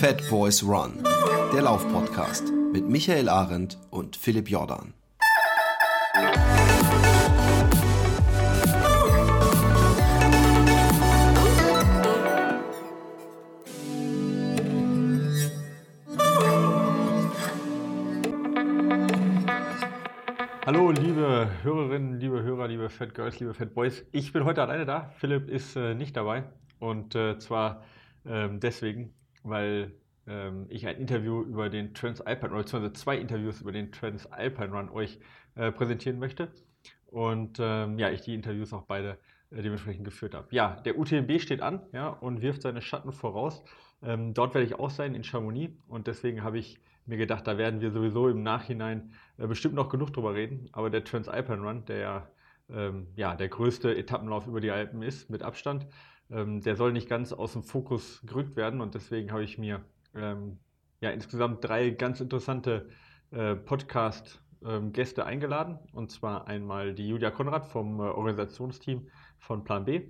Fat 0.00 0.26
Boys 0.30 0.62
Run, 0.62 1.04
der 1.52 1.60
Laufpodcast 1.60 2.50
mit 2.72 2.88
Michael 2.88 3.28
Arendt 3.28 3.76
und 3.90 4.16
Philipp 4.16 4.48
Jordan. 4.48 4.94
Hallo, 20.64 20.92
liebe 20.92 21.50
Hörerinnen, 21.62 22.18
liebe 22.18 22.42
Hörer, 22.42 22.68
liebe 22.68 22.88
Fat 22.88 23.14
Girls, 23.14 23.38
liebe 23.38 23.52
Fat 23.52 23.74
Boys. 23.74 24.02
Ich 24.12 24.32
bin 24.32 24.46
heute 24.46 24.62
alleine 24.62 24.86
da. 24.86 25.12
Philipp 25.18 25.50
ist 25.50 25.76
äh, 25.76 25.94
nicht 25.94 26.16
dabei. 26.16 26.44
Und 26.78 27.14
äh, 27.14 27.38
zwar 27.38 27.82
ähm, 28.24 28.60
deswegen, 28.60 29.12
weil 29.42 29.92
ähm, 30.26 30.66
ich 30.68 30.86
ein 30.86 30.96
Interview 30.96 31.42
über 31.42 31.68
den 31.68 31.94
Transalpine, 31.94 32.52
oder 32.52 32.62
beziehungsweise 32.62 32.92
zwei 32.94 33.16
Interviews 33.18 33.60
über 33.60 33.72
den 33.72 33.92
Transalpine 33.92 34.72
Run 34.72 34.88
euch 34.90 35.18
äh, 35.54 35.72
präsentieren 35.72 36.18
möchte. 36.18 36.48
Und 37.06 37.58
ähm, 37.60 37.98
ja, 37.98 38.10
ich 38.10 38.22
die 38.22 38.34
Interviews 38.34 38.72
auch 38.72 38.84
beide 38.84 39.18
äh, 39.50 39.62
dementsprechend 39.62 40.04
geführt 40.04 40.34
habe. 40.34 40.46
Ja, 40.50 40.80
der 40.84 40.98
UTMB 40.98 41.40
steht 41.40 41.60
an 41.60 41.82
ja, 41.92 42.08
und 42.08 42.40
wirft 42.40 42.62
seine 42.62 42.82
Schatten 42.82 43.12
voraus. 43.12 43.62
Ähm, 44.02 44.32
dort 44.32 44.54
werde 44.54 44.66
ich 44.66 44.78
auch 44.78 44.90
sein 44.90 45.14
in 45.14 45.24
Chamonix 45.24 45.74
und 45.88 46.06
deswegen 46.06 46.42
habe 46.42 46.58
ich 46.58 46.80
mir 47.06 47.16
gedacht, 47.16 47.46
da 47.46 47.58
werden 47.58 47.80
wir 47.80 47.90
sowieso 47.90 48.28
im 48.28 48.42
Nachhinein 48.42 49.12
äh, 49.38 49.46
bestimmt 49.46 49.74
noch 49.74 49.88
genug 49.88 50.12
drüber 50.12 50.34
reden. 50.34 50.68
Aber 50.72 50.90
der 50.90 51.04
Transalpine 51.04 51.62
Run, 51.62 51.84
der 51.86 51.98
ja, 51.98 52.28
ähm, 52.70 53.08
ja 53.16 53.34
der 53.34 53.48
größte 53.48 53.96
Etappenlauf 53.96 54.46
über 54.46 54.60
die 54.60 54.70
Alpen 54.70 55.02
ist, 55.02 55.28
mit 55.28 55.42
Abstand, 55.42 55.86
ähm, 56.30 56.60
der 56.60 56.76
soll 56.76 56.92
nicht 56.92 57.08
ganz 57.08 57.32
aus 57.32 57.52
dem 57.52 57.62
Fokus 57.62 58.22
gerückt 58.24 58.56
werden. 58.56 58.80
Und 58.80 58.94
deswegen 58.94 59.32
habe 59.32 59.44
ich 59.44 59.58
mir 59.58 59.84
ähm, 60.14 60.58
ja, 61.00 61.10
insgesamt 61.10 61.64
drei 61.64 61.90
ganz 61.90 62.20
interessante 62.20 62.88
äh, 63.30 63.54
Podcast-Gäste 63.56 65.20
ähm, 65.22 65.26
eingeladen. 65.26 65.78
Und 65.92 66.10
zwar 66.10 66.46
einmal 66.46 66.94
die 66.94 67.08
Julia 67.08 67.30
Konrad 67.30 67.66
vom 67.66 68.00
äh, 68.00 68.04
Organisationsteam 68.04 69.08
von 69.38 69.64
Plan 69.64 69.84
B. 69.84 70.08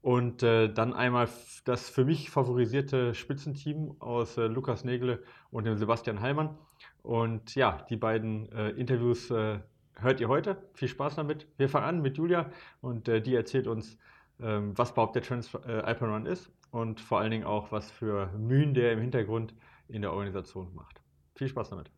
Und 0.00 0.42
äh, 0.42 0.72
dann 0.72 0.94
einmal 0.94 1.28
das 1.64 1.88
für 1.88 2.04
mich 2.04 2.30
favorisierte 2.30 3.14
Spitzenteam 3.14 3.94
aus 4.00 4.36
äh, 4.36 4.46
Lukas 4.46 4.82
Nägele 4.82 5.22
und 5.50 5.64
dem 5.64 5.76
Sebastian 5.76 6.20
Heilmann. 6.20 6.58
Und 7.02 7.54
ja, 7.54 7.86
die 7.88 7.96
beiden 7.96 8.50
äh, 8.50 8.70
Interviews 8.70 9.30
äh, 9.30 9.60
hört 9.94 10.20
ihr 10.20 10.26
heute. 10.26 10.56
Viel 10.74 10.88
Spaß 10.88 11.14
damit. 11.14 11.46
Wir 11.56 11.68
fangen 11.68 11.86
an 11.86 12.02
mit 12.02 12.18
Julia 12.18 12.50
und 12.80 13.06
die 13.06 13.34
erzählt 13.34 13.68
uns, 13.68 13.98
was 14.42 14.90
überhaupt 14.90 15.14
der 15.14 15.22
Trans 15.22 15.50
äh, 15.66 15.70
Alpine 15.70 16.12
Run 16.12 16.26
ist 16.26 16.50
und 16.70 17.00
vor 17.00 17.20
allen 17.20 17.30
Dingen 17.30 17.44
auch, 17.44 17.70
was 17.72 17.90
für 17.90 18.30
Mühen 18.38 18.74
der 18.74 18.92
im 18.92 19.00
Hintergrund 19.00 19.54
in 19.88 20.02
der 20.02 20.12
Organisation 20.12 20.74
macht. 20.74 21.00
Viel 21.34 21.48
Spaß 21.48 21.70
damit. 21.70 21.90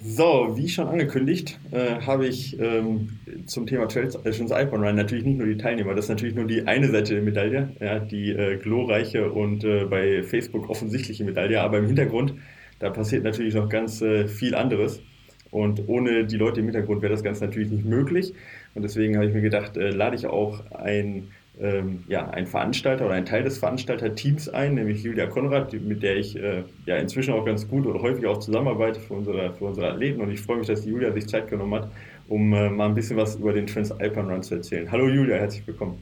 So, 0.00 0.56
wie 0.56 0.68
schon 0.68 0.86
angekündigt, 0.88 1.58
äh, 1.70 2.00
habe 2.00 2.26
ich 2.26 2.58
ähm, 2.60 3.18
zum 3.46 3.66
Thema 3.66 3.88
Trails 3.88 4.14
äh, 4.14 4.54
Alpine 4.54 4.86
Run 4.86 4.94
natürlich 4.94 5.24
nicht 5.24 5.38
nur 5.38 5.46
die 5.46 5.56
Teilnehmer, 5.56 5.94
das 5.94 6.06
ist 6.06 6.08
natürlich 6.08 6.34
nur 6.34 6.46
die 6.46 6.66
eine 6.66 6.88
Seite 6.88 7.14
der 7.14 7.22
Medaille, 7.22 7.76
ja, 7.80 7.98
die 7.98 8.30
äh, 8.30 8.56
glorreiche 8.58 9.30
und 9.30 9.64
äh, 9.64 9.84
bei 9.84 10.22
Facebook 10.22 10.70
offensichtliche 10.70 11.24
Medaille, 11.24 11.60
aber 11.60 11.78
im 11.78 11.86
Hintergrund, 11.86 12.34
da 12.78 12.90
passiert 12.90 13.24
natürlich 13.24 13.54
noch 13.54 13.68
ganz 13.68 14.00
äh, 14.00 14.28
viel 14.28 14.54
anderes. 14.54 15.02
Und 15.50 15.88
ohne 15.88 16.24
die 16.24 16.36
Leute 16.36 16.60
im 16.60 16.66
Hintergrund 16.66 17.02
wäre 17.02 17.12
das 17.12 17.22
Ganze 17.22 17.44
natürlich 17.44 17.70
nicht 17.70 17.84
möglich. 17.84 18.34
Und 18.74 18.82
deswegen 18.82 19.16
habe 19.16 19.26
ich 19.26 19.34
mir 19.34 19.40
gedacht, 19.40 19.76
äh, 19.76 19.90
lade 19.90 20.16
ich 20.16 20.26
auch 20.26 20.60
ein 20.70 21.28
ähm, 21.60 22.04
ja, 22.08 22.28
ein 22.30 22.46
Veranstalter 22.46 23.06
oder 23.06 23.14
ein 23.14 23.24
Teil 23.24 23.42
des 23.42 23.58
Veranstalterteams 23.58 24.48
ein, 24.48 24.74
nämlich 24.74 25.02
Julia 25.02 25.26
Konrad, 25.26 25.72
mit 25.72 26.02
der 26.02 26.16
ich 26.16 26.36
äh, 26.36 26.64
ja 26.86 26.96
inzwischen 26.96 27.34
auch 27.34 27.44
ganz 27.44 27.66
gut 27.68 27.86
oder 27.86 28.00
häufig 28.00 28.26
auch 28.26 28.38
zusammenarbeite 28.38 29.00
für 29.00 29.14
unsere, 29.14 29.52
für 29.54 29.64
unsere 29.64 29.90
Athleten. 29.90 30.20
Und 30.20 30.30
ich 30.30 30.40
freue 30.40 30.58
mich, 30.58 30.66
dass 30.66 30.82
die 30.82 30.90
Julia 30.90 31.12
sich 31.12 31.26
Zeit 31.26 31.48
genommen 31.48 31.74
hat, 31.74 31.90
um 32.28 32.52
äh, 32.52 32.70
mal 32.70 32.86
ein 32.86 32.94
bisschen 32.94 33.16
was 33.16 33.36
über 33.36 33.52
den 33.52 33.66
Transalpine 33.66 34.32
Run 34.32 34.42
zu 34.42 34.54
erzählen. 34.54 34.90
Hallo 34.90 35.08
Julia, 35.08 35.36
herzlich 35.36 35.66
willkommen. 35.66 35.98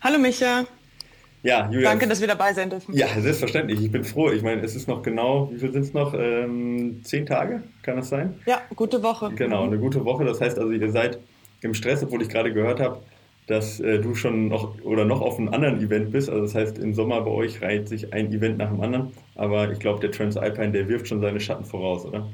Hallo 0.00 0.18
Micha. 0.18 0.66
Ja, 1.42 1.70
Julia. 1.70 1.90
Danke, 1.90 2.08
dass 2.08 2.20
wir 2.20 2.28
dabei 2.28 2.52
sein 2.52 2.70
dürfen. 2.70 2.94
Ja, 2.94 3.08
selbstverständlich. 3.18 3.80
Ich 3.80 3.92
bin 3.92 4.04
froh. 4.04 4.30
Ich 4.30 4.42
meine, 4.42 4.62
es 4.62 4.74
ist 4.74 4.88
noch 4.88 5.02
genau, 5.02 5.50
wie 5.52 5.58
viel 5.58 5.72
sind 5.72 5.82
es 5.82 5.94
noch? 5.94 6.14
Ähm, 6.14 7.00
zehn 7.04 7.26
Tage, 7.26 7.62
kann 7.82 7.96
das 7.96 8.08
sein? 8.08 8.34
Ja, 8.46 8.60
gute 8.74 9.02
Woche. 9.02 9.30
Genau, 9.34 9.64
eine 9.64 9.78
gute 9.78 10.04
Woche. 10.04 10.24
Das 10.24 10.40
heißt 10.40 10.58
also, 10.58 10.72
ihr 10.72 10.90
seid 10.90 11.18
im 11.60 11.74
Stress, 11.74 12.02
obwohl 12.02 12.22
ich 12.22 12.28
gerade 12.28 12.52
gehört 12.52 12.80
habe, 12.80 13.02
dass 13.46 13.80
äh, 13.80 13.98
du 13.98 14.14
schon 14.14 14.48
noch 14.48 14.80
oder 14.82 15.04
noch 15.04 15.20
auf 15.20 15.38
einem 15.38 15.48
anderen 15.48 15.80
Event 15.80 16.12
bist. 16.12 16.28
Also 16.28 16.42
das 16.42 16.54
heißt, 16.54 16.78
im 16.78 16.92
Sommer 16.92 17.20
bei 17.22 17.30
euch 17.30 17.62
reiht 17.62 17.88
sich 17.88 18.12
ein 18.12 18.32
Event 18.32 18.58
nach 18.58 18.68
dem 18.68 18.80
anderen. 18.80 19.12
Aber 19.36 19.70
ich 19.70 19.78
glaube, 19.78 20.00
der 20.00 20.10
Transalpine, 20.10 20.72
der 20.72 20.88
wirft 20.88 21.08
schon 21.08 21.20
seine 21.20 21.40
Schatten 21.40 21.64
voraus, 21.64 22.04
oder? 22.04 22.28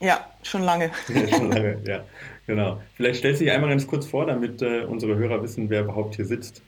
Ja, 0.00 0.26
schon 0.42 0.62
lange. 0.62 0.90
ja, 1.08 1.28
schon 1.28 1.52
lange, 1.52 1.78
ja, 1.86 2.04
genau. 2.46 2.80
Vielleicht 2.96 3.20
stellst 3.20 3.40
du 3.40 3.44
dich 3.44 3.54
einmal 3.54 3.70
ganz 3.70 3.86
kurz 3.86 4.06
vor, 4.06 4.26
damit 4.26 4.60
äh, 4.60 4.82
unsere 4.82 5.14
Hörer 5.16 5.40
wissen, 5.42 5.70
wer 5.70 5.82
überhaupt 5.82 6.16
hier 6.16 6.24
sitzt. 6.24 6.62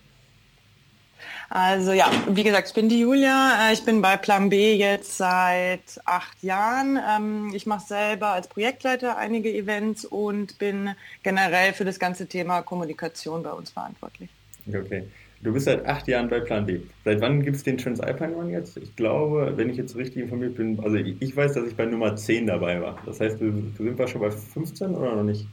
Also 1.54 1.92
ja, 1.92 2.10
wie 2.28 2.42
gesagt, 2.42 2.66
ich 2.66 2.74
bin 2.74 2.88
die 2.88 2.98
Julia. 2.98 3.70
Äh, 3.70 3.74
ich 3.74 3.84
bin 3.84 4.02
bei 4.02 4.16
Plan 4.16 4.48
B 4.50 4.74
jetzt 4.74 5.16
seit 5.16 6.00
acht 6.04 6.42
Jahren. 6.42 6.98
Ähm, 7.08 7.52
ich 7.54 7.64
mache 7.64 7.86
selber 7.86 8.30
als 8.30 8.48
Projektleiter 8.48 9.16
einige 9.16 9.54
Events 9.54 10.04
und 10.04 10.58
bin 10.58 10.90
generell 11.22 11.72
für 11.72 11.84
das 11.84 12.00
ganze 12.00 12.26
Thema 12.26 12.62
Kommunikation 12.62 13.44
bei 13.44 13.52
uns 13.52 13.70
verantwortlich. 13.70 14.30
Okay. 14.66 15.04
Du 15.42 15.52
bist 15.52 15.66
seit 15.66 15.86
acht 15.86 16.08
Jahren 16.08 16.28
bei 16.28 16.40
Plan 16.40 16.66
B. 16.66 16.80
Seit 17.04 17.20
wann 17.20 17.40
gibt 17.44 17.56
es 17.56 17.62
den 17.62 17.78
Transalpine 17.78 18.32
Run 18.32 18.50
jetzt? 18.50 18.76
Ich 18.76 18.96
glaube, 18.96 19.52
wenn 19.54 19.70
ich 19.70 19.76
jetzt 19.76 19.94
richtig 19.94 20.24
informiert 20.24 20.56
bin, 20.56 20.80
also 20.80 20.96
ich 20.96 21.36
weiß, 21.36 21.52
dass 21.52 21.68
ich 21.68 21.76
bei 21.76 21.86
Nummer 21.86 22.16
10 22.16 22.48
dabei 22.48 22.80
war. 22.80 22.98
Das 23.06 23.20
heißt, 23.20 23.40
du, 23.40 23.52
du 23.52 23.84
sind 23.84 23.96
wir 23.96 24.08
schon 24.08 24.22
bei 24.22 24.32
15 24.32 24.92
oder 24.92 25.14
noch 25.14 25.22
nicht? 25.22 25.46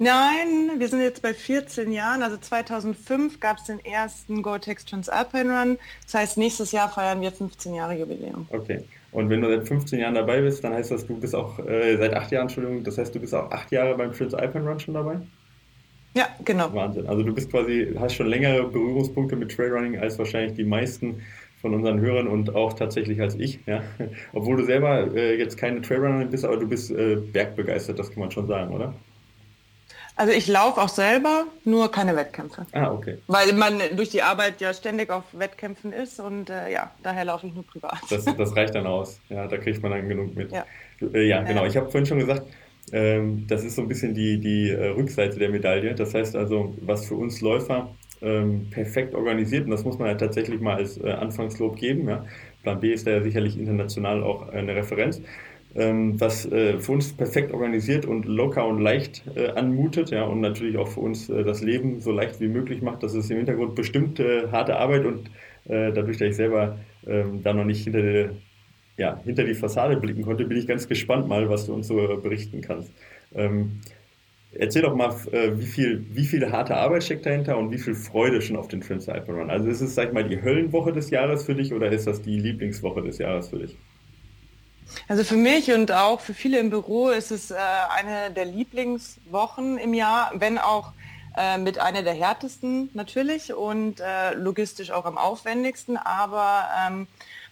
Nein, 0.00 0.78
wir 0.78 0.86
sind 0.88 1.00
jetzt 1.00 1.22
bei 1.22 1.34
14 1.34 1.90
Jahren. 1.90 2.22
Also 2.22 2.36
2005 2.36 3.40
gab 3.40 3.58
es 3.58 3.64
den 3.64 3.84
ersten 3.84 4.42
Gore-Tex 4.42 4.84
Transalpine 4.84 5.50
Run. 5.50 5.78
Das 6.04 6.14
heißt, 6.14 6.38
nächstes 6.38 6.70
Jahr 6.70 6.88
feiern 6.88 7.20
wir 7.20 7.32
15 7.32 7.74
Jahre 7.74 7.98
Jubiläum. 7.98 8.46
Okay. 8.50 8.84
Und 9.10 9.28
wenn 9.28 9.40
du 9.40 9.48
seit 9.48 9.66
15 9.66 9.98
Jahren 9.98 10.14
dabei 10.14 10.40
bist, 10.40 10.62
dann 10.62 10.72
heißt 10.72 10.92
das, 10.92 11.06
du 11.06 11.18
bist 11.18 11.34
auch 11.34 11.58
äh, 11.66 11.96
seit 11.96 12.14
acht 12.14 12.30
Jahren, 12.30 12.42
Entschuldigung, 12.42 12.84
das 12.84 12.96
heißt, 12.96 13.12
du 13.14 13.18
bist 13.18 13.34
auch 13.34 13.50
acht 13.50 13.72
Jahre 13.72 13.96
beim 13.96 14.12
Transalpine 14.12 14.68
Run 14.68 14.78
schon 14.78 14.94
dabei? 14.94 15.20
Ja, 16.14 16.28
genau. 16.44 16.72
Wahnsinn. 16.72 17.06
Also 17.08 17.24
du 17.24 17.34
bist 17.34 17.50
quasi, 17.50 17.94
hast 17.98 18.14
schon 18.14 18.28
längere 18.28 18.64
Berührungspunkte 18.68 19.34
mit 19.34 19.54
Trailrunning 19.54 19.98
als 19.98 20.18
wahrscheinlich 20.18 20.54
die 20.54 20.64
meisten 20.64 21.22
von 21.60 21.74
unseren 21.74 22.00
Hörern 22.00 22.28
und 22.28 22.54
auch 22.54 22.74
tatsächlich 22.74 23.20
als 23.20 23.34
ich. 23.34 23.60
Ja? 23.66 23.82
Obwohl 24.32 24.56
du 24.58 24.64
selber 24.64 25.12
äh, 25.14 25.36
jetzt 25.36 25.56
keine 25.56 25.82
Trailrunnerin 25.82 26.30
bist, 26.30 26.44
aber 26.44 26.56
du 26.56 26.68
bist 26.68 26.90
äh, 26.92 27.16
bergbegeistert, 27.16 27.98
das 27.98 28.10
kann 28.10 28.20
man 28.20 28.30
schon 28.30 28.46
sagen, 28.46 28.72
oder? 28.72 28.94
Also 30.18 30.32
ich 30.32 30.48
laufe 30.48 30.80
auch 30.80 30.88
selber, 30.88 31.46
nur 31.64 31.92
keine 31.92 32.16
Wettkämpfe. 32.16 32.66
Ah, 32.72 32.90
okay. 32.90 33.18
Weil 33.28 33.52
man 33.52 33.80
durch 33.94 34.08
die 34.08 34.20
Arbeit 34.20 34.60
ja 34.60 34.74
ständig 34.74 35.10
auf 35.10 35.22
Wettkämpfen 35.32 35.92
ist 35.92 36.18
und 36.18 36.50
äh, 36.50 36.72
ja, 36.72 36.90
daher 37.04 37.24
laufe 37.24 37.46
ich 37.46 37.54
nur 37.54 37.64
privat. 37.64 38.00
Das, 38.10 38.24
das, 38.24 38.56
reicht 38.56 38.74
dann 38.74 38.88
aus. 38.88 39.20
Ja, 39.28 39.46
da 39.46 39.56
kriegt 39.58 39.80
man 39.80 39.92
dann 39.92 40.08
genug 40.08 40.34
mit. 40.34 40.50
Ja, 40.50 40.66
äh, 41.14 41.28
ja 41.28 41.42
genau. 41.42 41.66
Ich 41.66 41.76
habe 41.76 41.88
vorhin 41.88 42.04
schon 42.04 42.18
gesagt, 42.18 42.42
ähm, 42.90 43.46
das 43.46 43.62
ist 43.62 43.76
so 43.76 43.82
ein 43.82 43.86
bisschen 43.86 44.12
die, 44.12 44.40
die 44.40 44.70
äh, 44.70 44.88
Rückseite 44.88 45.38
der 45.38 45.50
Medaille. 45.50 45.94
Das 45.94 46.12
heißt 46.12 46.34
also, 46.34 46.74
was 46.80 47.06
für 47.06 47.14
uns 47.14 47.40
Läufer 47.40 47.88
ähm, 48.20 48.66
perfekt 48.70 49.14
organisiert, 49.14 49.66
und 49.66 49.70
das 49.70 49.84
muss 49.84 50.00
man 50.00 50.08
ja 50.08 50.14
tatsächlich 50.16 50.60
mal 50.60 50.78
als 50.78 50.98
äh, 50.98 51.12
Anfangslob 51.12 51.76
geben. 51.76 52.08
Ja. 52.08 52.24
Plan 52.64 52.80
B 52.80 52.92
ist 52.92 53.06
da 53.06 53.12
ja 53.12 53.22
sicherlich 53.22 53.56
international 53.56 54.24
auch 54.24 54.48
eine 54.48 54.74
Referenz 54.74 55.22
ähm, 55.74 56.20
was 56.20 56.46
äh, 56.50 56.78
für 56.78 56.92
uns 56.92 57.12
perfekt 57.12 57.52
organisiert 57.52 58.06
und 58.06 58.24
locker 58.26 58.66
und 58.66 58.80
leicht 58.80 59.24
äh, 59.36 59.48
anmutet, 59.50 60.10
ja, 60.10 60.24
und 60.24 60.40
natürlich 60.40 60.76
auch 60.78 60.88
für 60.88 61.00
uns 61.00 61.28
äh, 61.28 61.44
das 61.44 61.62
Leben 61.62 62.00
so 62.00 62.12
leicht 62.12 62.40
wie 62.40 62.48
möglich 62.48 62.82
macht. 62.82 63.02
Das 63.02 63.14
ist 63.14 63.30
im 63.30 63.38
Hintergrund 63.38 63.74
bestimmt 63.74 64.20
äh, 64.20 64.48
harte 64.50 64.76
Arbeit 64.76 65.04
und 65.04 65.28
äh, 65.66 65.92
dadurch, 65.92 66.18
dass 66.18 66.28
ich 66.30 66.36
selber 66.36 66.78
ähm, 67.06 67.42
da 67.42 67.52
noch 67.52 67.64
nicht 67.64 67.84
hinter, 67.84 68.02
die, 68.02 68.30
ja, 68.96 69.20
hinter 69.24 69.44
die 69.44 69.54
Fassade 69.54 69.96
blicken 69.96 70.22
konnte, 70.22 70.44
bin 70.44 70.58
ich 70.58 70.66
ganz 70.66 70.88
gespannt 70.88 71.28
mal, 71.28 71.48
was 71.48 71.66
du 71.66 71.74
uns 71.74 71.86
so 71.88 71.96
berichten 72.22 72.60
kannst. 72.60 72.92
Ähm, 73.34 73.80
Erzähl 74.52 74.82
doch 74.82 74.94
mal, 74.94 75.14
äh, 75.32 75.58
wie 75.58 75.66
viel, 75.66 76.06
wie 76.10 76.24
viel 76.24 76.50
harte 76.50 76.74
Arbeit 76.76 77.04
steckt 77.04 77.26
dahinter 77.26 77.58
und 77.58 77.70
wie 77.70 77.78
viel 77.78 77.94
Freude 77.94 78.40
schon 78.42 78.56
auf 78.56 78.68
den 78.68 78.80
Transalpine 78.80 79.38
Run. 79.38 79.50
Also 79.50 79.68
ist 79.68 79.80
es, 79.82 79.94
sag 79.94 80.08
ich 80.08 80.12
mal, 80.14 80.24
die 80.28 80.42
Höllenwoche 80.42 80.92
des 80.92 81.10
Jahres 81.10 81.44
für 81.44 81.54
dich 81.54 81.72
oder 81.74 81.90
ist 81.92 82.06
das 82.06 82.22
die 82.22 82.38
Lieblingswoche 82.38 83.02
des 83.02 83.18
Jahres 83.18 83.48
für 83.50 83.58
dich? 83.58 83.78
Also 85.06 85.24
für 85.24 85.36
mich 85.36 85.72
und 85.72 85.92
auch 85.92 86.20
für 86.20 86.34
viele 86.34 86.58
im 86.58 86.70
Büro 86.70 87.08
ist 87.08 87.30
es 87.30 87.50
äh, 87.50 87.56
eine 87.96 88.30
der 88.30 88.44
Lieblingswochen 88.44 89.78
im 89.78 89.94
Jahr, 89.94 90.32
wenn 90.34 90.58
auch 90.58 90.92
äh, 91.36 91.58
mit 91.58 91.78
einer 91.78 92.02
der 92.02 92.14
härtesten 92.14 92.90
natürlich 92.94 93.52
und 93.52 94.00
äh, 94.00 94.34
logistisch 94.34 94.90
auch 94.90 95.04
am 95.04 95.16
aufwendigsten, 95.16 95.96
aber 95.96 96.64
ähm, 96.86 97.06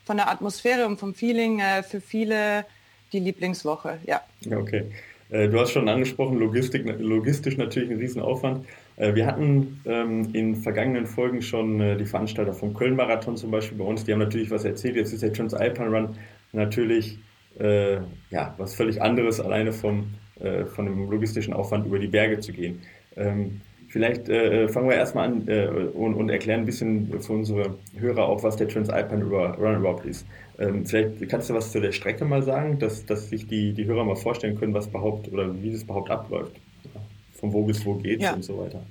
von 0.05 0.17
der 0.17 0.29
Atmosphäre 0.29 0.87
und 0.87 0.99
vom 0.99 1.15
Feeling 1.15 1.61
äh, 1.61 1.83
für 1.83 2.01
viele 2.01 2.65
die 3.13 3.21
Lieblingswoche, 3.21 3.99
ja. 4.05 4.21
Okay. 4.51 4.85
Äh, 5.31 5.49
du 5.49 5.61
hast 5.61 5.71
schon 5.71 5.89
angesprochen, 5.89 6.39
Logistik, 6.39 6.85
logistisch 6.99 7.57
natürlich 7.57 7.91
ein 7.91 7.99
Riesenaufwand. 7.99 8.67
Äh, 8.97 9.15
wir 9.15 9.27
hatten 9.27 9.81
ähm, 9.85 10.31
in 10.33 10.57
vergangenen 10.57 11.07
Folgen 11.07 11.43
schon 11.43 11.99
die 11.99 12.07
Veranstalter 12.07 12.55
vom 12.55 12.75
Köln-Marathon 12.75 13.37
zum 13.37 13.51
Beispiel 13.51 13.79
bei 13.79 13.85
uns, 13.85 14.05
die 14.05 14.13
haben 14.13 14.21
natürlich 14.21 14.51
was 14.51 14.65
erzählt. 14.65 14.97
Jetzt 14.97 15.13
ist 15.13 15.23
der 15.23 15.33
Transalpine 15.33 15.89
Run 15.89 16.17
natürlich 16.53 17.19
äh, 17.59 17.97
ja, 18.31 18.55
was 18.59 18.75
völlig 18.75 19.01
anderes, 19.01 19.41
alleine 19.41 19.73
vom, 19.73 20.15
äh, 20.41 20.65
von 20.65 20.87
dem 20.87 21.11
logistischen 21.11 21.55
Aufwand 21.55 21.87
über 21.87 21.99
die 21.99 22.07
Berge 22.07 22.41
zu 22.41 22.53
gehen. 22.53 22.81
Ähm, 23.17 23.61
vielleicht 23.89 24.29
äh, 24.29 24.69
fangen 24.69 24.89
wir 24.89 24.97
erstmal 24.97 25.29
an 25.29 25.49
äh, 25.49 25.67
und, 25.67 26.15
und, 26.15 26.29
erklären 26.29 26.61
ein 26.61 26.67
bisschen 26.67 27.21
für 27.21 27.33
unsere 27.33 27.77
Hörer 27.97 28.27
auch, 28.29 28.43
was 28.43 28.57
der 28.57 28.69
Transalpine 28.69 29.25
Run 29.25 29.77
überhaupt 29.77 30.05
ist. 30.07 30.27
Ähm, 30.59 30.85
vielleicht 30.85 31.29
kannst 31.29 31.51
du 31.51 31.55
was 31.55 31.73
zu 31.73 31.81
der 31.81 31.93
Strecke 31.93 32.25
mal 32.25 32.43
sagen, 32.43 32.79
dass, 32.79 33.07
dass 33.07 33.31
sich 33.31 33.47
die, 33.47 33.73
die 33.73 33.85
Hörer 33.87 34.05
mal 34.05 34.17
vorstellen 34.17 34.59
können, 34.59 34.75
was 34.75 34.89
überhaupt 34.89 35.33
oder 35.33 35.63
wie 35.63 35.73
das 35.73 35.83
überhaupt 35.83 36.11
abläuft 36.11 36.61
von 37.37 37.53
wo 37.53 37.63
bis 37.63 37.85
wo 37.85 37.95
geht 37.95 38.21
ja. 38.21 38.35
und 38.35 38.45
so 38.45 38.59
weiter. 38.59 38.83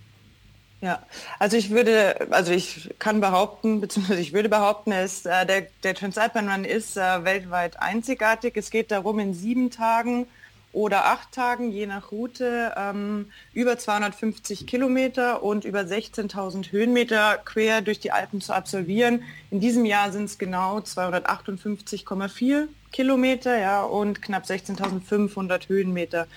Ja, 0.86 1.02
also 1.40 1.58
ich 1.58 1.72
würde, 1.72 2.28
also 2.30 2.52
ich 2.52 2.94
kann 3.00 3.20
behaupten, 3.20 3.82
beziehungsweise 3.82 4.22
ich 4.22 4.34
würde 4.34 4.50
behaupten, 4.50 4.92
ist, 4.92 5.26
äh, 5.26 5.44
der, 5.44 5.62
der 5.84 5.96
Transalpine 5.96 6.54
Run 6.54 6.64
ist 6.64 6.96
äh, 6.96 7.24
weltweit 7.24 7.82
einzigartig. 7.82 8.56
Es 8.56 8.70
geht 8.70 8.92
darum, 8.92 9.18
in 9.18 9.34
sieben 9.34 9.72
Tagen 9.72 10.28
oder 10.74 11.06
acht 11.06 11.32
Tagen, 11.32 11.72
je 11.72 11.88
nach 11.88 12.12
Route, 12.12 12.72
ähm, 12.78 13.32
über 13.52 13.80
250 13.80 14.68
Kilometer 14.68 15.42
und 15.42 15.66
über 15.66 15.80
16.000 15.80 16.72
Höhenmeter 16.72 17.40
quer 17.44 17.82
durch 17.82 18.00
die 18.00 18.12
Alpen 18.12 18.40
zu 18.40 18.54
absolvieren. 18.54 19.24
In 19.50 19.60
diesem 19.60 19.86
Jahr 19.86 20.12
sind 20.12 20.26
es 20.26 20.38
genau 20.38 20.78
258,4 20.78 22.68
Kilometer 22.92 23.58
ja, 23.58 23.82
und 23.82 24.22
knapp 24.22 24.44
16.500 24.44 25.68
Höhenmeter. 25.68 26.28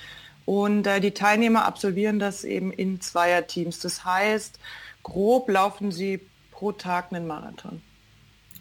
Und 0.49 0.87
äh, 0.87 0.99
die 0.99 1.11
Teilnehmer 1.11 1.67
absolvieren 1.67 2.19
das 2.19 2.43
eben 2.43 2.73
in 2.73 3.03
Zweierteams. 3.03 3.81
Das 3.81 4.07
heißt, 4.07 4.59
grob 5.03 5.51
laufen 5.51 5.93
sie 5.93 6.21
pro 6.53 6.73
Tag 6.73 7.13
einen 7.13 7.27
Marathon. 7.27 7.83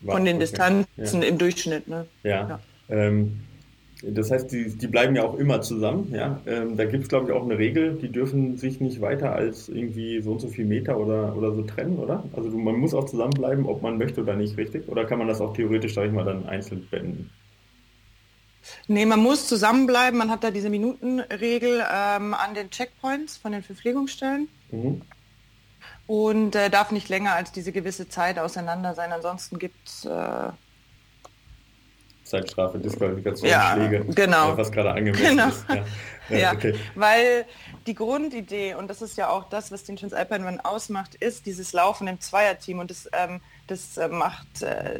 Wow, 0.02 0.16
Von 0.16 0.26
den 0.26 0.36
okay. 0.36 0.44
Distanzen 0.48 1.22
ja. 1.22 1.30
im 1.30 1.38
Durchschnitt. 1.38 1.88
Ne? 1.88 2.06
Ja. 2.24 2.50
ja. 2.50 2.60
Ähm, 2.90 3.40
das 4.04 4.32
heißt, 4.32 4.52
die, 4.52 4.78
die 4.78 4.88
bleiben 4.88 5.16
ja 5.16 5.24
auch 5.24 5.36
immer 5.36 5.62
zusammen. 5.62 6.12
Ja? 6.14 6.42
Ähm, 6.46 6.76
da 6.76 6.84
gibt 6.84 7.04
es, 7.04 7.10
glaube 7.10 7.28
ich, 7.28 7.32
auch 7.32 7.46
eine 7.46 7.58
Regel, 7.58 7.94
die 7.94 8.10
dürfen 8.10 8.58
sich 8.58 8.82
nicht 8.82 9.00
weiter 9.00 9.32
als 9.32 9.70
irgendwie 9.70 10.20
so 10.20 10.34
und 10.34 10.42
so 10.42 10.50
viel 10.50 10.66
Meter 10.66 10.98
oder, 11.00 11.38
oder 11.38 11.54
so 11.54 11.62
trennen, 11.62 12.00
oder? 12.00 12.26
Also 12.34 12.50
man 12.50 12.76
muss 12.76 12.94
auch 12.94 13.06
zusammenbleiben, 13.06 13.66
ob 13.66 13.82
man 13.82 13.98
möchte 13.98 14.20
oder 14.24 14.36
nicht, 14.36 14.58
richtig? 14.58 14.90
Oder 14.90 15.06
kann 15.06 15.20
man 15.20 15.30
das 15.30 15.40
auch 15.40 15.54
theoretisch, 15.54 15.94
sage 15.94 16.08
ich 16.08 16.14
mal, 16.14 16.26
dann 16.26 16.48
einzeln 16.48 16.86
beenden? 16.92 17.30
Nee, 18.88 19.06
man 19.06 19.20
muss 19.20 19.48
zusammenbleiben. 19.48 20.18
Man 20.18 20.30
hat 20.30 20.44
da 20.44 20.52
diese 20.52 20.70
Minutenregel 20.70 21.86
ähm, 21.92 22.34
an 22.34 22.54
den 22.54 22.70
Checkpoints 22.70 23.38
von 23.38 23.52
den 23.52 23.64
Verpflegungsstellen. 23.64 24.50
Mhm. 24.72 25.02
Und 26.08 26.56
äh, 26.56 26.70
darf 26.70 26.92
nicht 26.92 27.10
länger 27.10 27.34
als 27.34 27.52
diese 27.52 27.72
gewisse 27.72 28.08
Zeit 28.08 28.40
auseinander 28.40 28.96
sein. 28.96 29.12
Ansonsten 29.12 29.60
gibt 29.60 29.88
es 29.88 30.06
äh, 30.06 30.50
Zeitstrafe, 32.28 32.78
Disqualifikation, 32.80 33.50
ja, 33.50 33.74
Schläge, 33.74 34.06
genau. 34.14 34.58
was 34.58 34.72
gerade 34.72 34.92
angemessen 34.92 35.38
genau. 35.38 35.48
ist. 35.50 35.66
Ja. 35.70 35.86
Ja, 36.30 36.38
ja 36.38 36.52
okay. 36.52 36.76
weil 36.96 37.46
die 37.86 37.96
Grundidee, 37.96 38.76
und 38.76 38.90
das 38.90 39.02
ist 39.02 39.16
ja 39.16 39.30
auch 39.30 39.48
das, 39.48 39.72
was 39.72 39.86
den 39.86 39.96
Transalpine 39.96 40.46
Run 40.46 40.60
ausmacht, 40.60 41.16
ist 41.16 41.46
dieses 41.46 41.72
Laufen 41.72 42.06
im 42.06 42.20
Zweierteam. 42.20 42.80
Und 42.80 42.92
das, 42.92 43.10
ähm, 43.14 43.40
das 43.68 43.96
äh, 43.96 44.10
macht 44.10 44.62
äh, 44.62 45.00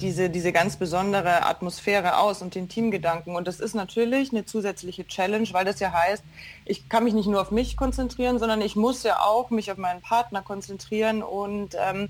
diese, 0.00 0.28
diese 0.30 0.52
ganz 0.52 0.76
besondere 0.76 1.46
Atmosphäre 1.46 2.18
aus 2.18 2.42
und 2.42 2.54
den 2.54 2.68
Teamgedanken. 2.68 3.36
Und 3.36 3.46
das 3.46 3.60
ist 3.60 3.74
natürlich 3.74 4.32
eine 4.32 4.44
zusätzliche 4.44 5.06
Challenge, 5.06 5.48
weil 5.52 5.64
das 5.64 5.80
ja 5.80 5.92
heißt, 5.92 6.22
ich 6.64 6.88
kann 6.88 7.04
mich 7.04 7.14
nicht 7.14 7.26
nur 7.26 7.40
auf 7.40 7.50
mich 7.50 7.76
konzentrieren, 7.76 8.38
sondern 8.38 8.60
ich 8.60 8.76
muss 8.76 9.02
ja 9.02 9.20
auch 9.20 9.50
mich 9.50 9.70
auf 9.70 9.78
meinen 9.78 10.00
Partner 10.00 10.42
konzentrieren 10.42 11.22
und 11.22 11.76
ähm, 11.78 12.08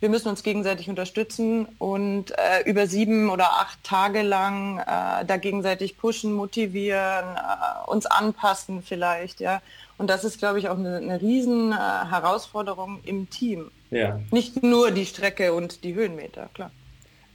wir 0.00 0.10
müssen 0.10 0.28
uns 0.28 0.42
gegenseitig 0.42 0.90
unterstützen 0.90 1.66
und 1.78 2.32
äh, 2.32 2.62
über 2.66 2.86
sieben 2.86 3.30
oder 3.30 3.52
acht 3.52 3.82
Tage 3.84 4.20
lang 4.20 4.78
äh, 4.80 5.24
da 5.24 5.38
gegenseitig 5.38 5.96
pushen, 5.96 6.34
motivieren, 6.34 7.24
äh, 7.36 7.90
uns 7.90 8.04
anpassen 8.04 8.82
vielleicht, 8.82 9.40
ja. 9.40 9.62
Und 9.96 10.10
das 10.10 10.24
ist, 10.24 10.38
glaube 10.38 10.58
ich, 10.58 10.68
auch 10.68 10.76
eine, 10.76 10.96
eine 10.96 11.22
riesen 11.22 11.72
äh, 11.72 11.76
Herausforderung 11.76 13.00
im 13.04 13.30
Team. 13.30 13.70
Ja. 13.90 14.20
Nicht 14.30 14.62
nur 14.62 14.90
die 14.90 15.06
Strecke 15.06 15.54
und 15.54 15.84
die 15.84 15.94
Höhenmeter, 15.94 16.50
klar. 16.52 16.70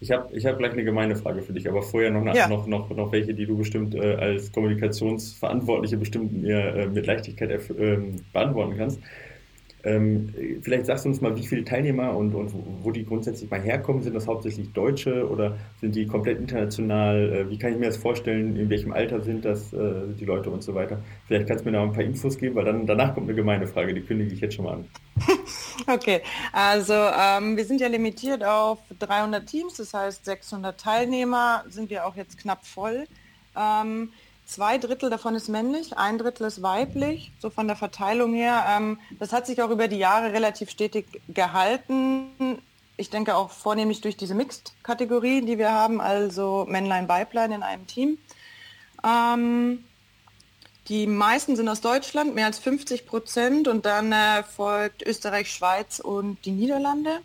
Ich 0.02 0.12
habe 0.12 0.34
ich 0.36 0.46
hab 0.46 0.58
gleich 0.58 0.72
eine 0.72 0.84
gemeine 0.84 1.16
Frage 1.16 1.42
für 1.42 1.52
dich, 1.52 1.68
aber 1.68 1.82
vorher 1.82 2.10
noch, 2.10 2.22
eine, 2.22 2.36
ja. 2.36 2.48
noch, 2.48 2.68
noch, 2.68 2.90
noch 2.90 3.12
welche, 3.12 3.34
die 3.34 3.46
du 3.46 3.58
bestimmt 3.58 3.96
äh, 3.96 4.16
als 4.16 4.52
Kommunikationsverantwortliche 4.52 5.98
bestimmt 5.98 6.42
mir 6.42 6.58
äh, 6.58 6.88
mit 6.88 7.06
Leichtigkeit 7.06 7.50
äh, 7.50 7.98
beantworten 8.32 8.78
kannst. 8.78 9.00
Ähm, 9.84 10.34
vielleicht 10.62 10.88
sagst 10.88 11.06
du 11.06 11.10
uns 11.10 11.22
mal, 11.22 11.36
wie 11.38 11.46
viele 11.46 11.64
Teilnehmer 11.64 12.16
und, 12.16 12.36
und 12.36 12.52
wo 12.84 12.92
die 12.92 13.06
grundsätzlich 13.06 13.50
mal 13.50 13.62
herkommen. 13.62 14.02
Sind 14.02 14.14
das 14.14 14.28
hauptsächlich 14.28 14.74
Deutsche 14.74 15.30
oder 15.30 15.58
sind 15.80 15.96
die 15.96 16.06
komplett 16.06 16.40
international? 16.40 17.32
Äh, 17.32 17.50
wie 17.50 17.58
kann 17.58 17.74
ich 17.74 17.80
mir 17.80 17.86
das 17.86 17.98
vorstellen? 17.98 18.58
In 18.58 18.70
welchem 18.70 18.92
Alter 18.92 19.22
sind 19.22 19.46
das 19.46 19.72
äh, 19.72 20.14
die 20.20 20.26
Leute 20.26 20.50
und 20.50 20.64
so 20.64 20.76
weiter? 20.76 21.02
Vielleicht 21.28 21.48
kannst 21.48 21.66
du 21.66 21.72
mir 21.72 21.78
noch 21.78 21.86
ein 21.86 21.94
paar 21.94 22.04
Infos 22.04 22.38
geben, 22.38 22.56
weil 22.56 22.66
dann 22.66 22.86
danach 22.86 23.14
kommt 23.14 23.28
eine 23.28 23.36
gemeine 23.36 23.68
Frage, 23.68 23.94
die 23.94 24.02
kündige 24.02 24.34
ich 24.34 24.42
jetzt 24.42 24.56
schon 24.56 24.66
mal 24.66 24.74
an. 24.74 24.86
Okay, 25.88 26.22
also 26.52 26.94
ähm, 26.94 27.56
wir 27.56 27.66
sind 27.66 27.80
ja 27.80 27.88
limitiert 27.88 28.44
auf 28.44 28.80
300 29.00 29.46
Teams, 29.46 29.76
das 29.78 29.94
heißt 29.94 30.26
600 30.26 30.80
Teilnehmer 30.80 31.64
sind 31.70 31.90
wir 31.90 32.06
auch 32.06 32.16
jetzt 32.16 32.38
knapp 32.38 32.66
voll. 32.66 33.08
Ähm, 33.58 34.12
Zwei 34.50 34.80
Drittel 34.80 35.12
davon 35.12 35.36
ist 35.36 35.48
männlich, 35.48 35.96
ein 35.96 36.18
Drittel 36.18 36.48
ist 36.48 36.64
weiblich, 36.64 37.32
so 37.40 37.52
von 37.52 37.68
der 37.68 37.76
Verteilung 37.76 38.34
her. 38.34 38.66
Ähm, 38.68 39.00
das 39.20 39.32
hat 39.32 39.46
sich 39.46 39.62
auch 39.62 39.70
über 39.70 39.88
die 39.88 40.00
Jahre 40.00 40.34
relativ 40.34 40.72
stetig 40.72 41.06
gehalten. 41.28 42.58
Ich 42.98 43.12
denke 43.12 43.36
auch 43.36 43.52
vornehmlich 43.52 44.02
durch 44.02 44.18
diese 44.18 44.34
Mixed-Kategorie, 44.34 45.42
die 45.42 45.60
wir 45.60 45.72
haben, 45.72 46.02
also 46.02 46.66
Männlein, 46.68 47.08
Weiblein 47.08 47.52
in 47.52 47.62
einem 47.62 47.86
Team. 47.86 48.18
Ähm, 49.06 49.84
die 50.88 51.06
meisten 51.06 51.56
sind 51.56 51.70
aus 51.70 51.82
Deutschland, 51.82 52.34
mehr 52.34 52.48
als 52.48 52.58
50 52.58 53.06
Prozent, 53.06 53.68
und 53.68 53.86
dann 53.86 54.12
äh, 54.12 54.42
folgt 54.42 55.04
Österreich, 55.04 55.52
Schweiz 55.52 56.00
und 56.00 56.44
die 56.46 56.52
Niederlande. 56.54 57.20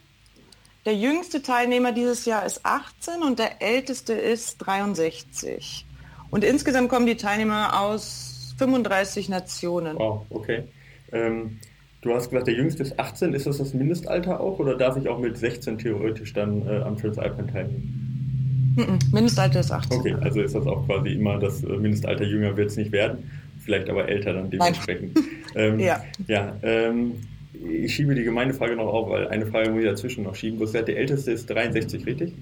Der 0.85 0.95
jüngste 0.95 1.41
Teilnehmer 1.41 1.93
dieses 1.93 2.27
Jahr 2.27 2.45
ist 2.45 2.67
18 2.67 3.23
und 3.23 3.39
der 3.39 3.63
älteste 3.63 4.13
ist 4.13 4.59
63. 4.59 5.87
Und 6.35 6.43
insgesamt 6.43 6.89
kommen 6.89 7.07
die 7.07 7.15
Teilnehmer 7.15 7.81
aus 7.81 8.57
35 8.59 9.29
Nationen. 9.29 9.97
Wow, 9.97 10.27
okay. 10.31 10.65
Ähm, 11.13 11.61
du 12.03 12.13
hast 12.13 12.29
gesagt, 12.29 12.49
der 12.49 12.55
jüngste 12.55 12.83
ist 12.83 12.99
18. 12.99 13.35
Ist 13.35 13.47
das 13.47 13.59
das 13.59 13.73
Mindestalter 13.73 14.41
auch 14.41 14.59
oder 14.59 14.77
darf 14.77 14.97
ich 14.97 15.09
auch 15.09 15.21
mit 15.21 15.39
16 15.39 15.79
theoretisch 15.79 16.33
dann 16.33 16.67
äh, 16.67 16.81
am 16.81 16.97
Transalpine 16.97 17.53
teilnehmen? 17.53 18.99
Mindestalter 19.13 19.61
ist 19.61 19.71
18. 19.71 20.01
Okay, 20.01 20.17
also 20.23 20.41
ist 20.41 20.57
das 20.57 20.67
auch 20.67 20.85
quasi 20.87 21.11
immer 21.11 21.39
das 21.39 21.63
äh, 21.63 21.69
Mindestalter 21.69 22.25
jünger 22.25 22.57
wird 22.57 22.71
es 22.71 22.77
nicht 22.77 22.91
werden, 22.91 23.31
vielleicht 23.61 23.89
aber 23.89 24.09
älter 24.09 24.33
dann 24.33 24.51
dementsprechend. 24.51 25.17
Ähm, 25.57 25.79
ja. 25.79 26.03
ja 26.27 26.57
ähm, 26.65 27.13
ich 27.53 27.95
schiebe 27.95 28.17
die 28.17 28.25
Gemeindefrage 28.25 28.75
noch 28.75 28.93
auf, 28.93 29.09
weil 29.09 29.29
eine 29.29 29.47
Frage 29.47 29.71
muss 29.71 29.85
ich 29.85 29.87
dazwischen 29.87 30.25
noch 30.25 30.35
schieben. 30.35 30.59
Du 30.59 30.65
hast 30.65 30.73
gesagt, 30.73 30.89
der 30.89 30.97
älteste 30.97 31.31
ist 31.31 31.49
63, 31.49 32.05
richtig? 32.05 32.33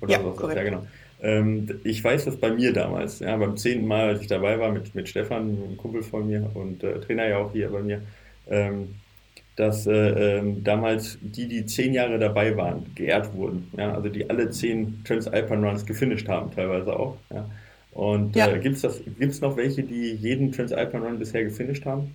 Oder 0.00 0.12
ja, 0.12 0.24
was? 0.24 0.36
Korrekt. 0.36 0.56
ja, 0.56 0.62
genau. 0.62 0.86
Ähm, 1.22 1.80
ich 1.84 2.02
weiß 2.02 2.26
das 2.26 2.36
bei 2.36 2.50
mir 2.50 2.72
damals, 2.72 3.20
ja, 3.20 3.36
beim 3.36 3.56
zehnten 3.56 3.86
Mal, 3.86 4.08
als 4.08 4.20
ich 4.20 4.26
dabei 4.26 4.58
war 4.58 4.70
mit, 4.70 4.94
mit 4.94 5.08
Stefan, 5.08 5.42
einem 5.42 5.76
Kumpel 5.76 6.02
von 6.02 6.26
mir 6.26 6.50
und 6.54 6.82
äh, 6.84 7.00
Trainer 7.00 7.26
ja 7.26 7.38
auch 7.38 7.52
hier 7.52 7.70
bei 7.70 7.82
mir, 7.82 8.02
ähm, 8.48 8.94
dass 9.56 9.86
äh, 9.86 10.38
ähm, 10.38 10.62
damals 10.62 11.18
die, 11.22 11.48
die 11.48 11.64
zehn 11.64 11.94
Jahre 11.94 12.18
dabei 12.18 12.54
waren, 12.56 12.84
geehrt 12.94 13.32
wurden. 13.34 13.70
Ja, 13.76 13.94
also 13.94 14.10
die 14.10 14.28
alle 14.28 14.50
zehn 14.50 15.02
Transalpine 15.04 15.66
Runs 15.66 15.86
gefinisht 15.86 16.28
haben, 16.28 16.54
teilweise 16.54 16.94
auch. 16.94 17.16
Ja. 17.32 17.48
Und 17.92 18.36
ja. 18.36 18.48
äh, 18.48 18.58
gibt 18.58 18.76
es 18.84 19.40
noch 19.40 19.56
welche, 19.56 19.82
die 19.82 20.12
jeden 20.12 20.52
Transalpine 20.52 21.02
Run 21.02 21.18
bisher 21.18 21.44
gefinisht 21.44 21.86
haben? 21.86 22.14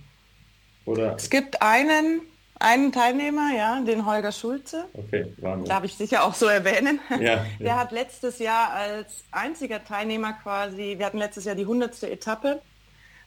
Oder? 0.84 1.16
Es 1.16 1.28
gibt 1.28 1.60
einen, 1.60 2.20
einen 2.62 2.92
Teilnehmer, 2.92 3.50
ja, 3.56 3.80
den 3.80 4.06
Holger 4.06 4.32
Schulze. 4.32 4.84
Okay, 4.94 5.32
Wahnsinn. 5.38 5.68
Darf 5.68 5.84
ich 5.84 5.94
sicher 5.94 6.24
auch 6.24 6.34
so 6.34 6.46
erwähnen. 6.46 7.00
Ja, 7.10 7.44
der 7.58 7.66
ja. 7.66 7.76
hat 7.78 7.92
letztes 7.92 8.38
Jahr 8.38 8.72
als 8.72 9.24
einziger 9.30 9.84
Teilnehmer 9.84 10.32
quasi, 10.34 10.94
wir 10.98 11.06
hatten 11.06 11.18
letztes 11.18 11.44
Jahr 11.44 11.54
die 11.54 11.62
100. 11.62 12.02
Etappe. 12.04 12.60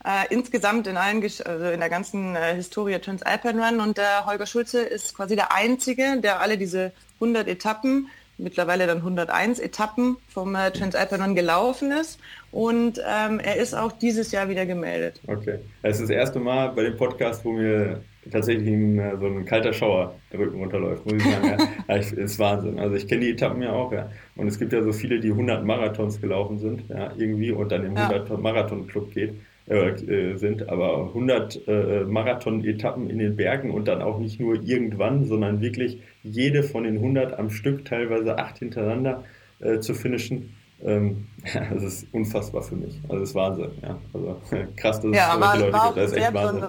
Äh, 0.06 0.32
insgesamt 0.32 0.86
in 0.86 0.98
allen, 0.98 1.24
also 1.24 1.66
in 1.66 1.80
der 1.80 1.90
ganzen 1.90 2.36
äh, 2.36 2.54
Historie 2.54 3.00
Transalpine 3.00 3.66
Run 3.66 3.80
und 3.80 3.98
der 3.98 4.28
Holger 4.28 4.46
Schulze 4.46 4.82
ist 4.82 5.16
quasi 5.16 5.36
der 5.36 5.52
Einzige, 5.52 6.22
der 6.22 6.42
alle 6.42 6.60
diese 6.60 6.92
100 7.16 7.48
Etappen, 7.48 8.10
mittlerweile 8.38 8.86
dann 8.86 8.98
101 8.98 9.60
Etappen 9.60 10.18
vom 10.30 10.54
äh, 10.54 10.70
Transalpine 10.70 11.24
Run 11.24 11.34
gelaufen 11.34 11.92
ist 11.92 12.20
und 12.52 13.02
ähm, 13.04 13.40
er 13.40 13.56
ist 13.56 13.74
auch 13.74 13.94
dieses 13.94 14.32
Jahr 14.32 14.48
wieder 14.48 14.68
gemeldet. 14.68 15.20
Okay, 15.26 15.58
es 15.82 15.96
ist 15.96 16.04
das 16.04 16.10
erste 16.12 16.40
Mal 16.40 16.70
bei 16.70 16.84
dem 16.84 16.98
Podcast, 16.98 17.44
wo 17.44 17.54
mir 17.54 18.04
tatsächlich 18.32 18.68
ein, 18.68 19.00
äh, 19.00 19.18
so 19.18 19.26
ein 19.26 19.46
kalter 19.46 19.74
Schauer 19.74 20.16
der 20.32 20.40
Rücken 20.40 20.60
runterläuft, 20.60 21.06
muss 21.06 21.16
ich 21.16 21.24
sagen. 21.24 21.46
ja. 21.46 21.58
ja 21.88 21.98
ich, 21.98 22.14
ist 22.14 22.40
Wahnsinn. 22.40 22.80
Also 22.80 22.96
ich 22.96 23.08
kenne 23.08 23.22
die 23.22 23.32
Etappen 23.32 23.62
ja 23.62 23.72
auch, 23.72 23.92
ja. 23.92 24.10
Und 24.36 24.48
es 24.48 24.60
gibt 24.60 24.74
ja 24.74 24.84
so 24.84 24.92
viele, 24.92 25.20
die 25.20 25.32
100 25.32 25.66
Marathons 25.66 26.20
gelaufen 26.22 26.60
sind, 26.60 26.88
ja, 26.90 27.12
irgendwie 27.18 27.52
und 27.52 27.72
dann 27.72 27.86
im 27.86 27.96
ja. 27.96 28.10
100 28.10 28.42
Marathon 28.42 28.88
Club 28.88 29.12
geht. 29.14 29.34
äh, 29.68 30.36
sind, 30.38 30.70
aber 30.70 31.08
100 31.08 31.68
äh, 31.68 32.04
Marathon-Etappen 32.04 33.10
in 33.10 33.18
den 33.18 33.36
Bergen 33.36 33.72
und 33.72 33.88
dann 33.88 34.04
auch 34.04 34.20
nicht 34.20 34.40
nur 34.40 34.62
irgendwann, 34.62 35.26
sondern 35.26 35.60
wirklich 35.60 36.02
jede 36.22 36.62
von 36.62 36.84
den 36.84 36.98
100 36.98 37.40
am 37.40 37.50
Stück, 37.50 37.84
teilweise 37.84 38.38
acht 38.38 38.60
hintereinander 38.60 39.24
äh, 39.60 39.80
zu 39.80 39.96
finishen. 39.96 40.56
Ähm, 40.84 41.28
das 41.74 41.84
ist 41.84 42.14
unfassbar 42.14 42.62
für 42.62 42.76
mich. 42.76 43.00
Also 43.08 43.20
das 43.20 43.30
ist 43.30 43.36
Wahnsinn. 43.36 43.72
Ja. 43.82 43.98
Also 44.14 44.42
krass, 44.76 45.02
dass 45.02 45.16
ja, 45.16 45.34
es 45.34 45.40
solche 45.40 45.72
Leute 45.72 45.86
gibt. 45.86 45.98
Das 45.98 46.12
ist 46.12 46.18
echt 46.18 46.34
Wahnsinn. 46.34 46.64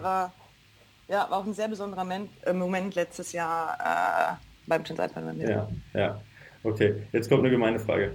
Ja, 1.08 1.26
war 1.30 1.38
auch 1.38 1.46
ein 1.46 1.54
sehr 1.54 1.68
besonderer 1.68 2.04
Moment, 2.04 2.30
äh, 2.44 2.52
Moment 2.52 2.94
letztes 2.94 3.32
Jahr 3.32 3.78
äh, 3.80 4.34
beim 4.66 4.84
Transalpine. 4.84 5.34
Ja, 5.48 5.68
ja. 5.94 6.20
Okay, 6.64 6.94
jetzt 7.12 7.28
kommt 7.28 7.42
eine 7.42 7.50
gemeine 7.50 7.78
Frage. 7.78 8.12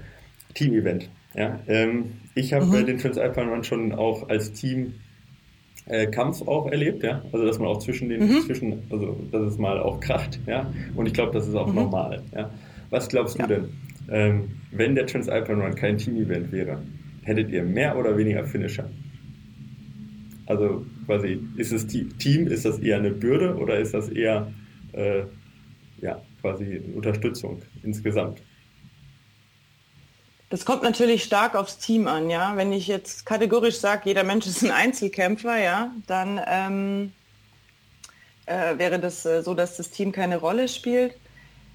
Team-Event. 0.54 1.10
Ja, 1.34 1.60
ähm, 1.68 2.12
ich 2.36 2.54
habe 2.54 2.66
mhm. 2.66 2.76
äh, 2.76 2.84
den 2.84 2.98
Transalpine 2.98 3.50
Run 3.50 3.64
schon 3.64 3.94
auch 3.94 4.28
als 4.28 4.52
Team 4.52 4.96
äh, 5.86 6.08
Kampf 6.08 6.42
auch 6.42 6.68
erlebt, 6.68 7.04
ja. 7.04 7.22
Also 7.32 7.46
dass 7.46 7.60
man 7.60 7.70
auch 7.70 7.80
zwischen 7.80 8.10
den, 8.10 8.28
mhm. 8.28 8.42
zwischen, 8.42 8.84
also 8.90 9.18
dass 9.32 9.44
es 9.44 9.58
mal 9.58 9.80
auch 9.80 10.02
kracht, 10.02 10.40
ja. 10.46 10.72
Und 10.96 11.06
ich 11.06 11.14
glaube, 11.14 11.32
das 11.32 11.48
ist 11.48 11.56
auch 11.56 11.68
mhm. 11.68 11.76
normal. 11.76 12.22
Ja. 12.36 12.50
Was 12.90 13.08
glaubst 13.08 13.36
du 13.36 13.44
ja. 13.44 13.48
denn, 13.48 13.70
ähm, 14.10 14.50
wenn 14.72 14.96
der 14.96 15.08
Transalpine 15.08 15.64
Run 15.64 15.76
kein 15.76 15.98
Team-Event 15.98 16.52
wäre, 16.52 16.82
hättet 17.24 17.50
ihr 17.52 17.64
mehr 17.64 17.98
oder 17.98 18.18
weniger 18.18 18.44
Finisher? 18.44 18.90
Also 20.46 20.86
quasi, 21.12 21.46
ist 21.58 21.74
es 21.74 21.88
Team, 21.88 22.48
ist 22.48 22.64
das 22.64 22.80
eher 22.80 22.98
eine 22.98 23.12
Bürde 23.12 23.56
oder 23.56 23.78
ist 23.80 23.94
das 23.94 24.08
eher 24.08 24.52
äh, 24.94 25.24
ja, 26.02 26.22
quasi 26.40 26.82
Unterstützung 26.96 27.62
insgesamt? 27.84 28.42
Das 30.50 30.64
kommt 30.64 30.84
natürlich 30.84 31.24
stark 31.24 31.56
aufs 31.56 31.78
Team 31.80 32.08
an, 32.08 32.30
ja. 32.30 32.56
Wenn 32.56 32.72
ich 32.72 32.88
jetzt 32.88 33.26
kategorisch 33.26 33.78
sage, 33.78 34.04
jeder 34.06 34.24
Mensch 34.24 34.48
ist 34.48 34.64
ein 34.64 34.72
Einzelkämpfer, 34.72 35.58
ja, 35.58 35.92
dann 36.08 36.40
ähm, 36.48 37.12
äh, 38.46 38.78
wäre 38.78 39.00
das 39.00 39.26
äh, 39.26 39.44
so, 39.44 39.54
dass 39.54 39.78
das 39.78 39.92
Team 39.92 40.14
keine 40.14 40.38
Rolle 40.38 40.70
spielt. 40.70 41.16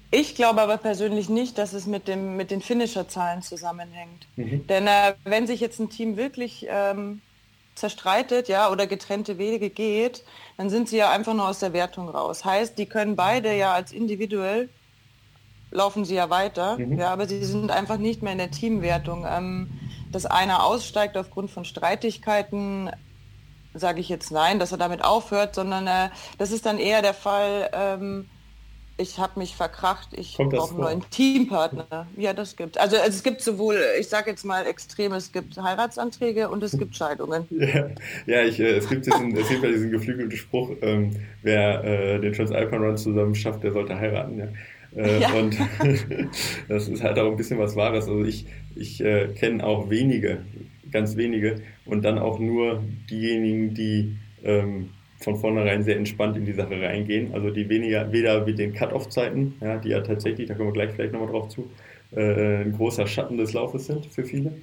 Ich 0.09 0.35
glaube 0.35 0.61
aber 0.61 0.77
persönlich 0.77 1.29
nicht, 1.29 1.57
dass 1.57 1.73
es 1.73 1.85
mit, 1.85 2.07
dem, 2.07 2.37
mit 2.37 2.49
den 2.49 2.61
Finisher-Zahlen 2.61 3.41
zusammenhängt. 3.43 4.27
Mhm. 4.35 4.65
Denn 4.65 4.87
äh, 4.87 5.13
wenn 5.25 5.45
sich 5.45 5.59
jetzt 5.59 5.79
ein 5.79 5.89
Team 5.89 6.17
wirklich 6.17 6.65
ähm, 6.69 7.21
zerstreitet, 7.77 8.47
ja, 8.47 8.71
oder 8.71 8.87
getrennte 8.87 9.37
Wege 9.37 9.69
geht, 9.69 10.23
dann 10.57 10.69
sind 10.69 10.89
sie 10.89 10.97
ja 10.97 11.11
einfach 11.11 11.33
nur 11.33 11.47
aus 11.47 11.59
der 11.59 11.73
Wertung 11.73 12.09
raus. 12.09 12.43
Heißt, 12.43 12.77
die 12.77 12.87
können 12.87 13.15
beide 13.15 13.55
ja 13.55 13.73
als 13.73 13.91
individuell 13.91 14.69
laufen 15.69 16.05
sie 16.05 16.15
ja 16.15 16.29
weiter, 16.29 16.77
mhm. 16.77 16.97
ja, 16.97 17.11
aber 17.11 17.27
sie 17.27 17.43
sind 17.43 17.71
einfach 17.71 17.97
nicht 17.97 18.23
mehr 18.23 18.31
in 18.31 18.37
der 18.37 18.51
Teamwertung. 18.51 19.25
Ähm, 19.27 19.79
dass 20.11 20.25
einer 20.25 20.63
aussteigt 20.63 21.17
aufgrund 21.17 21.51
von 21.51 21.65
Streitigkeiten, 21.65 22.89
sage 23.73 23.99
ich 23.99 24.09
jetzt 24.09 24.31
nein, 24.31 24.59
dass 24.59 24.71
er 24.71 24.77
damit 24.77 25.03
aufhört, 25.03 25.55
sondern 25.55 25.87
äh, 25.87 26.09
das 26.37 26.51
ist 26.51 26.65
dann 26.65 26.79
eher 26.79 27.01
der 27.01 27.13
Fall, 27.13 27.69
ähm, 27.73 28.29
ich 28.97 29.19
habe 29.19 29.39
mich 29.39 29.55
verkracht, 29.55 30.09
ich 30.13 30.35
brauche 30.37 30.71
einen 30.71 30.79
neuen 30.79 31.09
Teampartner. 31.09 32.07
Ja, 32.17 32.33
das 32.33 32.55
gibt 32.55 32.79
Also, 32.79 32.97
also 32.97 33.09
es 33.09 33.23
gibt 33.23 33.41
sowohl, 33.41 33.79
ich 33.99 34.07
sage 34.07 34.31
jetzt 34.31 34.43
mal 34.43 34.65
extrem, 34.65 35.13
es 35.13 35.31
gibt 35.31 35.57
Heiratsanträge 35.57 36.49
und 36.49 36.63
es 36.63 36.77
gibt 36.77 36.95
Scheidungen. 36.95 37.47
Ja, 37.67 37.89
ja 38.25 38.43
ich, 38.43 38.59
äh, 38.59 38.77
es, 38.77 38.87
gibt 38.87 39.05
diesen, 39.05 39.35
es 39.35 39.49
gibt 39.49 39.63
ja 39.63 39.69
diesen 39.69 39.91
geflügelten 39.91 40.37
Spruch, 40.37 40.71
ähm, 40.81 41.11
wer 41.43 41.83
äh, 41.83 42.19
den 42.19 42.33
Transalpine 42.33 42.85
Run 42.85 42.97
zusammen 42.97 43.35
schafft, 43.35 43.63
der 43.63 43.71
sollte 43.71 43.99
heiraten. 43.99 44.39
Ja. 44.39 44.47
Äh, 44.95 45.21
ja. 45.21 45.33
Und 45.33 45.57
das 46.69 46.87
ist 46.87 47.03
halt 47.03 47.19
auch 47.19 47.29
ein 47.29 47.37
bisschen 47.37 47.59
was 47.59 47.75
Wahres. 47.75 48.07
Also 48.07 48.23
ich, 48.23 48.45
ich 48.75 49.01
äh, 49.01 49.27
kenne 49.27 49.63
auch 49.63 49.89
wenige, 49.89 50.45
ganz 50.91 51.17
wenige 51.17 51.61
und 51.85 52.03
dann 52.03 52.17
auch 52.17 52.39
nur 52.39 52.83
diejenigen, 53.09 53.73
die 53.73 54.17
ähm, 54.43 54.89
von 55.19 55.35
vornherein 55.35 55.83
sehr 55.83 55.97
entspannt 55.97 56.37
in 56.37 56.45
die 56.45 56.53
Sache 56.53 56.79
reingehen. 56.81 57.33
Also 57.33 57.49
die 57.49 57.67
weniger, 57.69 58.11
weder 58.11 58.45
mit 58.45 58.59
den 58.59 58.73
Cut-Off-Zeiten, 58.73 59.55
ja, 59.61 59.77
die 59.77 59.89
ja 59.89 60.01
tatsächlich, 60.01 60.47
da 60.47 60.53
kommen 60.53 60.69
wir 60.69 60.73
gleich 60.73 60.91
vielleicht 60.91 61.13
nochmal 61.13 61.29
drauf 61.29 61.49
zu, 61.49 61.69
äh, 62.15 62.63
ein 62.63 62.73
großer 62.73 63.07
Schatten 63.07 63.37
des 63.37 63.53
Laufes 63.53 63.87
sind 63.87 64.05
für 64.05 64.23
viele. 64.23 64.53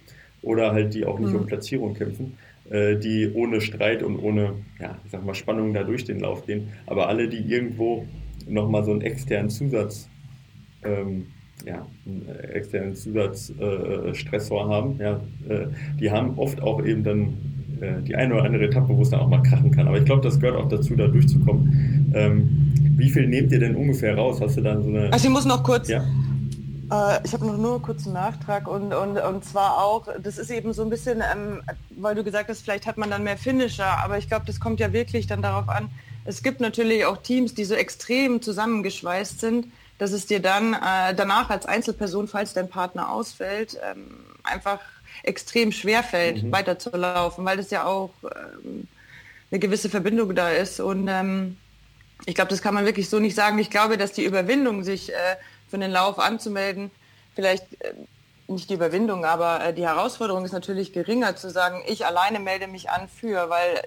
Oder 0.42 0.72
halt 0.72 0.94
die 0.94 1.04
auch 1.06 1.18
nicht 1.18 1.32
mhm. 1.32 1.40
um 1.40 1.46
Platzierung 1.46 1.94
kämpfen, 1.94 2.36
äh, 2.70 2.96
die 2.96 3.30
ohne 3.32 3.60
Streit 3.60 4.02
und 4.02 4.18
ohne, 4.18 4.54
ja, 4.78 4.98
ich 5.04 5.10
sag 5.10 5.24
mal, 5.24 5.34
Spannung 5.34 5.72
da 5.74 5.82
durch 5.82 6.04
den 6.04 6.20
Lauf 6.20 6.46
gehen. 6.46 6.68
Aber 6.86 7.08
alle, 7.08 7.28
die 7.28 7.38
irgendwo 7.38 8.06
nochmal 8.46 8.84
so 8.84 8.92
einen 8.92 9.00
externen 9.00 9.50
Zusatz 9.50 10.08
ähm, 10.84 11.26
ja, 11.64 11.86
einen 12.06 12.28
externen 12.52 12.94
Zusatzstressor 12.94 14.66
äh, 14.66 14.68
haben, 14.68 14.98
ja, 14.98 15.20
äh, 15.48 15.68
die 15.98 16.10
haben 16.10 16.38
oft 16.38 16.60
auch 16.62 16.84
eben 16.84 17.02
dann 17.04 17.53
äh, 17.80 18.02
die 18.02 18.14
eine 18.14 18.34
oder 18.34 18.44
andere 18.44 18.64
Etappe, 18.64 18.96
wo 18.96 19.02
es 19.02 19.10
dann 19.10 19.20
auch 19.20 19.28
mal 19.28 19.42
krachen 19.42 19.70
kann. 19.70 19.88
Aber 19.88 19.98
ich 19.98 20.04
glaube, 20.04 20.22
das 20.22 20.40
gehört 20.40 20.56
auch 20.56 20.68
dazu, 20.68 20.94
da 20.96 21.06
durchzukommen. 21.06 22.12
Ähm, 22.14 22.72
wie 22.96 23.10
viel 23.10 23.26
nehmt 23.26 23.52
ihr 23.52 23.60
denn 23.60 23.74
ungefähr 23.74 24.16
raus? 24.16 24.40
Hast 24.40 24.56
du 24.56 24.60
dann 24.60 24.82
so 24.82 24.88
eine. 24.88 25.12
Also 25.12 25.26
ich 25.26 25.32
muss 25.32 25.44
noch 25.44 25.62
kurz. 25.62 25.88
Ja? 25.88 26.04
Äh, 26.90 27.20
ich 27.24 27.32
habe 27.32 27.46
noch 27.46 27.56
nur 27.56 27.74
einen 27.74 27.82
kurzen 27.82 28.12
Nachtrag 28.12 28.68
und, 28.68 28.92
und, 28.92 29.18
und 29.18 29.44
zwar 29.44 29.78
auch, 29.82 30.08
das 30.22 30.38
ist 30.38 30.50
eben 30.50 30.72
so 30.72 30.82
ein 30.82 30.90
bisschen, 30.90 31.20
ähm, 31.20 31.62
weil 31.90 32.14
du 32.14 32.24
gesagt 32.24 32.48
hast, 32.48 32.62
vielleicht 32.62 32.86
hat 32.86 32.98
man 32.98 33.10
dann 33.10 33.24
mehr 33.24 33.36
Finisher, 33.36 33.98
aber 34.04 34.18
ich 34.18 34.28
glaube, 34.28 34.46
das 34.46 34.60
kommt 34.60 34.80
ja 34.80 34.92
wirklich 34.92 35.26
dann 35.26 35.42
darauf 35.42 35.68
an. 35.68 35.90
Es 36.24 36.42
gibt 36.42 36.60
natürlich 36.60 37.04
auch 37.04 37.18
Teams, 37.18 37.54
die 37.54 37.64
so 37.64 37.74
extrem 37.74 38.40
zusammengeschweißt 38.40 39.40
sind, 39.40 39.66
dass 39.98 40.12
es 40.12 40.26
dir 40.26 40.40
dann 40.40 40.74
äh, 40.74 41.14
danach 41.14 41.50
als 41.50 41.66
Einzelperson, 41.66 42.28
falls 42.28 42.54
dein 42.54 42.68
Partner 42.68 43.10
ausfällt, 43.10 43.78
ähm, 43.90 44.06
einfach 44.42 44.80
extrem 45.24 45.72
schwer 45.72 46.02
fällt, 46.02 46.42
mhm. 46.42 46.52
weiterzulaufen, 46.52 47.44
weil 47.44 47.56
das 47.56 47.70
ja 47.70 47.84
auch 47.84 48.10
ähm, 48.24 48.88
eine 49.50 49.60
gewisse 49.60 49.88
Verbindung 49.88 50.34
da 50.34 50.50
ist. 50.50 50.80
Und 50.80 51.08
ähm, 51.08 51.56
ich 52.26 52.34
glaube, 52.34 52.50
das 52.50 52.62
kann 52.62 52.74
man 52.74 52.84
wirklich 52.84 53.08
so 53.08 53.18
nicht 53.18 53.34
sagen. 53.34 53.58
Ich 53.58 53.70
glaube, 53.70 53.98
dass 53.98 54.12
die 54.12 54.24
Überwindung, 54.24 54.84
sich 54.84 55.12
äh, 55.12 55.36
für 55.68 55.76
einen 55.76 55.92
Lauf 55.92 56.18
anzumelden, 56.18 56.90
vielleicht 57.34 57.64
äh, 57.80 57.94
nicht 58.46 58.70
die 58.70 58.74
Überwindung, 58.74 59.24
aber 59.24 59.64
äh, 59.64 59.74
die 59.74 59.86
Herausforderung 59.86 60.44
ist 60.44 60.52
natürlich 60.52 60.92
geringer 60.92 61.36
zu 61.36 61.50
sagen, 61.50 61.82
ich 61.86 62.04
alleine 62.06 62.40
melde 62.40 62.66
mich 62.66 62.90
an 62.90 63.08
für, 63.08 63.48
weil 63.48 63.80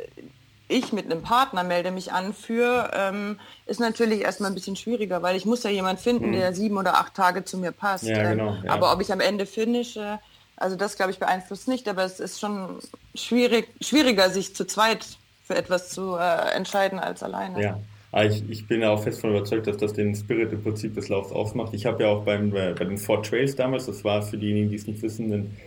ich 0.68 0.92
mit 0.92 1.06
einem 1.06 1.22
Partner 1.22 1.64
melde 1.64 1.92
mich 1.92 2.12
an 2.12 2.34
für, 2.34 2.92
ähm, 2.94 3.40
ist 3.66 3.80
natürlich 3.80 4.22
erstmal 4.22 4.52
ein 4.52 4.56
bisschen 4.56 4.76
schwieriger, 4.76 5.22
weil 5.22 5.36
ich 5.36 5.46
muss 5.46 5.64
ja 5.64 5.70
jemand 5.70 6.00
finden, 6.00 6.30
mhm. 6.30 6.34
der 6.34 6.54
sieben 6.54 6.78
oder 6.78 6.96
acht 6.96 7.14
Tage 7.14 7.46
zu 7.46 7.58
mir 7.58 7.72
passt. 7.72 8.04
Ja, 8.04 8.18
ähm, 8.18 8.38
genau, 8.38 8.58
ja. 8.64 8.72
Aber 8.72 8.92
ob 8.92 9.02
ich 9.02 9.12
am 9.14 9.22
Ende 9.22 9.46
finische, 9.46 10.20
also 10.58 10.76
das 10.76 10.98
glaube 10.98 11.12
ich 11.12 11.20
beeinflusst 11.20 11.68
nicht, 11.68 11.88
aber 11.88 12.04
es 12.04 12.20
ist 12.20 12.40
schon 12.40 12.80
schwierig, 13.16 13.70
schwieriger, 13.82 14.30
sich 14.30 14.56
zu 14.56 14.66
zweit 14.66 15.06
für 15.44 15.56
etwas 15.56 15.90
zu 15.90 16.16
äh, 16.16 16.56
entscheiden 16.56 17.00
als 17.00 17.24
alleine. 17.24 17.62
Ja. 17.62 17.80
Aber 18.12 18.26
ich, 18.26 18.44
ich 18.50 18.68
bin 18.68 18.84
auch 18.84 19.04
fest 19.04 19.18
davon 19.18 19.32
überzeugt, 19.32 19.68
dass 19.68 19.78
das 19.78 19.94
den 19.94 20.16
Spirit 20.16 20.52
im 20.52 20.64
Prinzip 20.64 20.96
des 20.96 21.10
Laufs 21.10 21.32
ausmacht. 21.32 21.74
Ich 21.74 21.86
habe 21.86 22.04
ja 22.04 22.10
auch 22.10 22.24
beim, 22.24 22.52
bei 22.52 22.74
den 22.74 22.98
Four 22.98 23.22
Trails 23.22 23.56
damals, 23.56 23.86
das 23.86 24.04
war 24.04 24.22
für 24.22 24.38
diejenigen, 24.38 24.70
die 24.70 24.76
es 24.76 24.88
nicht 24.88 25.02
wissen, 25.02 25.34
ein, 25.34 25.58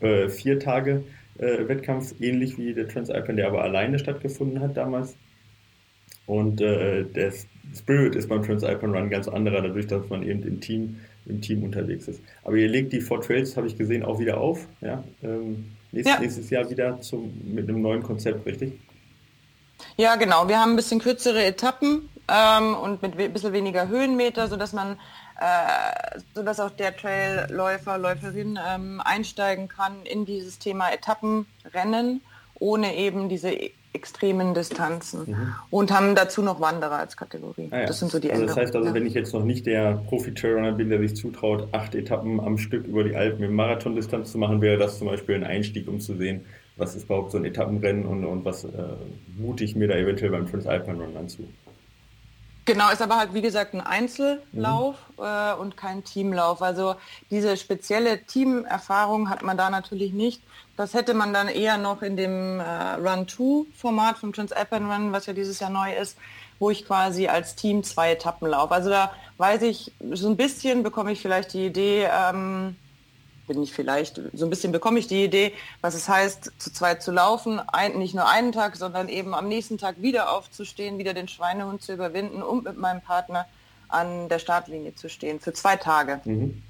äh, 0.00 0.28
vier 0.28 0.58
Tage 0.60 1.04
äh, 1.38 1.68
Wettkampf, 1.68 2.14
ähnlich 2.20 2.56
wie 2.58 2.72
der 2.72 2.88
Transalpine, 2.88 3.36
der 3.36 3.48
aber 3.48 3.62
alleine 3.62 3.98
stattgefunden 3.98 4.60
hat 4.60 4.76
damals. 4.76 5.16
Und 6.26 6.60
äh, 6.60 7.04
der 7.04 7.32
Spirit 7.74 8.14
ist 8.14 8.28
beim 8.28 8.42
Transalpine 8.42 8.96
Run 8.96 9.10
ganz 9.10 9.28
anderer, 9.28 9.62
dadurch, 9.62 9.86
dass 9.86 10.08
man 10.08 10.22
eben 10.22 10.42
im 10.42 10.60
Team, 10.60 11.00
im 11.28 11.40
Team 11.40 11.62
unterwegs 11.62 12.08
ist. 12.08 12.20
Aber 12.44 12.56
ihr 12.56 12.68
legt 12.68 12.92
die 12.92 13.00
Four 13.00 13.20
Trails, 13.20 13.56
habe 13.56 13.66
ich 13.66 13.76
gesehen, 13.76 14.02
auch 14.02 14.18
wieder 14.18 14.38
auf. 14.38 14.66
Ja? 14.80 15.04
Ähm, 15.22 15.72
nächstes, 15.92 16.14
ja. 16.14 16.20
nächstes 16.20 16.50
Jahr 16.50 16.70
wieder 16.70 17.00
zum, 17.00 17.32
mit 17.44 17.68
einem 17.68 17.82
neuen 17.82 18.02
Konzept, 18.02 18.44
richtig? 18.46 18.72
Ja, 19.96 20.16
genau. 20.16 20.48
Wir 20.48 20.58
haben 20.58 20.72
ein 20.72 20.76
bisschen 20.76 21.00
kürzere 21.00 21.44
Etappen 21.44 22.08
ähm, 22.28 22.74
und 22.74 23.02
mit 23.02 23.18
ein 23.18 23.32
bisschen 23.32 23.52
weniger 23.52 23.88
Höhenmeter, 23.88 24.48
sodass 24.48 24.72
man 24.72 24.96
äh, 25.40 26.18
sodass 26.34 26.58
auch 26.58 26.70
der 26.70 26.96
Trailläufer, 26.96 27.96
Läuferin 27.96 28.58
ähm, 28.68 29.00
einsteigen 29.04 29.68
kann 29.68 30.02
in 30.02 30.24
dieses 30.24 30.58
Thema 30.58 30.90
Etappenrennen, 30.90 32.22
ohne 32.58 32.96
eben 32.96 33.28
diese 33.28 33.52
extremen 33.92 34.54
Distanzen 34.54 35.30
mhm. 35.30 35.54
und 35.70 35.90
haben 35.90 36.14
dazu 36.14 36.42
noch 36.42 36.60
Wanderer 36.60 36.98
als 36.98 37.16
Kategorie. 37.16 37.68
Ah 37.70 37.80
ja. 37.80 37.86
Das 37.86 37.98
sind 37.98 38.10
so 38.10 38.18
die 38.18 38.30
also 38.30 38.46
Das 38.46 38.56
heißt 38.56 38.76
also, 38.76 38.88
ja. 38.88 38.94
wenn 38.94 39.06
ich 39.06 39.14
jetzt 39.14 39.32
noch 39.32 39.44
nicht 39.44 39.66
der 39.66 40.02
Profi-Trailrunner 40.08 40.72
bin, 40.72 40.90
der 40.90 40.98
sich 40.98 41.16
zutraut, 41.16 41.68
acht 41.72 41.94
Etappen 41.94 42.40
am 42.40 42.58
Stück 42.58 42.86
über 42.86 43.04
die 43.04 43.16
Alpen 43.16 43.42
im 43.42 43.54
Marathondistanz 43.54 44.32
zu 44.32 44.38
machen, 44.38 44.60
wäre 44.60 44.78
das 44.78 44.98
zum 44.98 45.08
Beispiel 45.08 45.34
ein 45.36 45.44
Einstieg, 45.44 45.88
um 45.88 46.00
zu 46.00 46.16
sehen, 46.16 46.44
was 46.76 46.94
ist 46.94 47.04
überhaupt 47.04 47.32
so 47.32 47.38
ein 47.38 47.44
Etappenrennen 47.44 48.06
und, 48.06 48.24
und 48.24 48.44
was 48.44 48.64
äh, 48.64 48.68
mute 49.36 49.64
ich 49.64 49.74
mir 49.74 49.88
da 49.88 49.94
eventuell 49.94 50.30
beim 50.30 50.48
Transalpine 50.48 51.02
Run 51.02 51.16
an 51.16 51.28
zu. 51.28 51.48
Genau, 52.68 52.90
ist 52.90 53.00
aber 53.00 53.16
halt 53.16 53.32
wie 53.32 53.40
gesagt 53.40 53.72
ein 53.72 53.80
Einzellauf 53.80 54.96
mhm. 55.16 55.24
äh, 55.24 55.54
und 55.54 55.78
kein 55.78 56.04
Teamlauf. 56.04 56.60
Also 56.60 56.96
diese 57.30 57.56
spezielle 57.56 58.26
Teamerfahrung 58.26 59.30
hat 59.30 59.42
man 59.42 59.56
da 59.56 59.70
natürlich 59.70 60.12
nicht. 60.12 60.42
Das 60.78 60.94
hätte 60.94 61.12
man 61.12 61.34
dann 61.34 61.48
eher 61.48 61.76
noch 61.76 62.02
in 62.02 62.16
dem 62.16 62.60
äh, 62.60 62.62
Run-2-Format 62.62 64.16
vom 64.16 64.32
Transalpine 64.32 64.86
Run, 64.86 65.10
was 65.10 65.26
ja 65.26 65.32
dieses 65.32 65.58
Jahr 65.58 65.70
neu 65.70 65.92
ist, 65.92 66.16
wo 66.60 66.70
ich 66.70 66.86
quasi 66.86 67.26
als 67.26 67.56
Team 67.56 67.82
zwei 67.82 68.12
Etappen 68.12 68.46
laufe. 68.46 68.72
Also 68.72 68.88
da 68.88 69.10
weiß 69.38 69.62
ich, 69.62 69.90
so 70.12 70.28
ein 70.28 70.36
bisschen 70.36 70.84
bekomme 70.84 71.10
ich 71.10 71.20
vielleicht 71.20 71.52
die 71.52 71.66
Idee, 71.66 72.08
ähm, 72.08 72.76
bin 73.48 73.60
ich 73.60 73.72
vielleicht, 73.72 74.20
so 74.32 74.46
ein 74.46 74.50
bisschen 74.50 74.70
bekomme 74.70 75.00
ich 75.00 75.08
die 75.08 75.24
Idee, 75.24 75.52
was 75.80 75.94
es 75.94 76.08
heißt, 76.08 76.52
zu 76.58 76.72
zweit 76.72 77.02
zu 77.02 77.10
laufen, 77.10 77.58
ein, 77.58 77.98
nicht 77.98 78.14
nur 78.14 78.28
einen 78.28 78.52
Tag, 78.52 78.76
sondern 78.76 79.08
eben 79.08 79.34
am 79.34 79.48
nächsten 79.48 79.78
Tag 79.78 80.00
wieder 80.00 80.30
aufzustehen, 80.30 80.98
wieder 80.98 81.12
den 81.12 81.26
Schweinehund 81.26 81.82
zu 81.82 81.92
überwinden 81.92 82.40
und 82.40 82.62
mit 82.62 82.78
meinem 82.78 83.00
Partner 83.00 83.46
an 83.88 84.28
der 84.28 84.38
Startlinie 84.38 84.94
zu 84.94 85.08
stehen, 85.08 85.40
für 85.40 85.52
zwei 85.52 85.74
Tage. 85.74 86.20
Mhm. 86.24 86.62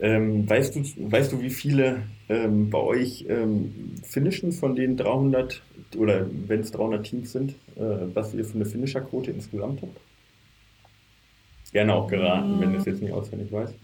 Ähm, 0.00 0.48
weißt, 0.48 0.74
du, 0.74 0.80
weißt 0.80 1.32
du, 1.32 1.40
wie 1.40 1.50
viele 1.50 2.02
ähm, 2.28 2.68
bei 2.70 2.78
euch 2.78 3.26
ähm, 3.28 3.94
finishen 4.02 4.52
von 4.52 4.74
den 4.74 4.96
300 4.96 5.62
oder 5.96 6.26
wenn 6.48 6.60
es 6.60 6.72
300 6.72 7.06
Teams 7.06 7.32
sind, 7.32 7.52
äh, 7.76 7.82
was 8.12 8.34
ihr 8.34 8.44
für 8.44 8.56
eine 8.56 8.66
Finisher-Quote 8.66 9.30
insgesamt 9.30 9.82
habt? 9.82 10.00
Gerne 11.72 11.94
auch 11.94 12.08
geraten, 12.08 12.60
wenn 12.60 12.72
du 12.72 12.78
es 12.78 12.84
jetzt 12.84 13.02
nicht 13.02 13.12
auswendig 13.12 13.50
weißt. 13.52 13.74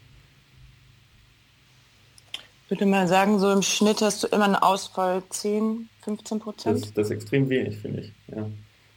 Ich 2.64 2.70
würde 2.70 2.86
mal 2.86 3.08
sagen, 3.08 3.38
so 3.40 3.50
im 3.50 3.62
Schnitt 3.62 4.00
hast 4.00 4.22
du 4.22 4.28
immer 4.28 4.44
einen 4.44 4.54
Ausfall 4.54 5.22
10, 5.28 5.88
15 6.02 6.38
Prozent. 6.38 6.82
Das, 6.82 6.94
das, 6.94 7.06
ist 7.06 7.10
extrem 7.10 7.48
wenig, 7.50 7.78
finde 7.78 8.02
ich. 8.02 8.12
Ja. 8.28 8.48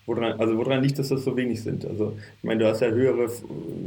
Woran, 0.06 0.40
also 0.40 0.58
woran 0.58 0.84
liegt 0.84 1.00
es, 1.00 1.10
dass 1.10 1.18
das 1.18 1.26
so 1.26 1.36
wenig 1.36 1.64
sind? 1.64 1.86
Also 1.86 2.16
ich 2.38 2.44
meine, 2.44 2.60
du 2.60 2.70
hast 2.70 2.82
ja 2.82 2.90
höhere, 2.90 3.32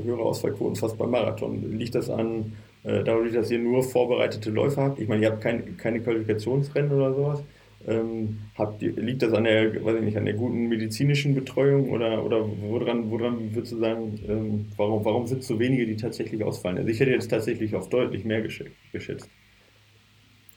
höhere 0.02 0.23
Ausfallquoten 0.23 0.75
fast 0.75 0.99
beim 0.99 1.11
Marathon. 1.11 1.78
Liegt 1.78 1.95
das 1.95 2.11
an 2.11 2.52
äh, 2.86 3.02
dadurch, 3.02 3.32
dass 3.32 3.50
ihr 3.50 3.58
nur 3.58 3.82
vorbereitete 3.82 4.50
Läufer 4.50 4.82
habt? 4.82 5.00
Ich 5.00 5.08
meine, 5.08 5.22
ihr 5.22 5.30
habt 5.30 5.42
kein, 5.42 5.76
keine 5.76 6.00
Qualifikationsrennen 6.00 6.92
oder 6.92 7.12
sowas. 7.14 7.42
Ähm, 7.88 8.38
habt 8.56 8.80
ihr, 8.82 8.92
liegt 8.92 9.22
das 9.22 9.32
an 9.32 9.44
der, 9.44 9.84
weiß 9.84 9.96
ich 9.96 10.02
nicht, 10.02 10.16
an 10.16 10.24
der 10.24 10.34
guten 10.34 10.68
medizinischen 10.68 11.34
Betreuung 11.34 11.90
oder, 11.90 12.24
oder 12.24 12.44
woran, 12.62 13.10
woran 13.10 13.54
würdest 13.54 13.72
du 13.72 13.78
sagen, 13.78 14.20
ähm, 14.28 14.66
warum, 14.76 15.04
warum 15.04 15.26
sind 15.26 15.44
so 15.44 15.58
wenige, 15.58 15.86
die 15.86 15.96
tatsächlich 15.96 16.42
ausfallen? 16.42 16.78
Also 16.78 16.88
ich 16.88 16.98
hätte 16.98 17.10
jetzt 17.10 17.28
tatsächlich 17.28 17.74
auf 17.74 17.88
deutlich 17.88 18.24
mehr 18.24 18.42
geschätzt. 18.42 19.28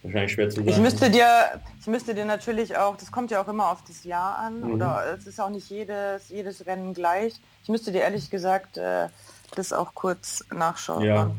Wahrscheinlich 0.01 0.31
schwer 0.31 0.49
zu 0.49 0.57
sagen. 0.57 0.69
Ich 0.69 0.77
müsste 0.77 1.09
dir, 1.09 1.27
ich 1.79 1.87
müsste 1.87 2.15
dir 2.15 2.25
natürlich 2.25 2.77
auch, 2.77 2.95
das 2.95 3.11
kommt 3.11 3.31
ja 3.31 3.43
auch 3.43 3.47
immer 3.47 3.71
auf 3.71 3.83
das 3.83 4.05
Jahr 4.05 4.37
an 4.37 4.61
mhm. 4.61 4.73
oder 4.73 5.17
es 5.17 5.27
ist 5.27 5.41
auch 5.41 5.49
nicht 5.49 5.69
jedes, 5.69 6.29
jedes 6.29 6.65
Rennen 6.65 6.93
gleich. 6.93 7.33
Ich 7.63 7.69
müsste 7.69 7.91
dir 7.91 8.01
ehrlich 8.01 8.29
gesagt 8.29 8.77
äh, 8.77 9.07
das 9.55 9.73
auch 9.73 9.93
kurz 9.93 10.45
nachschauen. 10.55 11.03
Ja, 11.03 11.31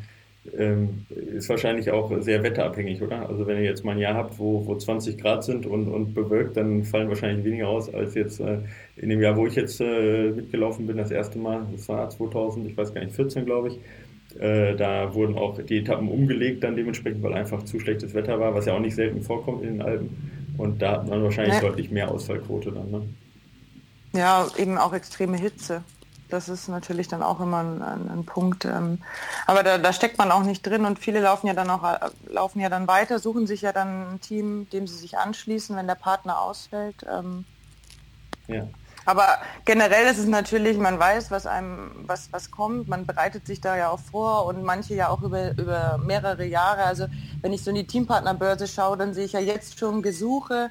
ähm, 0.57 1.07
ist 1.09 1.49
wahrscheinlich 1.49 1.91
auch 1.91 2.11
sehr 2.21 2.43
wetterabhängig, 2.43 3.03
oder? 3.03 3.29
Also 3.29 3.47
wenn 3.47 3.59
ihr 3.59 3.65
jetzt 3.65 3.85
mal 3.85 3.93
ein 3.93 3.99
Jahr 3.99 4.15
habt, 4.15 4.39
wo, 4.39 4.67
wo 4.67 4.75
20 4.75 5.19
Grad 5.19 5.45
sind 5.45 5.67
und, 5.67 5.89
und 5.89 6.15
bewölkt, 6.15 6.57
dann 6.57 6.85
fallen 6.85 7.09
wahrscheinlich 7.09 7.45
weniger 7.45 7.69
aus 7.69 7.93
als 7.93 8.15
jetzt 8.15 8.41
äh, 8.41 8.59
in 8.97 9.11
dem 9.11 9.21
Jahr, 9.21 9.37
wo 9.37 9.47
ich 9.47 9.55
jetzt 9.55 9.81
äh, 9.81 10.31
mitgelaufen 10.31 10.87
bin, 10.87 10.97
das 10.97 11.11
erste 11.11 11.39
Mal. 11.39 11.67
Das 11.73 11.89
war 11.89 12.09
2000, 12.09 12.67
ich 12.67 12.77
weiß 12.77 12.95
gar 12.95 13.05
nicht, 13.05 13.15
14 13.15 13.45
glaube 13.45 13.69
ich. 13.69 13.79
Äh, 14.41 14.77
da 14.77 15.13
wurden 15.15 15.37
auch 15.37 15.61
die 15.61 15.79
Etappen 15.79 16.09
umgelegt 16.09 16.65
dann 16.65 16.77
dementsprechend, 16.77 17.23
weil 17.23 17.35
einfach 17.35 17.65
zu 17.65 17.79
schlechtes 17.79 18.15
Wetter 18.15 18.41
war, 18.41 18.55
was 18.55 18.67
ja 18.67 18.75
auch 18.75 18.81
nicht 18.81 18.95
selten 18.95 19.23
vorkommt 19.23 19.63
in 19.63 19.75
den 19.75 19.83
Alpen. 19.83 20.55
Und 20.57 20.81
da 20.81 20.93
hat 20.93 21.09
man 21.09 21.23
wahrscheinlich 21.23 21.55
ja. 21.55 21.61
deutlich 21.61 21.91
mehr 21.91 22.11
Ausfallquote 22.11 22.73
dann. 22.73 22.91
Ne? 22.91 23.03
Ja, 24.15 24.47
eben 24.57 24.79
auch 24.79 24.93
extreme 24.93 25.37
Hitze. 25.37 25.83
Das 26.33 26.49
ist 26.49 26.69
natürlich 26.69 27.09
dann 27.09 27.23
auch 27.23 27.41
immer 27.41 27.59
ein, 27.59 27.83
ein, 27.83 28.11
ein 28.11 28.25
Punkt. 28.25 28.65
Ähm, 28.65 28.99
aber 29.47 29.63
da, 29.63 29.79
da, 29.79 29.93
steckt 29.93 30.19
man 30.19 30.31
auch 30.31 30.43
nicht 30.43 30.67
drin 30.67 30.85
und 30.85 30.99
viele 30.99 31.21
laufen 31.21 31.47
ja 31.47 31.55
dann 31.55 31.71
auch 31.71 31.85
äh, 31.85 31.99
laufen 32.29 32.61
ja 32.61 32.69
dann 32.69 32.89
weiter, 32.89 33.19
suchen 33.19 33.47
sich 33.47 33.63
ja 33.63 33.73
dann 33.73 34.15
ein 34.15 34.21
Team, 34.21 34.69
dem 34.71 34.87
sie 34.87 34.97
sich 34.97 35.19
anschließen, 35.19 35.77
wenn 35.77 35.87
der 35.87 35.95
Partner 35.95 36.41
ausfällt. 36.41 37.05
Ähm, 37.11 37.45
ja. 38.47 38.67
Aber 39.07 39.27
generell 39.65 40.07
ist 40.07 40.19
es 40.19 40.27
natürlich, 40.27 40.77
man 40.77 40.99
weiß, 40.99 41.31
was 41.31 41.47
einem, 41.47 41.91
was, 42.07 42.33
was 42.33 42.51
kommt, 42.51 42.89
man 42.89 43.07
bereitet 43.07 43.47
sich 43.47 43.61
da 43.61 43.77
ja 43.77 43.91
auch 43.91 43.99
vor 43.99 44.47
und 44.47 44.63
manche 44.63 44.95
ja 44.95 45.09
auch 45.09 45.23
über, 45.23 45.53
über 45.53 45.99
mehrere 45.99 46.45
Jahre. 46.45 46.85
Also 46.85 47.07
wenn 47.41 47.53
ich 47.53 47.65
so 47.65 47.71
in 47.71 47.77
die 47.77 47.87
Teampartnerbörse 47.87 48.69
schaue, 48.69 48.97
dann 48.97 49.15
sehe 49.15 49.25
ich 49.25 49.33
ja 49.33 49.41
jetzt 49.41 49.79
schon 49.79 50.03
Gesuche 50.03 50.71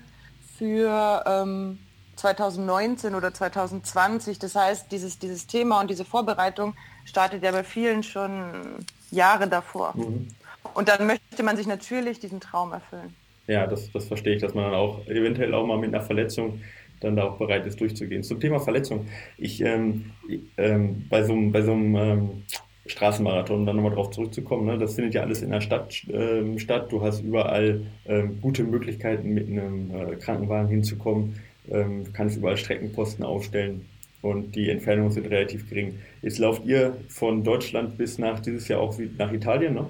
für 0.57 1.23
ähm, 1.25 1.79
2019 2.19 3.15
oder 3.15 3.33
2020. 3.33 4.39
Das 4.39 4.55
heißt, 4.55 4.91
dieses, 4.91 5.19
dieses 5.19 5.47
Thema 5.47 5.79
und 5.81 5.89
diese 5.89 6.05
Vorbereitung 6.05 6.75
startet 7.05 7.43
ja 7.43 7.51
bei 7.51 7.63
vielen 7.63 8.03
schon 8.03 8.85
Jahre 9.11 9.47
davor. 9.47 9.93
Mhm. 9.95 10.27
Und 10.73 10.87
dann 10.89 11.07
möchte 11.07 11.43
man 11.43 11.57
sich 11.57 11.67
natürlich 11.67 12.19
diesen 12.19 12.39
Traum 12.39 12.73
erfüllen. 12.73 13.15
Ja, 13.47 13.65
das, 13.65 13.91
das 13.91 14.05
verstehe 14.05 14.35
ich, 14.35 14.41
dass 14.41 14.53
man 14.53 14.65
dann 14.65 14.75
auch 14.75 15.07
eventuell 15.07 15.53
auch 15.55 15.65
mal 15.65 15.77
mit 15.77 15.93
einer 15.93 16.03
Verletzung 16.03 16.61
dann 16.99 17.15
da 17.15 17.23
auch 17.23 17.37
bereit 17.37 17.65
ist, 17.65 17.79
durchzugehen. 17.79 18.23
Zum 18.23 18.39
Thema 18.39 18.59
Verletzung. 18.59 19.07
Ich, 19.37 19.61
ähm, 19.61 20.11
ähm, 20.57 21.05
bei 21.09 21.23
so 21.23 21.33
einem, 21.33 21.51
bei 21.51 21.61
so 21.61 21.71
einem 21.71 21.95
ähm, 21.95 22.43
Straßenmarathon, 22.85 23.61
um 23.61 23.65
dann 23.65 23.77
nochmal 23.77 23.93
drauf 23.93 24.11
zurückzukommen, 24.11 24.65
ne, 24.65 24.77
das 24.77 24.95
findet 24.95 25.13
ja 25.13 25.21
alles 25.21 25.41
in 25.41 25.51
der 25.51 25.61
Stadt 25.61 26.05
ähm, 26.11 26.59
statt. 26.59 26.91
Du 26.91 27.01
hast 27.01 27.21
überall 27.21 27.81
ähm, 28.05 28.41
gute 28.41 28.63
Möglichkeiten, 28.63 29.29
mit 29.29 29.47
einem 29.47 29.91
äh, 29.91 30.15
Krankenwagen 30.17 30.69
hinzukommen, 30.69 31.35
ähm, 31.71 32.11
kannst 32.13 32.37
überall 32.37 32.57
Streckenposten 32.57 33.23
aufstellen 33.23 33.85
und 34.21 34.55
die 34.55 34.69
Entfernungen 34.69 35.11
sind 35.11 35.27
relativ 35.27 35.69
gering. 35.69 35.99
Jetzt 36.21 36.39
lauft 36.39 36.65
ihr 36.65 36.97
von 37.07 37.43
Deutschland 37.43 37.97
bis 37.97 38.17
nach 38.17 38.39
dieses 38.39 38.67
Jahr 38.67 38.81
auch 38.81 38.97
nach 39.17 39.31
Italien, 39.31 39.75
ne? 39.75 39.89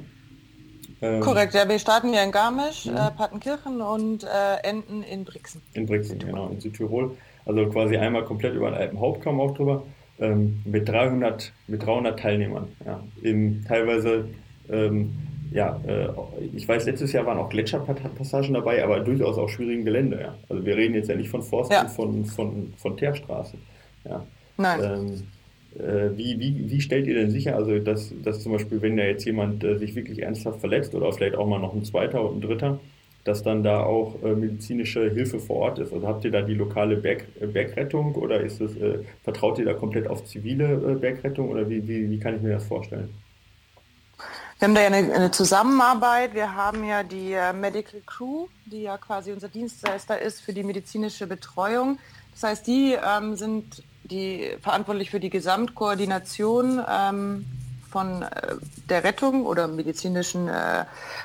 Ähm, 1.01 1.21
Korrekt, 1.21 1.53
ja, 1.53 1.67
wir 1.67 1.79
starten 1.79 2.13
ja 2.13 2.23
in 2.23 2.31
Garmisch, 2.31 2.85
ja. 2.85 3.07
äh, 3.07 3.11
Partenkirchen 3.11 3.81
und 3.81 4.23
äh, 4.23 4.67
enden 4.67 5.03
in 5.03 5.23
Brixen. 5.23 5.61
In 5.73 5.85
Brixen, 5.85 6.19
genau, 6.19 6.49
in 6.49 6.59
Südtirol. 6.59 7.15
Also 7.45 7.65
quasi 7.67 7.95
einmal 7.95 8.25
komplett 8.25 8.53
über 8.53 8.69
den 8.69 8.75
Alpenhauptkamm 8.75 9.39
auch 9.39 9.53
drüber. 9.55 9.83
Ähm, 10.19 10.61
mit 10.65 10.89
300, 10.89 11.53
mit 11.67 11.85
300 11.85 12.19
Teilnehmern. 12.19 12.67
Ja. 12.85 13.01
In, 13.21 13.63
teilweise, 13.65 14.27
ähm, 14.69 15.15
ja, 15.51 15.79
äh, 15.87 16.09
ich 16.53 16.67
weiß, 16.67 16.85
letztes 16.85 17.11
Jahr 17.11 17.25
waren 17.25 17.37
auch 17.37 17.49
Gletscherpassagen 17.49 18.53
dabei, 18.53 18.83
aber 18.83 18.99
durchaus 18.99 19.37
auch 19.37 19.49
schwierigen 19.49 19.85
Gelände. 19.85 20.19
Ja. 20.21 20.35
Also 20.47 20.65
wir 20.65 20.77
reden 20.77 20.93
jetzt 20.93 21.09
ja 21.09 21.15
nicht 21.15 21.29
von 21.29 21.41
Forst 21.41 21.71
ja. 21.71 21.81
und 21.81 21.89
von, 21.89 22.25
von, 22.25 22.73
von 22.77 22.97
Teerstraßen. 22.97 23.59
Ja. 24.05 24.25
Nein. 24.57 24.79
Ähm, 24.83 25.23
äh, 25.77 26.17
wie, 26.17 26.39
wie, 26.39 26.69
wie 26.69 26.81
stellt 26.81 27.07
ihr 27.07 27.15
denn 27.15 27.31
sicher, 27.31 27.55
also 27.55 27.79
dass, 27.79 28.13
dass 28.23 28.41
zum 28.41 28.51
Beispiel, 28.51 28.81
wenn 28.81 28.97
da 28.97 29.03
jetzt 29.03 29.25
jemand 29.25 29.63
äh, 29.63 29.77
sich 29.77 29.95
wirklich 29.95 30.21
ernsthaft 30.21 30.59
verletzt 30.59 30.93
oder 30.95 31.11
vielleicht 31.11 31.35
auch 31.35 31.47
mal 31.47 31.59
noch 31.59 31.73
ein 31.73 31.83
zweiter 31.83 32.27
und 32.27 32.37
ein 32.37 32.41
dritter, 32.41 32.79
dass 33.23 33.43
dann 33.43 33.63
da 33.63 33.83
auch 33.83 34.21
äh, 34.23 34.33
medizinische 34.33 35.09
Hilfe 35.11 35.39
vor 35.39 35.57
Ort 35.57 35.79
ist? 35.79 35.93
Also 35.93 36.07
habt 36.07 36.25
ihr 36.25 36.31
da 36.31 36.41
die 36.41 36.53
lokale 36.53 36.97
Berg, 36.97 37.25
äh, 37.39 37.47
Bergrettung 37.47 38.15
oder 38.15 38.41
ist 38.41 38.61
es, 38.61 38.75
äh, 38.77 38.99
vertraut 39.23 39.59
ihr 39.59 39.65
da 39.65 39.73
komplett 39.73 40.07
auf 40.07 40.25
zivile 40.25 40.77
Bergrettung 40.95 41.49
oder 41.49 41.69
wie, 41.69 41.87
wie, 41.87 42.09
wie 42.09 42.19
kann 42.19 42.35
ich 42.35 42.41
mir 42.41 42.53
das 42.53 42.65
vorstellen? 42.65 43.09
Wir 44.59 44.67
haben 44.67 44.75
da 44.75 44.81
ja 44.81 44.87
eine, 44.87 45.13
eine, 45.13 45.31
Zusammenarbeit. 45.31 46.33
Wir 46.33 46.53
haben 46.53 46.83
ja 46.83 47.01
die 47.03 47.33
Medical 47.53 48.01
Crew, 48.05 48.47
die 48.65 48.81
ja 48.81 48.97
quasi 48.97 49.31
unser 49.31 49.47
Dienstleister 49.47 50.19
ist 50.21 50.41
für 50.41 50.51
die 50.51 50.63
medizinische 50.63 51.27
Betreuung. 51.27 51.97
Das 52.33 52.43
heißt, 52.43 52.67
die 52.67 52.93
ähm, 53.01 53.37
sind 53.37 53.83
die 54.03 54.57
verantwortlich 54.61 55.11
für 55.11 55.21
die 55.21 55.29
Gesamtkoordination 55.29 56.83
ähm, 56.89 57.45
von 57.89 58.23
äh, 58.23 58.55
der 58.89 59.05
Rettung 59.05 59.45
oder 59.45 59.67
medizinischen 59.67 60.49
äh, 60.49 60.83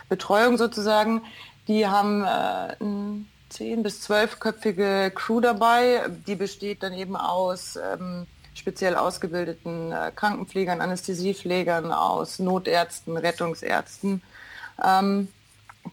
Betreuung 0.09 0.57
sozusagen. 0.57 1.23
Die 1.67 1.89
haben 1.89 2.23
äh, 2.23 2.27
eine 2.27 3.25
zehn 3.49 3.83
bis 3.83 4.01
zwölfköpfige 4.01 5.13
Crew 5.15 5.41
dabei, 5.41 6.03
die 6.27 6.35
besteht 6.35 6.83
dann 6.83 6.93
eben 6.93 7.17
aus 7.17 7.77
ähm, 7.77 8.27
speziell 8.65 8.97
ausgebildeten 8.97 9.93
äh, 9.93 10.11
Krankenpflegern, 10.17 10.81
Anästhesiepflegern, 10.81 11.93
aus 11.93 12.39
Notärzten, 12.39 13.19
Rettungsärzten. 13.19 14.23
Ähm, 14.83 15.29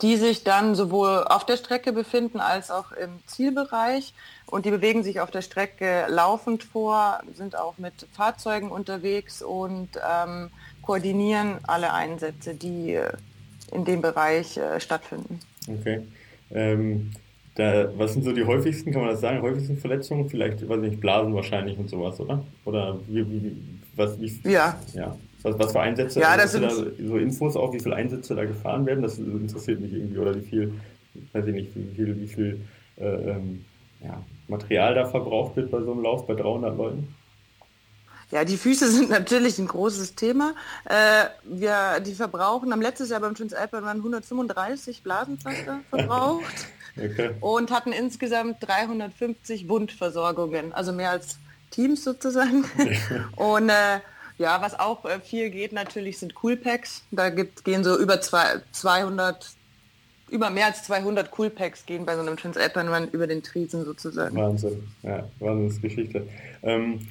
die 0.02 0.16
sich 0.16 0.46
dann 0.46 0.74
sowohl 0.74 1.26
auf 1.26 1.46
der 1.46 1.58
Strecke 1.58 1.92
befinden 1.92 2.40
als 2.40 2.72
auch 2.72 2.94
im 2.94 3.20
Zielbereich. 3.26 4.14
Und 4.46 4.66
die 4.66 4.72
bewegen 4.72 5.04
sich 5.04 5.20
auf 5.20 5.32
der 5.32 5.42
Strecke 5.42 6.06
laufend 6.08 6.64
vor, 6.64 7.20
sind 7.34 7.58
auch 7.58 7.78
mit 7.78 8.08
Fahrzeugen 8.14 8.72
unterwegs 8.72 9.42
und 9.42 9.90
ähm, 9.98 10.50
koordinieren 10.82 11.60
alle 11.64 11.92
Einsätze, 11.92 12.56
die 12.56 12.94
äh, 12.94 13.12
in 13.74 13.84
dem 13.84 14.02
Bereich 14.02 14.56
äh, 14.56 14.80
stattfinden. 14.80 15.42
Okay. 15.68 16.08
Ähm, 16.52 17.12
da, 17.56 17.90
was 17.98 18.14
sind 18.14 18.24
so 18.24 18.32
die 18.32 18.46
häufigsten, 18.46 18.92
kann 18.92 19.02
man 19.02 19.12
das 19.12 19.22
sagen, 19.22 19.42
häufigsten 19.42 19.78
Verletzungen? 19.78 20.30
Vielleicht, 20.30 20.68
weiß 20.68 20.80
nicht, 20.80 21.02
Blasen 21.02 21.36
wahrscheinlich 21.36 21.78
und 21.78 21.90
sowas, 21.90 22.20
oder? 22.20 22.44
Oder 22.64 22.98
wie, 23.08 23.30
wie, 23.30 23.58
was, 23.96 24.20
wie, 24.20 24.32
ja. 24.50 24.80
ja. 24.94 25.18
Was, 25.44 25.60
was 25.60 25.72
für 25.72 25.82
Einsätze? 25.82 26.20
Ja, 26.20 26.38
das 26.38 26.54
sind 26.54 26.64
da 26.64 26.70
so 26.70 27.18
Infos 27.18 27.56
auch, 27.58 27.74
wie 27.74 27.80
viele 27.80 27.96
Einsätze 27.96 28.36
da 28.36 28.46
gefahren 28.46 28.86
werden? 28.86 29.02
Das 29.02 29.18
interessiert 29.18 29.82
mich 29.82 29.92
irgendwie. 29.92 30.20
Oder 30.20 30.36
wie 30.36 30.42
viel, 30.42 30.74
weiß 31.34 31.48
ich 31.48 31.54
nicht, 31.54 31.76
wie 31.76 31.96
viel, 31.96 32.22
wie 32.22 32.28
viel 32.28 32.62
äh, 32.98 33.06
ähm, 33.06 33.66
ja, 34.02 34.24
Material 34.48 34.96
da 34.96 35.06
verbraucht 35.06 35.56
wird 35.56 35.72
bei 35.72 35.82
so 35.82 35.92
einem 35.92 36.04
Lauf 36.04 36.28
bei 36.28 36.36
300 36.36 36.78
Leuten? 36.78 37.16
Ja, 38.30 38.46
die 38.46 38.56
Füße 38.56 38.90
sind 38.92 39.10
natürlich 39.10 39.60
ein 39.60 39.68
großes 39.68 40.16
Thema. 40.16 40.54
Äh, 40.86 41.26
wir, 41.44 42.00
die 42.00 42.14
verbrauchen, 42.14 42.72
am 42.72 42.82
letztes 42.82 43.10
Jahr 43.10 43.20
beim 43.20 43.36
Transalpine 43.36 43.84
waren 43.84 43.98
135 43.98 45.04
Blasenpflaster 45.04 45.82
verbraucht 45.90 46.68
okay. 46.97 47.32
und 47.39 47.71
hatten 47.71 47.91
insgesamt 47.91 48.58
350 48.62 49.69
Wundversorgungen, 49.69 50.73
also 50.73 50.91
mehr 50.93 51.12
als 51.12 51.38
Teams 51.69 52.04
sozusagen. 52.04 52.65
und 53.36 53.69
äh, 53.69 53.99
Ja, 54.41 54.60
was 54.60 54.80
auch 54.80 55.06
äh, 55.06 55.19
viel 55.19 55.51
geht 55.51 55.71
natürlich 55.71 56.17
sind 56.17 56.34
Coolpacks. 56.34 57.04
Da 57.12 57.30
gibt, 57.30 57.63
gehen 57.63 57.84
so 57.84 57.95
über 57.99 58.21
zwei, 58.21 58.62
200, 58.71 59.51
über 60.32 60.49
mehr 60.49 60.65
als 60.65 60.82
200 60.84 61.30
Coolpacks 61.30 61.86
gehen 61.86 62.08
bei 62.08 62.15
so 62.15 62.21
einem 62.21 62.38
Transalpine 62.38 62.89
Run 62.89 63.08
über 63.12 63.27
den 63.27 63.43
Triesen 63.43 63.86
sozusagen. 63.86 64.36
Wahnsinn, 64.36 64.88
ja, 65.04 65.30
Wahnsinnsgeschichte. 65.39 66.27
Ähm, 66.63 67.01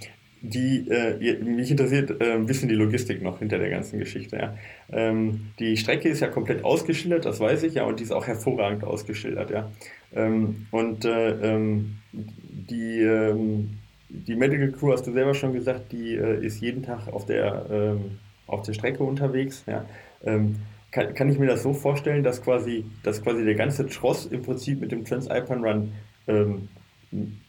die, 0.42 0.88
äh, 0.88 1.42
mich 1.42 1.70
interessiert 1.70 2.20
äh, 2.20 2.32
ein 2.32 2.46
bisschen 2.46 2.68
die 2.68 2.74
Logistik 2.74 3.22
noch 3.22 3.40
hinter 3.40 3.58
der 3.58 3.68
ganzen 3.68 3.98
Geschichte. 3.98 4.36
Ja. 4.36 4.54
Ähm, 4.90 5.50
die 5.58 5.76
Strecke 5.76 6.08
ist 6.08 6.20
ja 6.20 6.28
komplett 6.28 6.64
ausgeschildert, 6.64 7.26
das 7.26 7.40
weiß 7.40 7.62
ich 7.64 7.74
ja, 7.74 7.84
und 7.84 8.00
die 8.00 8.04
ist 8.04 8.12
auch 8.12 8.26
hervorragend 8.26 8.84
ausgeschildert. 8.84 9.50
Ja. 9.50 9.70
Ähm, 10.14 10.66
und 10.70 11.04
äh, 11.04 11.30
ähm, 11.30 11.96
die, 12.12 13.00
ähm, 13.00 13.70
die 14.08 14.34
Medical 14.34 14.72
Crew, 14.72 14.92
hast 14.92 15.06
du 15.06 15.12
selber 15.12 15.34
schon 15.34 15.52
gesagt, 15.52 15.92
die 15.92 16.14
äh, 16.14 16.44
ist 16.44 16.60
jeden 16.60 16.82
Tag 16.82 17.08
auf 17.08 17.26
der, 17.26 17.66
ähm, 17.70 18.18
auf 18.46 18.62
der 18.62 18.72
Strecke 18.72 19.04
unterwegs. 19.04 19.64
Ja. 19.66 19.84
Ähm, 20.24 20.56
kann, 20.90 21.14
kann 21.14 21.30
ich 21.30 21.38
mir 21.38 21.46
das 21.46 21.62
so 21.62 21.74
vorstellen, 21.74 22.24
dass 22.24 22.42
quasi, 22.42 22.84
dass 23.02 23.22
quasi 23.22 23.44
der 23.44 23.54
ganze 23.54 23.86
Tross 23.86 24.26
im 24.26 24.42
Prinzip 24.42 24.80
mit 24.80 24.90
dem 24.90 25.04
Transalpine 25.04 25.60
Run 25.60 25.92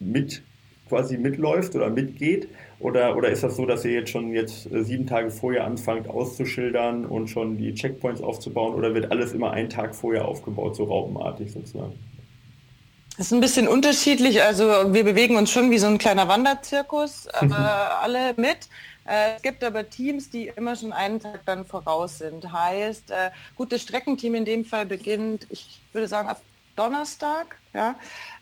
mit 0.00 0.42
quasi 0.88 1.16
mitläuft 1.16 1.74
oder 1.74 1.90
mitgeht? 1.90 2.48
Oder, 2.82 3.16
oder 3.16 3.30
ist 3.30 3.44
das 3.44 3.54
so, 3.54 3.64
dass 3.64 3.84
ihr 3.84 3.92
jetzt 3.92 4.10
schon 4.10 4.32
jetzt 4.32 4.70
äh, 4.72 4.82
sieben 4.82 5.06
Tage 5.06 5.30
vorher 5.30 5.64
anfangt 5.64 6.08
auszuschildern 6.08 7.06
und 7.06 7.28
schon 7.28 7.56
die 7.56 7.74
Checkpoints 7.74 8.20
aufzubauen? 8.20 8.74
Oder 8.74 8.92
wird 8.92 9.12
alles 9.12 9.32
immer 9.32 9.52
einen 9.52 9.70
Tag 9.70 9.94
vorher 9.94 10.26
aufgebaut, 10.26 10.74
so 10.74 10.84
raupenartig 10.84 11.52
sozusagen? 11.52 11.92
Das 13.16 13.26
ist 13.26 13.32
ein 13.32 13.40
bisschen 13.40 13.68
unterschiedlich. 13.68 14.42
Also 14.42 14.64
wir 14.92 15.04
bewegen 15.04 15.36
uns 15.36 15.52
schon 15.52 15.70
wie 15.70 15.78
so 15.78 15.86
ein 15.86 15.98
kleiner 15.98 16.26
Wanderzirkus, 16.26 17.28
aber 17.32 18.02
alle 18.02 18.34
mit. 18.36 18.68
Äh, 19.04 19.36
es 19.36 19.42
gibt 19.42 19.62
aber 19.62 19.88
Teams, 19.88 20.30
die 20.30 20.48
immer 20.48 20.74
schon 20.74 20.92
einen 20.92 21.20
Tag 21.20 21.42
dann 21.46 21.64
voraus 21.64 22.18
sind. 22.18 22.52
Heißt, 22.52 23.12
äh, 23.12 23.30
gut, 23.54 23.70
das 23.70 23.82
Streckenteam 23.82 24.34
in 24.34 24.44
dem 24.44 24.64
Fall 24.64 24.86
beginnt, 24.86 25.46
ich 25.50 25.80
würde 25.92 26.08
sagen, 26.08 26.28
ab 26.28 26.40
Donnerstag, 26.74 27.58
ja, 27.74 27.94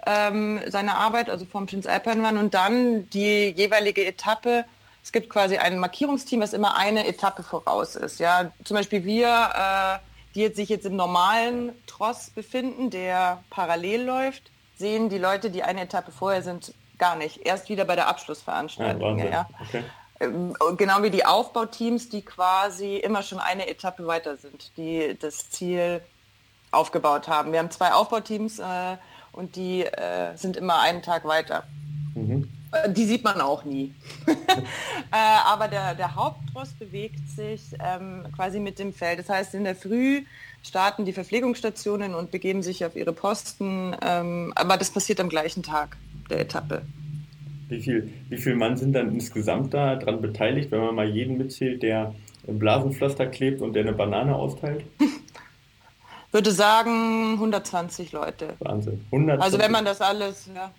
ähm, 0.06 0.60
seine 0.66 0.96
Arbeit, 0.96 1.30
also 1.30 1.44
vom 1.44 1.66
Transalpine 1.66 2.26
Run 2.26 2.38
und 2.38 2.54
dann 2.54 3.08
die 3.10 3.48
jeweilige 3.48 4.04
Etappe. 4.04 4.64
Es 5.02 5.12
gibt 5.12 5.30
quasi 5.30 5.56
ein 5.56 5.78
Markierungsteam, 5.78 6.40
was 6.40 6.52
immer 6.52 6.76
eine 6.76 7.06
Etappe 7.06 7.42
voraus 7.42 7.96
ist. 7.96 8.20
Ja, 8.20 8.52
zum 8.64 8.76
Beispiel 8.76 9.04
wir, 9.04 9.28
äh, 9.28 9.98
die 10.34 10.40
jetzt 10.40 10.56
sich 10.56 10.68
jetzt 10.68 10.86
im 10.86 10.96
normalen 10.96 11.72
Tross 11.86 12.30
befinden, 12.30 12.90
der 12.90 13.42
parallel 13.50 14.04
läuft, 14.04 14.50
sehen 14.76 15.08
die 15.08 15.18
Leute, 15.18 15.50
die 15.50 15.62
eine 15.62 15.82
Etappe 15.82 16.12
vorher 16.12 16.42
sind, 16.42 16.74
gar 16.98 17.16
nicht. 17.16 17.46
Erst 17.46 17.68
wieder 17.68 17.84
bei 17.84 17.96
der 17.96 18.08
Abschlussveranstaltung. 18.08 19.18
Ja, 19.18 19.24
ja. 19.24 19.48
Okay. 19.60 19.84
Ähm, 20.20 20.54
genau 20.76 21.02
wie 21.02 21.10
die 21.10 21.24
Aufbauteams, 21.24 22.10
die 22.10 22.22
quasi 22.22 22.96
immer 22.96 23.22
schon 23.22 23.38
eine 23.38 23.68
Etappe 23.68 24.06
weiter 24.06 24.36
sind, 24.36 24.76
die 24.76 25.16
das 25.18 25.50
Ziel 25.50 26.02
aufgebaut 26.70 27.26
haben. 27.26 27.52
Wir 27.52 27.58
haben 27.58 27.70
zwei 27.70 27.92
Aufbauteams 27.92 28.58
äh, 28.58 28.96
und 29.32 29.56
die 29.56 29.82
äh, 29.84 30.36
sind 30.36 30.56
immer 30.56 30.80
einen 30.80 31.02
Tag 31.02 31.24
weiter. 31.24 31.64
Mhm. 32.14 32.48
Äh, 32.72 32.92
die 32.92 33.04
sieht 33.04 33.24
man 33.24 33.40
auch 33.40 33.64
nie. 33.64 33.92
äh, 34.26 34.32
aber 35.46 35.68
der, 35.68 35.94
der 35.94 36.14
Hauptross 36.14 36.72
bewegt 36.72 37.28
sich 37.28 37.62
ähm, 37.84 38.24
quasi 38.34 38.60
mit 38.60 38.78
dem 38.78 38.92
Feld. 38.92 39.18
Das 39.18 39.28
heißt, 39.28 39.54
in 39.54 39.64
der 39.64 39.74
Früh 39.74 40.22
starten 40.62 41.04
die 41.04 41.12
Verpflegungsstationen 41.12 42.14
und 42.14 42.30
begeben 42.30 42.62
sich 42.62 42.84
auf 42.84 42.96
ihre 42.96 43.12
Posten. 43.12 43.96
Ähm, 44.02 44.52
aber 44.56 44.76
das 44.76 44.90
passiert 44.90 45.20
am 45.20 45.28
gleichen 45.28 45.62
Tag 45.62 45.96
der 46.28 46.40
Etappe. 46.40 46.82
Wie 47.68 47.80
viel, 47.80 48.12
wie 48.28 48.38
viel 48.38 48.56
Mann 48.56 48.76
sind 48.76 48.92
dann 48.94 49.12
insgesamt 49.14 49.72
da 49.74 49.94
dran 49.96 50.20
beteiligt, 50.20 50.72
wenn 50.72 50.80
man 50.80 50.94
mal 50.94 51.08
jeden 51.08 51.38
mitzählt, 51.38 51.82
der 51.82 52.14
im 52.46 52.58
Blasenpflaster 52.58 53.26
klebt 53.26 53.62
und 53.62 53.74
der 53.74 53.84
eine 53.84 53.92
Banane 53.92 54.34
austeilt? 54.34 54.84
würde 56.32 56.52
sagen 56.52 57.34
120 57.34 58.12
Leute. 58.12 58.54
Wahnsinn. 58.60 59.04
120. 59.10 59.42
Also 59.42 59.58
wenn 59.58 59.72
man 59.72 59.84
das 59.84 60.00
alles, 60.00 60.48
ja, 60.54 60.72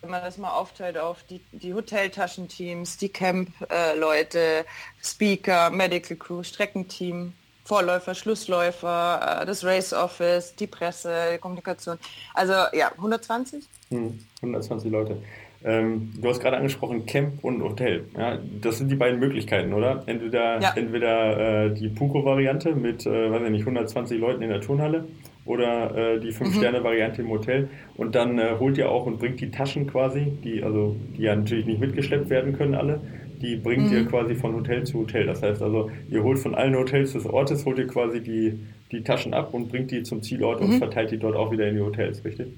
wenn 0.00 0.10
man 0.10 0.22
das 0.22 0.38
mal 0.38 0.50
aufteilt 0.50 0.98
auf 0.98 1.22
die, 1.24 1.40
die 1.52 1.74
Hoteltaschenteams, 1.74 2.96
die 2.96 3.08
Camp-Leute, 3.08 4.64
Speaker, 5.02 5.70
Medical 5.70 6.16
Crew, 6.16 6.42
Streckenteam, 6.42 7.32
Vorläufer, 7.64 8.14
Schlussläufer, 8.14 9.40
äh, 9.42 9.46
das 9.46 9.62
Race 9.64 9.92
Office, 9.92 10.54
die 10.54 10.66
Presse, 10.66 11.32
die 11.34 11.38
Kommunikation. 11.38 11.98
Also 12.32 12.54
ja, 12.72 12.90
120? 12.92 13.64
Hm, 13.90 14.18
120 14.40 14.90
Leute. 14.90 15.20
Ähm, 15.64 16.12
du 16.20 16.28
hast 16.28 16.40
gerade 16.40 16.56
angesprochen 16.56 17.04
Camp 17.06 17.42
und 17.42 17.62
Hotel. 17.62 18.04
Ja, 18.16 18.38
das 18.60 18.78
sind 18.78 18.90
die 18.90 18.94
beiden 18.94 19.18
Möglichkeiten, 19.18 19.72
oder? 19.72 20.04
Entweder, 20.06 20.60
ja. 20.60 20.72
entweder 20.76 21.66
äh, 21.66 21.74
die 21.74 21.88
Puko-Variante 21.88 22.74
mit, 22.74 23.06
äh, 23.06 23.30
weiß 23.30 23.42
ich 23.44 23.50
nicht, 23.50 23.62
120 23.62 24.20
Leuten 24.20 24.42
in 24.42 24.50
der 24.50 24.60
Turnhalle 24.60 25.08
oder 25.44 25.96
äh, 25.96 26.20
die 26.20 26.32
5-Sterne-Variante 26.32 27.22
im 27.22 27.30
Hotel. 27.30 27.68
Und 27.96 28.14
dann 28.14 28.38
äh, 28.38 28.54
holt 28.60 28.78
ihr 28.78 28.88
auch 28.90 29.06
und 29.06 29.18
bringt 29.18 29.40
die 29.40 29.50
Taschen 29.50 29.88
quasi, 29.88 30.32
die, 30.44 30.62
also, 30.62 30.94
die 31.16 31.22
ja 31.22 31.34
natürlich 31.34 31.66
nicht 31.66 31.80
mitgeschleppt 31.80 32.30
werden 32.30 32.56
können 32.56 32.74
alle, 32.74 33.00
die 33.40 33.56
bringt 33.56 33.90
mhm. 33.90 33.96
ihr 33.96 34.06
quasi 34.06 34.36
von 34.36 34.54
Hotel 34.54 34.84
zu 34.84 35.00
Hotel. 35.00 35.26
Das 35.26 35.42
heißt 35.42 35.62
also, 35.62 35.90
ihr 36.08 36.22
holt 36.22 36.38
von 36.38 36.54
allen 36.54 36.76
Hotels 36.76 37.14
des 37.14 37.26
Ortes, 37.26 37.64
holt 37.64 37.78
ihr 37.78 37.86
quasi 37.86 38.20
die, 38.20 38.60
die 38.92 39.02
Taschen 39.02 39.34
ab 39.34 39.54
und 39.54 39.68
bringt 39.68 39.90
die 39.90 40.02
zum 40.02 40.22
Zielort 40.22 40.60
mhm. 40.60 40.66
und 40.66 40.78
verteilt 40.78 41.10
die 41.10 41.18
dort 41.18 41.34
auch 41.34 41.50
wieder 41.50 41.68
in 41.68 41.76
die 41.76 41.82
Hotels, 41.82 42.24
richtig? 42.24 42.48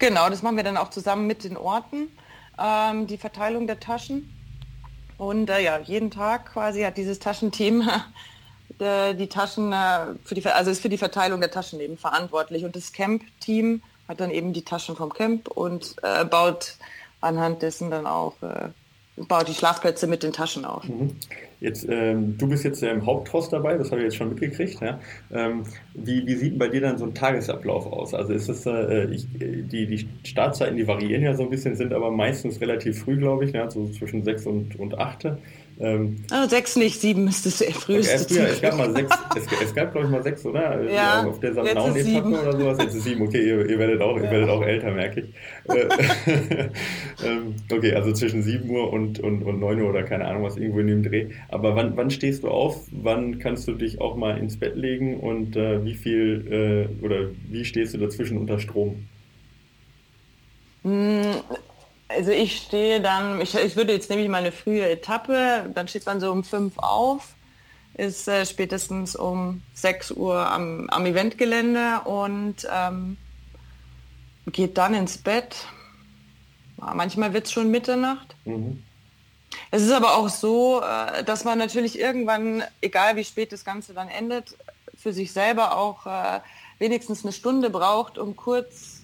Genau, 0.00 0.30
das 0.30 0.42
machen 0.42 0.56
wir 0.56 0.64
dann 0.64 0.78
auch 0.78 0.88
zusammen 0.88 1.26
mit 1.26 1.44
den 1.44 1.58
Orten, 1.58 2.08
ähm, 2.58 3.06
die 3.06 3.18
Verteilung 3.18 3.66
der 3.66 3.78
Taschen. 3.78 4.34
Und 5.18 5.50
äh, 5.50 5.62
ja, 5.62 5.78
jeden 5.78 6.10
Tag 6.10 6.54
quasi 6.54 6.80
hat 6.82 6.96
dieses 6.96 7.18
Taschenteam 7.18 7.86
äh, 8.78 9.14
die 9.14 9.28
Taschen 9.28 9.72
äh, 9.74 10.14
für 10.24 10.34
die, 10.34 10.44
also 10.46 10.70
ist 10.70 10.80
für 10.80 10.88
die 10.88 10.96
Verteilung 10.96 11.40
der 11.40 11.50
Taschen 11.50 11.80
eben 11.80 11.98
verantwortlich. 11.98 12.64
Und 12.64 12.76
das 12.76 12.92
Camp-Team 12.92 13.82
hat 14.08 14.20
dann 14.20 14.30
eben 14.30 14.54
die 14.54 14.64
Taschen 14.64 14.96
vom 14.96 15.12
Camp 15.12 15.48
und 15.48 15.96
äh, 16.02 16.24
baut 16.24 16.76
anhand 17.20 17.60
dessen 17.60 17.90
dann 17.90 18.06
auch 18.06 18.34
äh, 18.40 18.70
baut 19.16 19.48
die 19.48 19.54
Schlafplätze 19.54 20.06
mit 20.06 20.22
den 20.22 20.32
Taschen 20.32 20.64
auf. 20.64 20.84
Mhm. 20.84 21.14
Jetzt, 21.60 21.86
ähm, 21.90 22.38
du 22.38 22.48
bist 22.48 22.64
jetzt 22.64 22.82
im 22.82 23.04
Haupttross 23.04 23.50
dabei, 23.50 23.76
das 23.76 23.90
habe 23.90 24.00
ich 24.00 24.06
jetzt 24.06 24.16
schon 24.16 24.30
mitgekriegt. 24.30 24.80
Ja? 24.80 24.98
Ähm, 25.30 25.64
wie, 25.94 26.26
wie 26.26 26.34
sieht 26.34 26.58
bei 26.58 26.68
dir 26.68 26.80
dann 26.80 26.96
so 26.96 27.04
ein 27.04 27.14
Tagesablauf 27.14 27.86
aus? 27.86 28.14
Also 28.14 28.32
ist 28.32 28.48
es, 28.48 28.64
äh, 28.64 29.04
ich, 29.10 29.26
die, 29.30 29.86
die 29.86 30.08
Startzeiten, 30.26 30.76
die 30.76 30.86
variieren 30.86 31.22
ja 31.22 31.34
so 31.34 31.42
ein 31.42 31.50
bisschen, 31.50 31.76
sind 31.76 31.92
aber 31.92 32.10
meistens 32.10 32.60
relativ 32.62 33.00
früh, 33.00 33.18
glaube 33.18 33.44
ich, 33.44 33.52
ja? 33.52 33.70
so 33.70 33.88
zwischen 33.88 34.24
6 34.24 34.46
und, 34.46 34.80
und 34.80 34.98
8. 34.98 35.32
Ähm, 35.82 36.16
oh, 36.30 36.46
sechs 36.46 36.76
nicht, 36.76 37.00
sieben 37.00 37.26
ist 37.26 37.46
das 37.46 37.64
früheste. 37.74 38.34
Okay, 38.34 38.50
es 38.52 38.60
gab 38.60 38.76
mal 38.76 38.92
sechs, 38.94 39.16
es, 39.34 39.46
es 39.62 39.74
gab 39.74 39.92
glaube 39.92 40.06
ich 40.06 40.12
mal 40.12 40.22
sechs, 40.22 40.44
oder? 40.44 40.82
Ja, 40.90 41.26
auf 41.26 41.40
der 41.40 41.54
Sandnaun-Etappe 41.54 42.28
oder 42.28 42.52
sowas. 42.52 42.78
Jetzt 42.82 42.94
ist 42.96 43.04
sieben, 43.04 43.22
okay, 43.22 43.42
ihr, 43.46 43.66
ihr 43.66 43.78
werdet, 43.78 44.02
auch, 44.02 44.16
ja. 44.18 44.24
ihr 44.24 44.30
werdet 44.30 44.50
auch 44.50 44.62
älter, 44.62 44.90
merke 44.90 45.20
ich. 45.20 45.74
Äh, 45.74 45.88
ähm, 47.26 47.54
okay, 47.72 47.94
also 47.94 48.12
zwischen 48.12 48.42
sieben 48.42 48.68
Uhr 48.68 48.92
und, 48.92 49.20
und, 49.20 49.42
und 49.42 49.58
9 49.58 49.80
Uhr 49.80 49.88
oder 49.88 50.02
keine 50.02 50.26
Ahnung 50.26 50.42
was, 50.42 50.58
irgendwo 50.58 50.80
in 50.80 50.88
dem 50.88 51.02
Dreh. 51.02 51.28
Aber 51.48 51.74
wann, 51.76 51.96
wann 51.96 52.10
stehst 52.10 52.42
du 52.42 52.48
auf? 52.48 52.86
Wann 52.90 53.38
kannst 53.38 53.66
du 53.66 53.72
dich 53.72 54.02
auch 54.02 54.16
mal 54.16 54.36
ins 54.36 54.58
Bett 54.58 54.76
legen 54.76 55.18
und 55.18 55.56
äh, 55.56 55.82
wie 55.82 55.94
viel 55.94 56.90
äh, 57.00 57.04
oder 57.04 57.28
wie 57.48 57.64
stehst 57.64 57.94
du 57.94 57.98
dazwischen 57.98 58.36
unter 58.36 58.58
Strom? 58.58 59.06
Also 62.16 62.32
ich 62.32 62.56
stehe 62.56 63.00
dann, 63.00 63.40
ich, 63.40 63.54
ich 63.54 63.76
würde 63.76 63.92
jetzt 63.92 64.10
nämlich 64.10 64.28
mal 64.28 64.38
eine 64.38 64.50
frühe 64.50 64.88
Etappe, 64.88 65.70
dann 65.72 65.86
steht 65.86 66.06
man 66.06 66.18
so 66.18 66.32
um 66.32 66.42
fünf 66.42 66.76
auf, 66.78 67.34
ist 67.94 68.26
äh, 68.26 68.44
spätestens 68.44 69.14
um 69.14 69.62
6 69.74 70.12
Uhr 70.12 70.50
am, 70.50 70.90
am 70.90 71.06
Eventgelände 71.06 72.00
und 72.04 72.66
ähm, 72.68 73.16
geht 74.46 74.76
dann 74.76 74.94
ins 74.94 75.18
Bett. 75.18 75.66
Manchmal 76.78 77.32
wird 77.32 77.46
es 77.46 77.52
schon 77.52 77.70
Mitternacht. 77.70 78.34
Mhm. 78.44 78.82
Es 79.70 79.82
ist 79.82 79.92
aber 79.92 80.16
auch 80.16 80.28
so, 80.28 80.82
äh, 80.82 81.22
dass 81.22 81.44
man 81.44 81.58
natürlich 81.58 81.96
irgendwann, 81.96 82.64
egal 82.80 83.14
wie 83.14 83.24
spät 83.24 83.52
das 83.52 83.64
Ganze 83.64 83.94
dann 83.94 84.08
endet, 84.08 84.56
für 84.96 85.12
sich 85.12 85.32
selber 85.32 85.76
auch 85.76 86.06
äh, 86.06 86.40
wenigstens 86.80 87.22
eine 87.24 87.32
Stunde 87.32 87.70
braucht, 87.70 88.18
um 88.18 88.34
kurz 88.34 88.99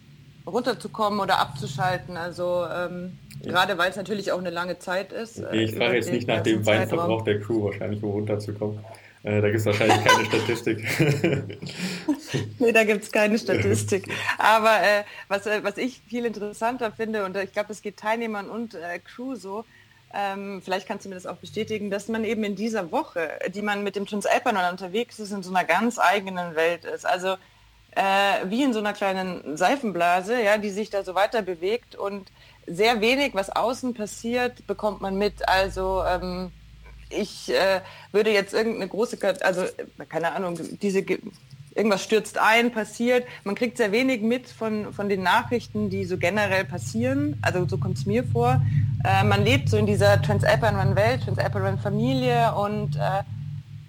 runterzukommen 0.47 1.21
oder 1.21 1.39
abzuschalten. 1.39 2.17
Also 2.17 2.67
ähm, 2.73 3.19
ja. 3.43 3.53
gerade 3.53 3.79
weil 3.79 3.91
es 3.91 3.97
natürlich 3.97 4.33
auch 4.33 4.39
eine 4.39 4.51
lange 4.51 4.79
Zeit 4.79 5.13
ist. 5.13 5.39
Okay, 5.39 5.65
ich 5.65 5.75
frage 5.75 5.97
jetzt 5.97 6.11
nicht 6.11 6.29
nach 6.29 6.43
dem 6.43 6.65
Weinverbrauch 6.65 7.23
der 7.23 7.41
Crew 7.41 7.65
wahrscheinlich, 7.65 8.03
um 8.03 8.11
runterzukommen. 8.11 8.79
Äh, 9.23 9.41
da 9.41 9.49
gibt 9.49 9.59
es 9.59 9.67
wahrscheinlich 9.67 10.05
keine 10.05 10.25
Statistik. 10.27 10.85
nee, 12.61 12.73
da 12.73 12.85
gibt 12.85 13.03
es 13.03 13.11
keine 13.11 13.39
Statistik. 13.39 14.09
Aber 14.39 14.81
äh, 14.83 15.03
was, 15.29 15.47
äh, 15.47 15.65
was 15.65 15.79
ich 15.79 16.01
viel 16.07 16.25
interessanter 16.25 16.93
finde, 16.93 17.25
und 17.25 17.37
ich 17.37 17.53
glaube, 17.53 17.73
es 17.73 17.83
geht 17.83 17.97
Teilnehmern 17.97 18.49
und 18.49 18.75
äh, 18.75 19.01
Crew 19.01 19.35
so, 19.35 19.65
ähm, 20.15 20.63
vielleicht 20.63 20.87
kannst 20.87 21.05
du 21.05 21.09
mir 21.09 21.17
das 21.17 21.27
auch 21.27 21.39
bestätigen, 21.39 21.91
dass 21.91 22.07
man 22.07 22.25
eben 22.25 22.45
in 22.45 22.55
dieser 22.55 22.93
Woche, 22.93 23.29
die 23.49 23.63
man 23.63 23.83
mit 23.83 23.97
dem 23.97 24.07
Transalpine 24.07 24.71
unterwegs 24.71 25.19
ist, 25.19 25.33
in 25.33 25.43
so 25.43 25.51
einer 25.51 25.65
ganz 25.65 25.99
eigenen 25.99 26.55
Welt 26.55 26.85
ist. 26.85 27.05
Also 27.05 27.37
äh, 27.97 28.49
wie 28.51 28.63
in 28.63 28.73
so 28.73 28.79
einer 28.79 28.93
kleinen 28.93 29.57
Seifenblase, 29.57 30.41
ja, 30.41 30.59
die 30.59 30.71
sich 30.71 30.91
da 30.91 31.03
so 31.03 31.15
weiter 31.15 31.43
bewegt 31.43 31.97
und 31.97 32.31
sehr 32.67 33.01
wenig, 33.01 33.35
was 33.35 33.51
außen 33.51 33.95
passiert, 33.95 34.67
bekommt 34.67 35.01
man 35.01 35.17
mit. 35.17 35.49
Also 35.49 36.05
ähm, 36.05 36.53
ich 37.09 37.53
äh, 37.53 37.81
würde 38.13 38.31
jetzt 38.31 38.53
irgendeine 38.53 38.89
große, 38.89 39.19
also 39.43 39.65
keine 40.09 40.33
Ahnung, 40.33 40.59
diese 40.83 41.05
irgendwas 41.75 42.03
stürzt 42.03 42.39
ein, 42.39 42.71
passiert. 42.71 43.27
Man 43.45 43.55
kriegt 43.55 43.79
sehr 43.79 43.93
wenig 43.93 44.21
mit 44.21 44.49
von, 44.49 44.93
von 44.93 45.09
den 45.09 45.23
Nachrichten, 45.23 45.89
die 45.89 46.05
so 46.05 46.19
generell 46.19 46.65
passieren. 46.65 47.39
Also 47.43 47.67
so 47.67 47.79
kommt 47.79 47.97
es 47.97 48.07
mir 48.07 48.25
vor. 48.25 48.63
Äh, 49.05 49.25
man 49.25 49.43
lebt 49.43 49.71
so 49.71 49.79
in 49.79 49.87
dieser 49.87 50.21
Transalpine-Welt, 50.21 51.23
Transalpine-Familie 51.25 52.55
und 52.55 52.97
äh, 52.97 53.23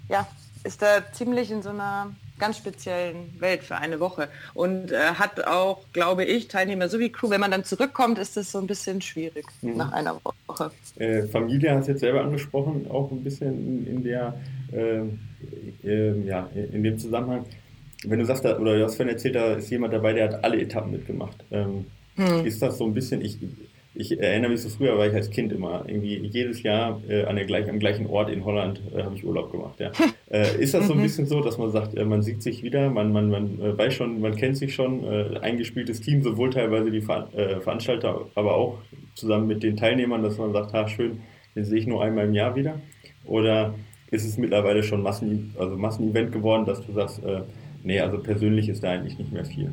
ja, 0.08 0.26
ist 0.64 0.80
da 0.80 1.12
ziemlich 1.12 1.50
in 1.50 1.62
so 1.62 1.70
einer 1.70 2.14
ganz 2.38 2.56
speziellen 2.56 3.40
Welt 3.40 3.62
für 3.62 3.76
eine 3.76 4.00
Woche 4.00 4.28
und 4.54 4.92
äh, 4.92 4.96
hat 4.96 5.46
auch, 5.46 5.80
glaube 5.92 6.24
ich, 6.24 6.48
Teilnehmer 6.48 6.88
sowie 6.88 7.10
Crew. 7.10 7.30
Wenn 7.30 7.40
man 7.40 7.50
dann 7.50 7.64
zurückkommt, 7.64 8.18
ist 8.18 8.36
das 8.36 8.52
so 8.52 8.58
ein 8.58 8.66
bisschen 8.66 9.00
schwierig 9.00 9.46
mhm. 9.62 9.76
nach 9.76 9.92
einer 9.92 10.20
Woche. 10.46 10.70
Äh, 10.98 11.22
Familie 11.22 11.74
hast 11.74 11.86
du 11.86 11.92
jetzt 11.92 12.00
selber 12.00 12.22
angesprochen, 12.22 12.86
auch 12.90 13.10
ein 13.10 13.22
bisschen 13.22 13.86
in, 13.86 13.96
in 13.96 14.02
der, 14.02 14.34
äh, 14.72 15.02
äh 15.84 16.26
ja, 16.26 16.48
in 16.54 16.82
dem 16.82 16.98
Zusammenhang 16.98 17.44
wenn 18.04 18.18
du 18.18 18.24
sagst, 18.24 18.44
da, 18.44 18.58
oder 18.58 18.78
du 18.78 18.84
hast 18.84 18.96
vorhin 18.96 19.14
erzählt, 19.14 19.34
da 19.34 19.54
ist 19.54 19.70
jemand 19.70 19.92
dabei, 19.92 20.12
der 20.12 20.28
hat 20.28 20.44
alle 20.44 20.60
Etappen 20.60 20.92
mitgemacht. 20.92 21.44
Ähm, 21.50 21.86
hm. 22.16 22.46
Ist 22.46 22.62
das 22.62 22.78
so 22.78 22.84
ein 22.84 22.94
bisschen, 22.94 23.20
ich, 23.22 23.38
ich 23.98 24.16
erinnere 24.16 24.52
mich 24.52 24.62
so 24.62 24.68
früher, 24.68 24.96
war 24.96 25.08
ich 25.08 25.14
als 25.14 25.28
Kind 25.28 25.52
immer 25.52 25.82
irgendwie 25.84 26.18
jedes 26.18 26.62
Jahr 26.62 27.00
äh, 27.08 27.24
an 27.24 27.34
der 27.34 27.46
gleich, 27.46 27.68
am 27.68 27.80
gleichen 27.80 28.06
Ort 28.06 28.30
in 28.30 28.44
Holland 28.44 28.80
äh, 28.94 29.02
habe 29.02 29.16
ich 29.16 29.24
Urlaub 29.24 29.50
gemacht. 29.50 29.80
Ja. 29.80 29.90
äh, 30.30 30.56
ist 30.62 30.72
das 30.72 30.86
so 30.86 30.92
ein 30.92 31.00
mhm. 31.00 31.02
bisschen 31.02 31.26
so, 31.26 31.40
dass 31.40 31.58
man 31.58 31.72
sagt, 31.72 31.96
äh, 31.96 32.04
man 32.04 32.22
sieht 32.22 32.40
sich 32.40 32.62
wieder, 32.62 32.90
man, 32.90 33.12
man, 33.12 33.28
man 33.28 33.60
äh, 33.60 33.76
weiß 33.76 33.92
schon, 33.94 34.20
man 34.20 34.36
kennt 34.36 34.56
sich 34.56 34.72
schon, 34.72 35.02
äh, 35.02 35.40
eingespieltes 35.40 36.00
Team, 36.00 36.22
sowohl 36.22 36.50
teilweise 36.50 36.92
die 36.92 37.00
Ver 37.00 37.28
Veranstalter, 37.60 38.26
aber 38.36 38.54
auch 38.54 38.78
zusammen 39.14 39.48
mit 39.48 39.64
den 39.64 39.76
Teilnehmern, 39.76 40.22
dass 40.22 40.38
man 40.38 40.52
sagt, 40.52 40.72
ha, 40.72 40.86
schön, 40.86 41.20
den 41.56 41.64
sehe 41.64 41.78
ich 41.78 41.86
nur 41.86 42.02
einmal 42.02 42.26
im 42.26 42.34
Jahr 42.34 42.54
wieder? 42.54 42.80
Oder 43.24 43.74
ist 44.12 44.24
es 44.24 44.38
mittlerweile 44.38 44.84
schon 44.84 45.02
Massen, 45.02 45.54
also 45.58 45.76
Massenevent 45.76 46.30
geworden, 46.30 46.64
dass 46.64 46.86
du 46.86 46.92
sagst, 46.92 47.20
nee, 47.82 48.00
also 48.00 48.18
persönlich 48.18 48.68
ist 48.68 48.84
da 48.84 48.90
eigentlich 48.90 49.18
nicht 49.18 49.32
mehr 49.32 49.44
viel. 49.44 49.72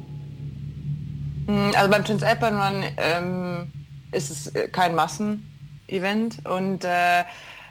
Hm, 1.48 1.72
also 1.76 1.92
beim 1.92 2.04
Transalpine 2.04 2.58
Run 2.58 2.84
ähm, 2.98 3.72
es 4.16 4.48
äh, 4.56 4.68
kein 4.68 4.96
Massenevent 4.96 6.46
und 6.46 6.84
äh, 6.84 7.24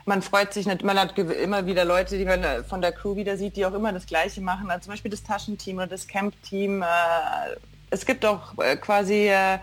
man 0.06 0.22
freut 0.22 0.52
sich 0.52 0.66
nicht, 0.66 0.82
man 0.84 0.98
hat 0.98 1.18
immer 1.18 1.66
wieder 1.66 1.84
Leute, 1.84 2.18
die 2.18 2.24
man 2.24 2.42
äh, 2.44 2.62
von 2.62 2.80
der 2.82 2.92
Crew 2.92 3.16
wieder 3.16 3.36
sieht, 3.36 3.56
die 3.56 3.64
auch 3.64 3.72
immer 3.72 3.92
das 3.92 4.06
Gleiche 4.06 4.40
machen. 4.40 4.70
Also 4.70 4.84
zum 4.84 4.92
Beispiel 4.92 5.10
das 5.10 5.22
Taschenteam 5.22 5.78
oder 5.78 5.86
das 5.86 6.06
Camp-Team. 6.06 6.82
Äh, 6.82 6.86
es 7.90 8.04
gibt 8.04 8.24
auch 8.26 8.58
äh, 8.58 8.76
quasi 8.76 9.28
äh, 9.28 9.58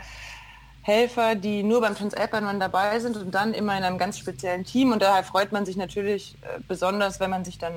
Helfer, 0.82 1.36
die 1.36 1.62
nur 1.62 1.82
beim 1.82 1.96
Transalpine 1.96 2.48
Run 2.48 2.60
dabei 2.60 3.00
sind 3.00 3.16
und 3.16 3.32
dann 3.36 3.54
immer 3.54 3.78
in 3.78 3.84
einem 3.84 4.00
ganz 4.00 4.18
speziellen 4.18 4.64
Team. 4.64 4.92
Und 4.92 5.04
daher 5.04 5.24
freut 5.24 5.52
man 5.52 5.64
sich 5.64 5.78
natürlich 5.78 6.36
besonders, 6.68 7.20
wenn 7.20 7.30
man 7.30 7.46
sich 7.46 7.60
dann 7.60 7.76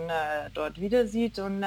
dort 0.55 0.81
wieder 0.81 1.07
sieht. 1.07 1.39
Und 1.39 1.67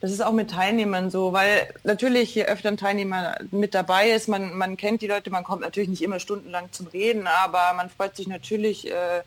das 0.00 0.10
ist 0.10 0.22
auch 0.22 0.32
mit 0.32 0.50
Teilnehmern 0.50 1.10
so, 1.10 1.32
weil 1.32 1.68
natürlich 1.84 2.34
je 2.34 2.46
öfter 2.46 2.68
ein 2.68 2.76
Teilnehmer 2.78 3.36
mit 3.50 3.74
dabei 3.74 4.10
ist, 4.10 4.28
man, 4.28 4.56
man 4.56 4.76
kennt 4.76 5.02
die 5.02 5.06
Leute, 5.06 5.30
man 5.30 5.44
kommt 5.44 5.60
natürlich 5.60 5.90
nicht 5.90 6.02
immer 6.02 6.20
stundenlang 6.20 6.72
zum 6.72 6.86
Reden, 6.86 7.26
aber 7.26 7.74
man 7.76 7.90
freut 7.90 8.16
sich 8.16 8.26
natürlich, 8.26 8.90
äh, 8.90 9.18
äh, 9.18 9.22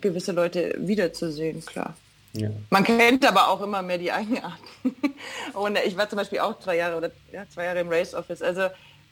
gewisse 0.00 0.32
Leute 0.32 0.74
wiederzusehen, 0.78 1.64
klar. 1.64 1.94
Ja. 2.32 2.48
Man 2.70 2.84
kennt 2.84 3.26
aber 3.26 3.48
auch 3.48 3.60
immer 3.60 3.82
mehr 3.82 3.98
die 3.98 4.10
Eigenarten. 4.10 4.64
Und 5.52 5.78
ich 5.84 5.96
war 5.98 6.08
zum 6.08 6.16
Beispiel 6.16 6.38
auch 6.40 6.58
zwei 6.60 6.76
Jahre 6.76 6.96
oder 6.96 7.10
ja, 7.30 7.44
zwei 7.52 7.64
Jahre 7.64 7.80
im 7.80 7.90
Race 7.90 8.14
Office. 8.14 8.40
Also 8.40 8.62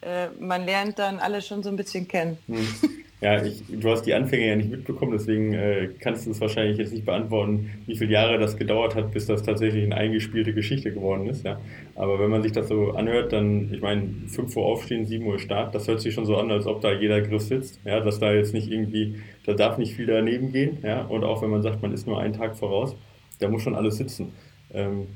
äh, 0.01 0.29
man 0.39 0.65
lernt 0.65 0.99
dann 0.99 1.19
alle 1.19 1.43
schon 1.43 1.63
so 1.63 1.69
ein 1.69 1.77
bisschen 1.77 2.09
kennen. 2.09 2.39
Hm. 2.47 2.67
Ja, 3.21 3.45
ich, 3.45 3.63
du 3.69 3.91
hast 3.91 4.07
die 4.07 4.15
Anfänge 4.15 4.49
ja 4.49 4.57
nicht 4.57 4.71
mitbekommen, 4.71 5.13
deswegen 5.13 5.53
äh, 5.53 5.91
kannst 6.01 6.27
du 6.27 6.31
es 6.31 6.41
wahrscheinlich 6.41 6.79
jetzt 6.79 6.93
nicht 6.93 7.05
beantworten, 7.05 7.71
wie 7.87 7.95
viele 7.95 8.13
Jahre 8.13 8.39
das 8.39 8.57
gedauert 8.57 8.95
hat, 8.95 9.13
bis 9.13 9.27
das 9.27 9.43
tatsächlich 9.43 9.85
eine 9.85 9.95
eingespielte 9.95 10.55
Geschichte 10.55 10.91
geworden 10.91 11.27
ist. 11.29 11.45
Ja. 11.45 11.61
Aber 11.97 12.19
wenn 12.19 12.31
man 12.31 12.43
sich 12.43 12.53
das 12.53 12.69
so 12.69 12.93
anhört, 12.93 13.35
dann, 13.35 13.75
ich 13.75 13.83
meine, 13.83 14.09
5 14.27 14.57
Uhr 14.57 14.65
aufstehen, 14.65 15.05
7 15.05 15.27
Uhr 15.27 15.39
Start, 15.39 15.75
das 15.75 15.87
hört 15.87 16.01
sich 16.01 16.15
schon 16.15 16.25
so 16.25 16.39
an, 16.39 16.51
als 16.51 16.67
ob 16.67 16.81
da 16.81 16.93
jeder 16.93 17.21
Griff 17.21 17.43
sitzt. 17.43 17.79
Ja, 17.85 18.01
dass 18.01 18.21
da 18.21 18.33
jetzt 18.33 18.55
nicht 18.55 18.73
irgendwie, 18.73 19.17
da 19.45 19.53
darf 19.53 19.77
nicht 19.77 19.95
viel 19.95 20.07
daneben 20.07 20.51
gehen. 20.51 20.79
Ja. 20.83 21.03
Und 21.03 21.23
auch 21.23 21.43
wenn 21.43 21.51
man 21.51 21.61
sagt, 21.61 21.83
man 21.83 21.93
ist 21.93 22.07
nur 22.07 22.19
einen 22.19 22.33
Tag 22.33 22.57
voraus, 22.57 22.97
da 23.39 23.49
muss 23.49 23.61
schon 23.61 23.75
alles 23.75 23.99
sitzen. 23.99 24.33
Ähm, 24.73 25.09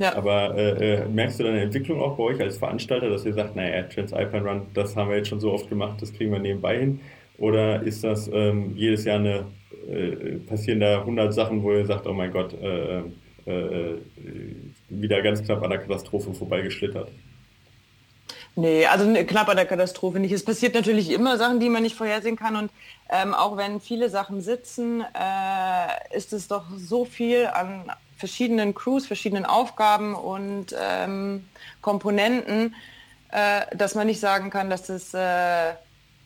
ja. 0.00 0.16
Aber 0.16 0.56
äh, 0.56 0.94
äh, 0.94 1.08
merkst 1.08 1.38
du 1.38 1.44
dann 1.44 1.52
eine 1.52 1.62
Entwicklung 1.62 2.00
auch 2.00 2.16
bei 2.16 2.24
euch 2.24 2.40
als 2.40 2.58
Veranstalter, 2.58 3.10
dass 3.10 3.24
ihr 3.24 3.34
sagt, 3.34 3.54
naja, 3.54 3.82
Transalpine 3.82 4.44
Run, 4.44 4.62
das 4.74 4.96
haben 4.96 5.10
wir 5.10 5.18
jetzt 5.18 5.28
schon 5.28 5.40
so 5.40 5.52
oft 5.52 5.68
gemacht, 5.68 6.00
das 6.00 6.12
kriegen 6.12 6.32
wir 6.32 6.38
nebenbei 6.38 6.78
hin? 6.78 7.00
Oder 7.38 7.82
ist 7.82 8.04
das 8.04 8.28
ähm, 8.32 8.76
jedes 8.76 9.04
Jahr 9.04 9.18
eine, 9.18 9.46
äh, 9.88 10.36
passieren 10.46 10.80
da 10.80 11.00
100 11.00 11.34
Sachen, 11.34 11.62
wo 11.62 11.72
ihr 11.72 11.86
sagt, 11.86 12.06
oh 12.06 12.12
mein 12.12 12.32
Gott, 12.32 12.54
äh, 12.54 13.00
äh, 13.46 13.50
äh, 13.50 14.02
wieder 14.88 15.20
ganz 15.22 15.42
knapp 15.42 15.62
an 15.62 15.70
der 15.70 15.80
Katastrophe 15.80 16.32
vorbeigeschlittert? 16.32 17.10
Nee, 18.56 18.86
also 18.86 19.12
knapp 19.24 19.48
an 19.48 19.56
der 19.56 19.66
Katastrophe 19.66 20.20
nicht. 20.20 20.30
Es 20.30 20.44
passiert 20.44 20.74
natürlich 20.74 21.10
immer 21.10 21.36
Sachen, 21.36 21.58
die 21.58 21.68
man 21.68 21.82
nicht 21.82 21.96
vorhersehen 21.96 22.36
kann. 22.36 22.54
Und 22.54 22.70
ähm, 23.10 23.34
auch 23.34 23.56
wenn 23.56 23.80
viele 23.80 24.08
Sachen 24.08 24.40
sitzen, 24.40 25.00
äh, 25.00 26.16
ist 26.16 26.32
es 26.32 26.46
doch 26.46 26.64
so 26.76 27.04
viel 27.04 27.46
an 27.46 27.90
verschiedenen 28.16 28.74
Crews, 28.74 29.06
verschiedenen 29.06 29.44
Aufgaben 29.44 30.14
und 30.14 30.66
ähm, 30.80 31.48
Komponenten, 31.80 32.76
äh, 33.32 33.76
dass 33.76 33.96
man 33.96 34.06
nicht 34.06 34.20
sagen 34.20 34.50
kann, 34.50 34.70
dass 34.70 34.84
das 34.84 35.12
äh, 35.12 35.74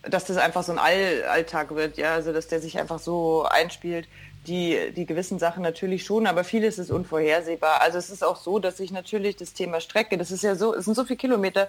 dass 0.03 0.25
das 0.25 0.37
einfach 0.37 0.63
so 0.63 0.73
ein 0.73 0.79
All 0.79 1.25
Alltag 1.25 1.75
wird, 1.75 1.97
ja, 1.97 2.15
also 2.15 2.33
dass 2.33 2.49
der 2.49 2.61
sich 2.61 2.79
einfach 2.79 2.99
so 2.99 3.45
einspielt. 3.45 4.09
Die, 4.47 4.93
die 4.97 5.05
gewissen 5.05 5.39
Sachen 5.39 5.63
natürlich 5.63 6.05
schon, 6.05 6.27
aber 6.27 6.43
vieles 6.43 6.79
ist 6.79 6.91
unvorhersehbar. 6.91 7.83
Also 7.83 7.99
es 7.99 8.09
ist 8.09 8.25
auch 8.25 8.37
so, 8.37 8.59
dass 8.59 8.79
sich 8.79 8.93
natürlich 8.93 9.37
das 9.37 9.53
Thema 9.53 9.81
Strecke, 9.81 10.17
das 10.17 10.31
ist 10.31 10.43
ja 10.43 10.55
so, 10.55 10.75
es 10.75 10.87
sind 10.87 10.95
so 10.95 11.05
viele 11.05 11.19
Kilometer, 11.19 11.69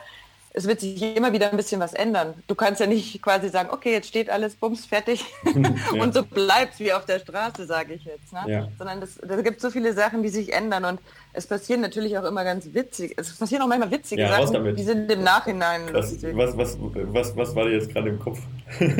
es 0.51 0.67
wird 0.67 0.79
sich 0.79 1.15
immer 1.15 1.31
wieder 1.31 1.51
ein 1.51 1.57
bisschen 1.57 1.79
was 1.79 1.93
ändern. 1.93 2.33
Du 2.47 2.55
kannst 2.55 2.81
ja 2.81 2.87
nicht 2.87 3.21
quasi 3.21 3.49
sagen, 3.49 3.69
okay, 3.71 3.91
jetzt 3.91 4.07
steht 4.07 4.29
alles, 4.29 4.55
bums, 4.55 4.85
fertig 4.85 5.23
ja. 5.45 6.01
und 6.01 6.13
so 6.13 6.23
bleibt 6.23 6.73
es 6.73 6.79
wie 6.79 6.91
auf 6.91 7.05
der 7.05 7.19
Straße, 7.19 7.65
sage 7.65 7.93
ich 7.93 8.05
jetzt. 8.05 8.33
Ne? 8.33 8.43
Ja. 8.47 8.67
Sondern 8.77 9.03
da 9.27 9.41
gibt 9.41 9.61
so 9.61 9.69
viele 9.69 9.93
Sachen, 9.93 10.23
die 10.23 10.29
sich 10.29 10.51
ändern 10.51 10.85
und 10.85 10.99
es 11.33 11.45
passieren 11.45 11.81
natürlich 11.81 12.17
auch 12.17 12.23
immer 12.23 12.43
ganz 12.43 12.73
witzig, 12.73 13.13
es 13.17 13.37
passieren 13.37 13.61
auch 13.61 13.67
manchmal 13.67 13.91
witzige 13.91 14.23
ja, 14.23 14.47
Sachen, 14.47 14.75
die 14.75 14.83
sind 14.83 15.11
im 15.11 15.23
Nachhinein 15.23 15.81
was, 15.93 16.11
lustig. 16.11 16.35
Was, 16.35 16.57
was, 16.57 16.77
was, 16.79 17.37
was 17.37 17.55
war 17.55 17.65
dir 17.65 17.73
jetzt 17.73 17.93
gerade 17.93 18.09
im 18.09 18.19
Kopf? 18.19 18.39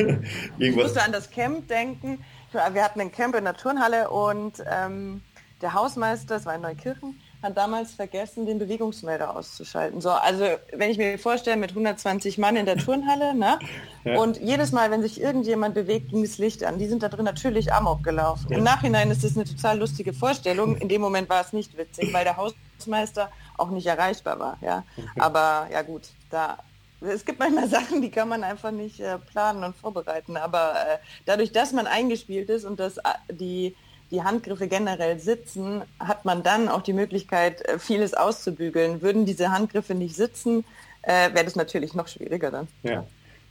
ich 0.58 0.76
musste 0.76 1.02
an 1.02 1.12
das 1.12 1.30
Camp 1.30 1.66
denken. 1.68 2.24
Wir 2.52 2.84
hatten 2.84 3.00
ein 3.00 3.12
Camp 3.12 3.34
in 3.36 3.44
der 3.44 3.54
Turnhalle 3.54 4.10
und 4.10 4.62
ähm, 4.70 5.22
der 5.62 5.74
Hausmeister, 5.74 6.34
das 6.34 6.46
war 6.46 6.54
in 6.54 6.62
Neukirchen, 6.62 7.20
hat 7.42 7.56
damals 7.56 7.92
vergessen, 7.92 8.46
den 8.46 8.58
Bewegungsmelder 8.58 9.34
auszuschalten. 9.34 10.00
So, 10.00 10.10
also 10.10 10.44
wenn 10.72 10.90
ich 10.90 10.98
mir 10.98 11.18
vorstelle, 11.18 11.56
mit 11.56 11.70
120 11.70 12.38
Mann 12.38 12.56
in 12.56 12.66
der 12.66 12.76
Turnhalle, 12.76 13.34
ne? 13.34 13.58
Ja. 14.02 14.18
Und 14.18 14.40
jedes 14.40 14.72
Mal, 14.72 14.90
wenn 14.90 15.02
sich 15.02 15.20
irgendjemand 15.20 15.74
bewegt, 15.74 16.08
ging 16.08 16.22
das 16.22 16.38
Licht 16.38 16.64
an. 16.64 16.78
Die 16.78 16.86
sind 16.86 17.02
da 17.02 17.10
drin 17.10 17.26
natürlich 17.26 17.70
Amok 17.70 18.02
gelaufen. 18.02 18.46
Ja. 18.48 18.56
Im 18.56 18.64
Nachhinein 18.64 19.10
ist 19.10 19.22
das 19.22 19.36
eine 19.36 19.44
total 19.44 19.78
lustige 19.78 20.14
Vorstellung. 20.14 20.78
In 20.78 20.88
dem 20.88 21.02
Moment 21.02 21.28
war 21.28 21.42
es 21.42 21.52
nicht 21.52 21.76
witzig, 21.76 22.10
weil 22.14 22.24
der 22.24 22.38
Hausmeister 22.38 23.30
auch 23.58 23.68
nicht 23.68 23.86
erreichbar 23.86 24.38
war. 24.38 24.56
Ja? 24.62 24.84
Aber 25.18 25.68
ja 25.70 25.82
gut, 25.82 26.08
da 26.30 26.56
es 27.02 27.24
gibt 27.24 27.38
manchmal 27.38 27.68
Sachen, 27.68 28.02
die 28.02 28.10
kann 28.10 28.28
man 28.28 28.44
einfach 28.44 28.70
nicht 28.70 29.00
äh, 29.00 29.18
planen 29.18 29.64
und 29.64 29.76
vorbereiten. 29.76 30.36
Aber 30.36 30.72
äh, 30.72 30.98
dadurch, 31.26 31.52
dass 31.52 31.72
man 31.72 31.86
eingespielt 31.86 32.48
ist 32.50 32.64
und 32.64 32.80
dass 32.80 32.98
äh, 32.98 33.02
die 33.30 33.76
die 34.10 34.22
Handgriffe 34.22 34.68
generell 34.68 35.18
sitzen, 35.18 35.82
hat 35.98 36.24
man 36.24 36.42
dann 36.42 36.68
auch 36.68 36.82
die 36.82 36.92
Möglichkeit, 36.92 37.66
äh, 37.66 37.78
vieles 37.78 38.14
auszubügeln. 38.14 39.02
Würden 39.02 39.26
diese 39.26 39.50
Handgriffe 39.50 39.94
nicht 39.94 40.16
sitzen, 40.16 40.64
äh, 41.02 41.32
wäre 41.32 41.44
das 41.44 41.56
natürlich 41.56 41.94
noch 41.94 42.08
schwieriger 42.08 42.50
dann. 42.50 42.68
Ja, 42.82 43.06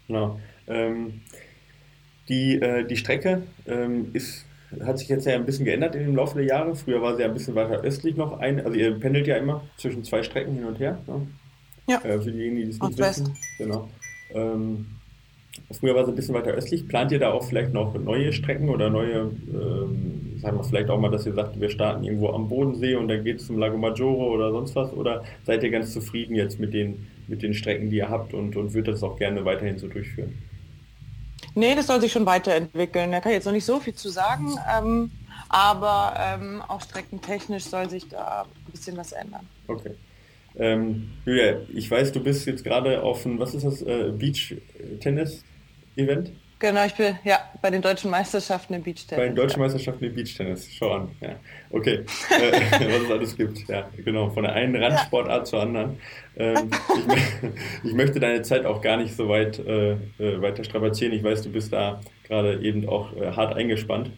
genau. 0.07 0.39
Ähm, 0.67 1.21
die, 2.27 2.55
äh, 2.55 2.85
die 2.85 2.97
Strecke 2.97 3.43
ähm, 3.65 4.11
ist, 4.13 4.45
hat 4.85 4.99
sich 4.99 5.09
jetzt 5.09 5.25
ja 5.25 5.33
ein 5.33 5.45
bisschen 5.45 5.65
geändert 5.65 5.95
im 5.95 6.15
Laufe 6.15 6.37
der 6.37 6.45
Jahre. 6.45 6.75
Früher 6.75 7.01
war 7.01 7.15
sie 7.15 7.23
ja 7.23 7.27
ein 7.27 7.33
bisschen 7.33 7.55
weiter 7.55 7.81
östlich 7.81 8.15
noch 8.15 8.39
ein. 8.39 8.63
Also 8.63 8.77
ihr 8.77 8.99
pendelt 8.99 9.27
ja 9.27 9.37
immer 9.37 9.63
zwischen 9.77 10.03
zwei 10.03 10.21
Strecken 10.21 10.53
hin 10.53 10.65
und 10.65 10.79
her. 10.79 10.99
Ne? 11.07 11.27
Ja. 11.87 11.97
Äh, 12.03 12.21
für 12.21 12.31
diejenigen, 12.31 12.67
die 12.67 12.75
es 12.75 12.79
nicht 12.79 12.99
wissen. 12.99 13.35
Genau. 13.57 13.89
Ähm, 14.31 14.85
Früher 15.71 15.95
war 15.95 16.03
es 16.03 16.09
ein 16.09 16.15
bisschen 16.15 16.35
weiter 16.35 16.51
östlich. 16.51 16.87
Plant 16.87 17.11
ihr 17.11 17.19
da 17.19 17.31
auch 17.31 17.43
vielleicht 17.43 17.73
noch 17.73 17.93
neue 17.93 18.33
Strecken 18.33 18.69
oder 18.69 18.89
neue, 18.89 19.31
ähm, 19.53 20.39
sagen 20.41 20.57
wir 20.57 20.63
vielleicht 20.63 20.89
auch 20.89 20.99
mal, 20.99 21.11
dass 21.11 21.25
ihr 21.25 21.33
sagt, 21.33 21.59
wir 21.59 21.69
starten 21.69 22.03
irgendwo 22.03 22.29
am 22.29 22.47
Bodensee 22.49 22.95
und 22.95 23.07
dann 23.07 23.23
geht 23.23 23.39
es 23.39 23.47
zum 23.47 23.57
Lago 23.57 23.77
Maggiore 23.77 24.29
oder 24.29 24.51
sonst 24.51 24.75
was? 24.75 24.91
Oder 24.93 25.23
seid 25.45 25.63
ihr 25.63 25.69
ganz 25.69 25.93
zufrieden 25.93 26.35
jetzt 26.35 26.59
mit 26.59 26.73
den, 26.73 27.07
mit 27.27 27.43
den 27.43 27.53
Strecken, 27.53 27.89
die 27.89 27.97
ihr 27.97 28.09
habt 28.09 28.33
und, 28.33 28.55
und 28.55 28.73
würdet 28.73 28.95
das 28.95 29.03
auch 29.03 29.17
gerne 29.17 29.45
weiterhin 29.45 29.77
so 29.77 29.87
durchführen? 29.87 30.33
Nee, 31.55 31.75
das 31.75 31.87
soll 31.87 32.01
sich 32.01 32.11
schon 32.11 32.25
weiterentwickeln. 32.25 33.11
Da 33.11 33.19
kann 33.19 33.31
ich 33.31 33.37
jetzt 33.37 33.45
noch 33.45 33.53
nicht 33.53 33.65
so 33.65 33.79
viel 33.79 33.93
zu 33.93 34.09
sagen, 34.09 34.55
ähm, 34.77 35.11
aber 35.49 36.13
ähm, 36.17 36.61
auch 36.67 36.81
streckentechnisch 36.81 37.63
soll 37.63 37.89
sich 37.89 38.07
da 38.07 38.43
ein 38.43 38.71
bisschen 38.71 38.97
was 38.97 39.11
ändern. 39.11 39.47
Okay. 39.67 39.91
Ähm, 40.55 41.09
Julia, 41.25 41.57
ich 41.73 41.89
weiß, 41.89 42.11
du 42.11 42.21
bist 42.21 42.45
jetzt 42.45 42.63
gerade 42.63 43.01
auf 43.01 43.25
ein, 43.25 43.39
was 43.39 43.53
ist 43.53 43.65
das, 43.65 43.81
äh, 43.81 44.11
Beach-Tennis-Event? 46.05 46.31
Genau, 46.61 46.85
ich 46.85 46.93
bin 46.93 47.17
ja 47.23 47.39
bei 47.61 47.69
den 47.69 47.81
deutschen 47.81 48.11
Meisterschaften 48.11 48.73
im 48.73 48.83
Beachtennis. 48.83 49.17
Bei 49.17 49.27
den 49.27 49.35
deutschen 49.35 49.61
Meisterschaften 49.61 50.03
im 50.03 50.13
Beachtennis, 50.13 50.67
schau 50.73 50.91
an. 50.91 51.09
Ja. 51.21 51.35
Okay, 51.69 52.03
äh, 52.31 52.51
was 52.91 53.01
es 53.03 53.11
alles 53.11 53.37
gibt. 53.37 53.67
Ja, 53.69 53.89
genau, 53.95 54.29
von 54.29 54.43
der 54.43 54.53
einen 54.53 54.75
Randsportart 54.75 55.39
ja. 55.39 55.43
zur 55.45 55.61
anderen. 55.61 55.97
Ähm, 56.35 56.69
ich, 56.97 57.83
ich, 57.85 57.93
möchte 57.93 58.19
deine 58.19 58.41
Zeit 58.41 58.65
auch 58.65 58.81
gar 58.81 58.97
nicht 58.97 59.15
so 59.15 59.29
weit 59.29 59.57
äh, 59.59 59.93
äh, 59.93 60.41
weiter 60.41 60.65
strapazieren. 60.65 61.13
Ich 61.13 61.23
weiß, 61.23 61.43
du 61.43 61.49
bist 61.49 61.71
da 61.71 62.01
gerade 62.27 62.59
eben 62.61 62.89
auch 62.89 63.15
äh, 63.15 63.31
hart 63.31 63.55
eingespannt. 63.55 64.11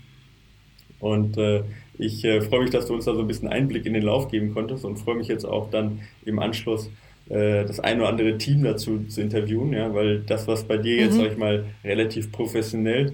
Und 0.99 1.37
äh, 1.37 1.63
ich 1.99 2.25
äh, 2.25 2.41
freue 2.41 2.61
mich, 2.61 2.71
dass 2.71 2.87
du 2.87 2.95
uns 2.95 3.05
da 3.05 3.13
so 3.13 3.19
ein 3.21 3.27
bisschen 3.27 3.49
Einblick 3.49 3.85
in 3.85 3.93
den 3.93 4.03
Lauf 4.03 4.29
geben 4.29 4.53
konntest 4.53 4.83
und 4.83 4.97
freue 4.97 5.15
mich 5.15 5.27
jetzt 5.27 5.45
auch 5.45 5.69
dann 5.69 6.01
im 6.25 6.39
Anschluss 6.39 6.89
äh, 7.31 7.65
das 7.65 7.79
ein 7.79 7.99
oder 7.99 8.09
andere 8.09 8.37
Team 8.37 8.63
dazu 8.63 9.05
zu 9.05 9.21
interviewen, 9.21 9.71
ja, 9.71 9.93
weil 9.93 10.19
das, 10.19 10.47
was 10.47 10.65
bei 10.65 10.77
dir 10.77 10.97
jetzt, 10.97 11.13
mhm. 11.13 11.21
sag 11.21 11.31
ich 11.31 11.37
mal, 11.37 11.65
relativ 11.83 12.31
professionell, 12.31 13.13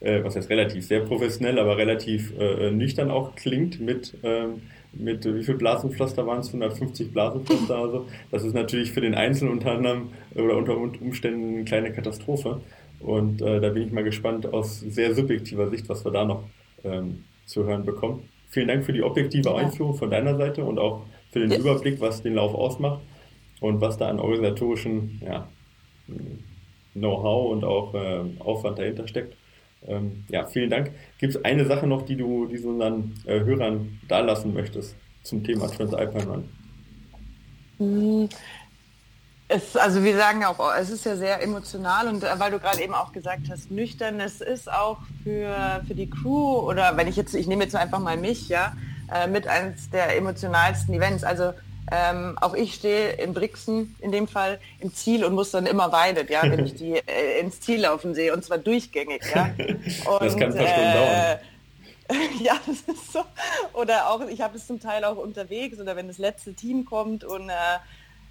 äh, 0.00 0.22
was 0.22 0.36
heißt 0.36 0.50
relativ, 0.50 0.86
sehr 0.86 1.00
professionell, 1.00 1.58
aber 1.58 1.78
relativ 1.78 2.38
äh, 2.38 2.70
nüchtern 2.70 3.10
auch 3.10 3.34
klingt 3.36 3.80
mit, 3.80 4.18
ähm, 4.22 4.62
mit 4.92 5.24
wie 5.24 5.42
viel 5.42 5.54
Blasenpflaster 5.54 6.26
waren 6.26 6.40
es? 6.40 6.48
150 6.48 7.12
Blasenpflaster 7.12 7.76
also. 7.76 8.06
Das 8.30 8.44
ist 8.44 8.52
natürlich 8.52 8.92
für 8.92 9.00
den 9.00 9.14
Einzelnen 9.14 9.52
unter 9.52 9.72
anderem 9.72 10.10
oder 10.34 10.56
unter 10.56 10.76
Umständen 10.76 11.54
eine 11.54 11.64
kleine 11.64 11.90
Katastrophe. 11.90 12.60
Und 13.00 13.40
äh, 13.40 13.60
da 13.60 13.70
bin 13.70 13.86
ich 13.86 13.92
mal 13.92 14.04
gespannt 14.04 14.52
aus 14.52 14.80
sehr 14.80 15.14
subjektiver 15.14 15.70
Sicht, 15.70 15.88
was 15.88 16.04
wir 16.04 16.12
da 16.12 16.24
noch 16.24 16.44
ähm, 16.84 17.24
zu 17.46 17.64
hören 17.64 17.84
bekommen. 17.84 18.28
Vielen 18.50 18.68
Dank 18.68 18.84
für 18.84 18.92
die 18.92 19.02
objektive 19.02 19.48
ja. 19.48 19.56
Einführung 19.56 19.94
von 19.94 20.10
deiner 20.10 20.36
Seite 20.36 20.64
und 20.64 20.78
auch 20.78 21.06
für 21.32 21.40
den. 21.40 21.58
Überblick, 21.58 22.00
was 22.00 22.22
den 22.22 22.34
Lauf 22.34 22.54
ausmacht 22.54 23.00
und 23.64 23.80
was 23.80 23.96
da 23.96 24.08
an 24.08 24.20
organisatorischen 24.20 25.22
ja, 25.24 25.48
Know-how 26.92 27.50
und 27.50 27.64
auch 27.64 27.94
äh, 27.94 28.20
Aufwand 28.40 28.78
dahinter 28.78 29.08
steckt. 29.08 29.36
Ähm, 29.86 30.24
ja, 30.28 30.46
vielen 30.46 30.68
Dank. 30.68 30.92
Gibt 31.18 31.34
es 31.34 31.44
eine 31.44 31.64
Sache 31.64 31.86
noch, 31.86 32.02
die 32.02 32.16
du, 32.16 32.46
die 32.46 32.60
du 32.60 32.70
unseren 32.70 33.14
äh, 33.24 33.40
Hörern 33.40 34.00
dalassen 34.06 34.52
möchtest 34.52 34.96
zum 35.22 35.42
Thema 35.42 35.68
Transalpine 35.68 36.26
Run? 36.26 36.48
Hm, 37.78 38.28
es, 39.48 39.76
also 39.76 40.04
wir 40.04 40.16
sagen 40.16 40.44
auch, 40.44 40.58
es 40.78 40.90
ist 40.90 41.06
ja 41.06 41.16
sehr 41.16 41.42
emotional 41.42 42.08
und 42.08 42.22
äh, 42.22 42.38
weil 42.38 42.50
du 42.50 42.58
gerade 42.58 42.82
eben 42.82 42.94
auch 42.94 43.12
gesagt 43.12 43.48
hast, 43.50 43.70
nüchtern, 43.70 44.20
es 44.20 44.42
ist 44.42 44.70
auch 44.70 44.98
für, 45.22 45.82
für 45.86 45.94
die 45.94 46.10
Crew 46.10 46.58
oder 46.68 46.96
wenn 46.98 47.08
ich 47.08 47.16
jetzt, 47.16 47.34
ich 47.34 47.46
nehme 47.46 47.64
jetzt 47.64 47.76
einfach 47.76 47.98
mal 47.98 48.18
mich, 48.18 48.48
ja, 48.50 48.74
äh, 49.10 49.26
mit 49.26 49.46
eines 49.46 49.88
der 49.90 50.16
emotionalsten 50.16 50.94
Events. 50.94 51.24
Also 51.24 51.52
ähm, 51.90 52.38
auch 52.40 52.54
ich 52.54 52.74
stehe 52.74 53.12
in 53.12 53.34
Brixen 53.34 53.94
in 54.00 54.10
dem 54.10 54.26
Fall 54.26 54.58
im 54.80 54.94
Ziel 54.94 55.24
und 55.24 55.34
muss 55.34 55.50
dann 55.50 55.66
immer 55.66 55.92
weinen, 55.92 56.26
ja, 56.28 56.42
wenn 56.42 56.64
ich 56.64 56.74
die 56.74 56.92
äh, 57.06 57.40
ins 57.40 57.60
Ziel 57.60 57.82
laufen 57.82 58.14
sehe 58.14 58.32
und 58.32 58.44
zwar 58.44 58.58
durchgängig. 58.58 59.22
Ja. 59.34 59.50
Und, 59.56 60.20
das 60.22 60.36
kann 60.36 60.52
ein 60.52 60.56
paar 60.56 60.66
Stunden 60.66 60.92
dauern. 60.92 61.38
ja, 62.42 62.54
das 62.66 62.80
ist 62.80 63.12
so. 63.12 63.20
Oder 63.72 64.10
auch, 64.10 64.26
ich 64.28 64.40
habe 64.40 64.56
es 64.56 64.66
zum 64.66 64.80
Teil 64.80 65.04
auch 65.04 65.16
unterwegs 65.16 65.80
oder 65.80 65.96
wenn 65.96 66.08
das 66.08 66.18
letzte 66.18 66.54
Team 66.54 66.84
kommt 66.84 67.24
und 67.24 67.48
äh, 67.48 67.52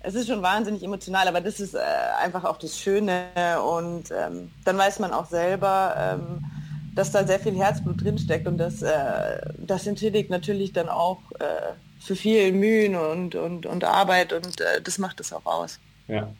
es 0.01 0.15
ist 0.15 0.27
schon 0.27 0.41
wahnsinnig 0.41 0.83
emotional, 0.83 1.27
aber 1.27 1.41
das 1.41 1.59
ist 1.59 1.75
äh, 1.75 1.79
einfach 2.21 2.43
auch 2.43 2.57
das 2.57 2.77
Schöne 2.77 3.25
und 3.65 4.11
ähm, 4.11 4.51
dann 4.65 4.77
weiß 4.77 4.99
man 4.99 5.13
auch 5.13 5.27
selber, 5.27 5.95
ähm, 5.97 6.45
dass 6.93 7.11
da 7.11 7.25
sehr 7.25 7.39
viel 7.39 7.55
Herzblut 7.55 8.03
drinsteckt 8.03 8.47
und 8.47 8.57
das, 8.57 8.81
äh, 8.81 9.41
das 9.57 9.87
entschädigt 9.87 10.29
natürlich 10.29 10.73
dann 10.73 10.89
auch 10.89 11.19
äh, 11.39 11.73
für 12.03 12.15
viel 12.15 12.51
Mühen 12.51 12.95
und, 12.95 13.35
und, 13.35 13.65
und 13.65 13.83
Arbeit 13.83 14.33
und 14.33 14.59
äh, 14.59 14.81
das 14.83 14.97
macht 14.97 15.19
es 15.19 15.31
auch 15.31 15.45
aus. 15.45 15.79
Ja, 16.07 16.33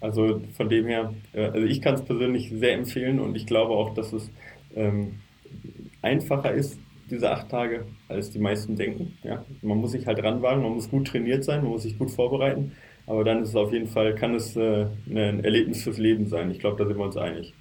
also 0.00 0.40
von 0.56 0.68
dem 0.68 0.86
her, 0.86 1.12
äh, 1.32 1.46
also 1.46 1.66
ich 1.66 1.82
kann 1.82 1.94
es 1.94 2.04
persönlich 2.04 2.50
sehr 2.50 2.74
empfehlen 2.74 3.18
und 3.18 3.34
ich 3.34 3.46
glaube 3.46 3.72
auch, 3.72 3.92
dass 3.92 4.12
es 4.12 4.30
ähm, 4.74 5.20
einfacher 6.00 6.52
ist, 6.52 6.78
diese 7.10 7.30
acht 7.30 7.48
Tage, 7.48 7.86
als 8.08 8.30
die 8.30 8.38
meisten 8.38 8.76
denken. 8.76 9.18
Ja? 9.24 9.44
Man 9.62 9.78
muss 9.78 9.92
sich 9.92 10.06
halt 10.06 10.22
ranwagen, 10.22 10.62
man 10.62 10.74
muss 10.74 10.88
gut 10.88 11.08
trainiert 11.08 11.42
sein, 11.42 11.62
man 11.62 11.72
muss 11.72 11.82
sich 11.82 11.98
gut 11.98 12.12
vorbereiten, 12.12 12.72
aber 13.06 13.24
dann 13.24 13.42
ist 13.42 13.50
es 13.50 13.56
auf 13.56 13.72
jeden 13.72 13.88
Fall, 13.88 14.14
kann 14.14 14.34
es 14.36 14.54
äh, 14.54 14.86
ein 15.08 15.42
Erlebnis 15.42 15.82
fürs 15.82 15.98
Leben 15.98 16.26
sein. 16.26 16.52
Ich 16.52 16.60
glaube, 16.60 16.76
da 16.76 16.86
sind 16.86 16.96
wir 16.96 17.04
uns 17.04 17.16
einig. 17.16 17.52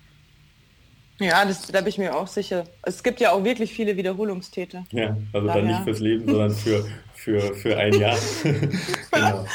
Ja, 1.20 1.46
das, 1.46 1.68
da 1.68 1.82
bin 1.82 1.90
ich 1.90 1.98
mir 1.98 2.16
auch 2.16 2.28
sicher. 2.28 2.64
Es 2.84 3.04
gibt 3.04 3.20
ja 3.20 3.32
auch 3.32 3.44
wirklich 3.44 3.74
viele 3.74 3.96
Wiederholungstäter. 3.98 4.86
Ja, 4.92 5.18
also 5.34 5.48
Daher. 5.48 5.62
dann 5.62 5.72
nicht 5.72 5.84
fürs 5.84 6.00
Leben, 6.00 6.26
sondern 6.26 6.52
für, 6.52 6.86
für, 7.14 7.54
für 7.56 7.78
ein 7.78 7.94
Jahr. 7.94 8.18
genau. 9.12 9.46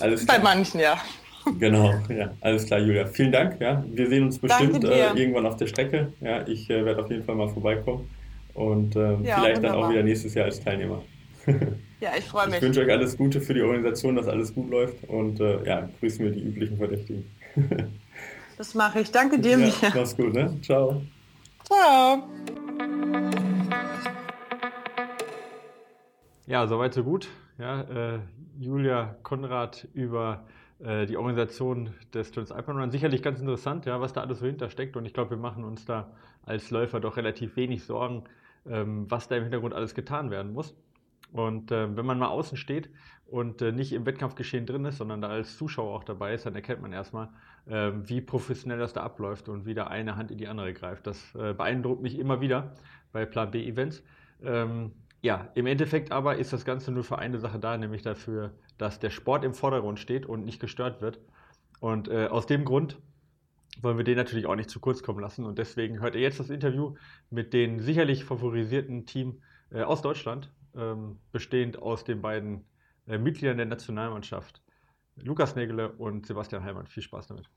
Alles 0.00 0.26
Bei 0.26 0.38
manchen, 0.38 0.80
ja. 0.80 1.00
Genau, 1.58 1.92
ja, 2.08 2.32
alles 2.40 2.66
klar, 2.66 2.80
Julia. 2.80 3.06
Vielen 3.06 3.32
Dank. 3.32 3.60
Ja. 3.60 3.84
Wir 3.88 4.08
sehen 4.08 4.24
uns 4.24 4.38
bestimmt 4.38 4.84
äh, 4.84 5.12
irgendwann 5.14 5.46
auf 5.46 5.56
der 5.56 5.66
Strecke. 5.66 6.12
Ja, 6.20 6.46
ich 6.46 6.68
äh, 6.70 6.84
werde 6.84 7.02
auf 7.02 7.10
jeden 7.10 7.24
Fall 7.24 7.34
mal 7.34 7.48
vorbeikommen 7.48 8.08
und 8.54 8.94
äh, 8.94 9.00
ja, 9.00 9.16
vielleicht 9.16 9.56
wunderbar. 9.56 9.60
dann 9.60 9.72
auch 9.72 9.90
wieder 9.90 10.02
nächstes 10.02 10.34
Jahr 10.34 10.46
als 10.46 10.60
Teilnehmer. 10.60 11.02
ja, 12.00 12.10
ich 12.16 12.24
freue 12.24 12.46
mich. 12.46 12.56
Ich 12.56 12.62
wünsche 12.62 12.80
euch 12.80 12.90
alles 12.90 13.16
Gute 13.16 13.40
für 13.40 13.54
die 13.54 13.62
Organisation, 13.62 14.14
dass 14.14 14.28
alles 14.28 14.54
gut 14.54 14.70
läuft 14.70 15.02
und 15.08 15.40
äh, 15.40 15.64
ja, 15.64 15.88
grüßen 16.00 16.24
wir 16.24 16.32
die 16.32 16.42
üblichen 16.42 16.76
Verdächtigen. 16.76 17.24
Das 18.62 18.76
mache 18.76 19.00
ich. 19.00 19.10
Danke 19.10 19.40
dir, 19.40 19.58
ja. 19.58 19.92
Mach's 19.92 20.16
gut, 20.16 20.34
ne? 20.34 20.56
Ciao. 20.62 21.02
Ciao. 21.64 22.28
Ja, 26.46 26.68
soweit 26.68 26.94
so 26.94 27.02
gut. 27.02 27.28
Ja, 27.58 27.80
äh, 27.80 28.20
Julia 28.60 29.16
Konrad 29.24 29.88
über 29.94 30.44
äh, 30.78 31.06
die 31.06 31.16
Organisation 31.16 31.92
des 32.14 32.30
Transalpine 32.30 32.78
Run. 32.78 32.92
Sicherlich 32.92 33.20
ganz 33.20 33.40
interessant, 33.40 33.84
ja, 33.84 34.00
was 34.00 34.12
da 34.12 34.20
alles 34.20 34.38
so 34.38 34.46
hintersteckt. 34.46 34.96
Und 34.96 35.06
ich 35.06 35.12
glaube, 35.12 35.30
wir 35.30 35.38
machen 35.38 35.64
uns 35.64 35.84
da 35.84 36.12
als 36.46 36.70
Läufer 36.70 37.00
doch 37.00 37.16
relativ 37.16 37.56
wenig 37.56 37.82
Sorgen, 37.82 38.22
ähm, 38.64 39.10
was 39.10 39.26
da 39.26 39.34
im 39.34 39.42
Hintergrund 39.42 39.74
alles 39.74 39.92
getan 39.96 40.30
werden 40.30 40.52
muss. 40.52 40.76
Und 41.32 41.72
äh, 41.72 41.96
wenn 41.96 42.06
man 42.06 42.16
mal 42.16 42.28
außen 42.28 42.56
steht 42.56 42.90
und 43.32 43.62
äh, 43.62 43.72
nicht 43.72 43.94
im 43.94 44.04
Wettkampfgeschehen 44.04 44.66
drin 44.66 44.84
ist, 44.84 44.98
sondern 44.98 45.22
da 45.22 45.28
als 45.28 45.56
Zuschauer 45.56 45.94
auch 45.94 46.04
dabei 46.04 46.34
ist, 46.34 46.44
dann 46.44 46.54
erkennt 46.54 46.82
man 46.82 46.92
erstmal, 46.92 47.30
äh, 47.64 47.90
wie 48.04 48.20
professionell 48.20 48.78
das 48.78 48.92
da 48.92 49.02
abläuft 49.02 49.48
und 49.48 49.64
wie 49.64 49.72
da 49.72 49.86
eine 49.86 50.16
Hand 50.16 50.30
in 50.30 50.36
die 50.36 50.48
andere 50.48 50.74
greift. 50.74 51.06
Das 51.06 51.34
äh, 51.34 51.54
beeindruckt 51.54 52.02
mich 52.02 52.18
immer 52.18 52.42
wieder 52.42 52.74
bei 53.10 53.24
Plan 53.24 53.50
B-Events. 53.50 54.02
Ähm, 54.44 54.92
ja, 55.22 55.48
im 55.54 55.64
Endeffekt 55.64 56.12
aber 56.12 56.36
ist 56.36 56.52
das 56.52 56.66
Ganze 56.66 56.92
nur 56.92 57.04
für 57.04 57.18
eine 57.18 57.38
Sache 57.38 57.58
da, 57.58 57.78
nämlich 57.78 58.02
dafür, 58.02 58.52
dass 58.76 58.98
der 58.98 59.08
Sport 59.08 59.44
im 59.44 59.54
Vordergrund 59.54 59.98
steht 59.98 60.26
und 60.26 60.44
nicht 60.44 60.60
gestört 60.60 61.00
wird. 61.00 61.18
Und 61.80 62.08
äh, 62.08 62.26
aus 62.26 62.44
dem 62.44 62.66
Grund 62.66 62.98
wollen 63.80 63.96
wir 63.96 64.04
den 64.04 64.16
natürlich 64.16 64.44
auch 64.44 64.56
nicht 64.56 64.68
zu 64.68 64.78
kurz 64.78 65.02
kommen 65.02 65.20
lassen. 65.20 65.46
Und 65.46 65.58
deswegen 65.58 66.00
hört 66.00 66.16
ihr 66.16 66.20
jetzt 66.20 66.38
das 66.38 66.50
Interview 66.50 66.96
mit 67.30 67.54
dem 67.54 67.80
sicherlich 67.80 68.26
favorisierten 68.26 69.06
Team 69.06 69.40
äh, 69.70 69.80
aus 69.80 70.02
Deutschland 70.02 70.52
ähm, 70.76 71.18
bestehend 71.32 71.80
aus 71.80 72.04
den 72.04 72.20
beiden 72.20 72.66
äh, 73.06 73.18
Mitgliedern 73.18 73.56
der 73.56 73.66
Nationalmannschaft, 73.66 74.62
Lukas 75.16 75.56
Nägele 75.56 75.92
und 75.92 76.26
Sebastian 76.26 76.64
Heimann. 76.64 76.86
Viel 76.86 77.02
Spaß 77.02 77.26
damit. 77.28 77.48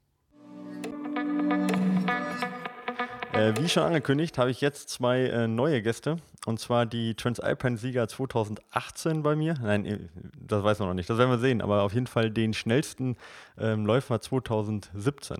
Äh, 3.35 3.53
wie 3.59 3.67
schon 3.67 3.83
angekündigt, 3.83 4.37
habe 4.37 4.49
ich 4.49 4.61
jetzt 4.61 4.89
zwei 4.89 5.23
äh, 5.23 5.47
neue 5.47 5.81
Gäste. 5.81 6.17
Und 6.45 6.59
zwar 6.59 6.85
die 6.85 7.15
Transalpine-Sieger 7.15 8.07
2018 8.07 9.23
bei 9.23 9.35
mir. 9.35 9.55
Nein, 9.61 10.09
das 10.39 10.63
weiß 10.63 10.79
man 10.79 10.87
noch 10.87 10.95
nicht, 10.95 11.09
das 11.09 11.17
werden 11.17 11.31
wir 11.31 11.39
sehen. 11.39 11.61
Aber 11.61 11.81
auf 11.81 11.93
jeden 11.93 12.07
Fall 12.07 12.31
den 12.31 12.53
schnellsten 12.53 13.17
ähm, 13.57 13.85
Läufer 13.85 14.21
2017. 14.21 15.37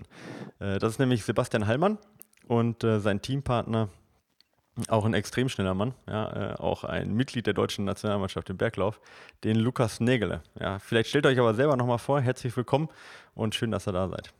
Äh, 0.58 0.78
das 0.78 0.92
ist 0.92 0.98
nämlich 0.98 1.24
Sebastian 1.24 1.66
Hallmann 1.66 1.98
und 2.48 2.82
sein 2.82 3.20
Teampartner 3.22 3.88
auch 4.88 5.04
ein 5.04 5.14
extrem 5.14 5.48
schneller 5.48 5.74
Mann, 5.74 5.94
ja, 6.08 6.52
äh, 6.52 6.54
auch 6.56 6.84
ein 6.84 7.14
Mitglied 7.14 7.46
der 7.46 7.54
deutschen 7.54 7.84
Nationalmannschaft 7.84 8.50
im 8.50 8.56
Berglauf, 8.56 9.00
den 9.44 9.56
Lukas 9.56 10.00
Nägele. 10.00 10.42
Ja, 10.60 10.78
vielleicht 10.78 11.08
stellt 11.08 11.26
euch 11.26 11.38
aber 11.38 11.54
selber 11.54 11.76
nochmal 11.76 11.98
vor. 11.98 12.20
Herzlich 12.20 12.56
willkommen 12.56 12.88
und 13.34 13.54
schön, 13.54 13.70
dass 13.70 13.88
ihr 13.88 13.92
da 13.92 14.08
seid. 14.08 14.32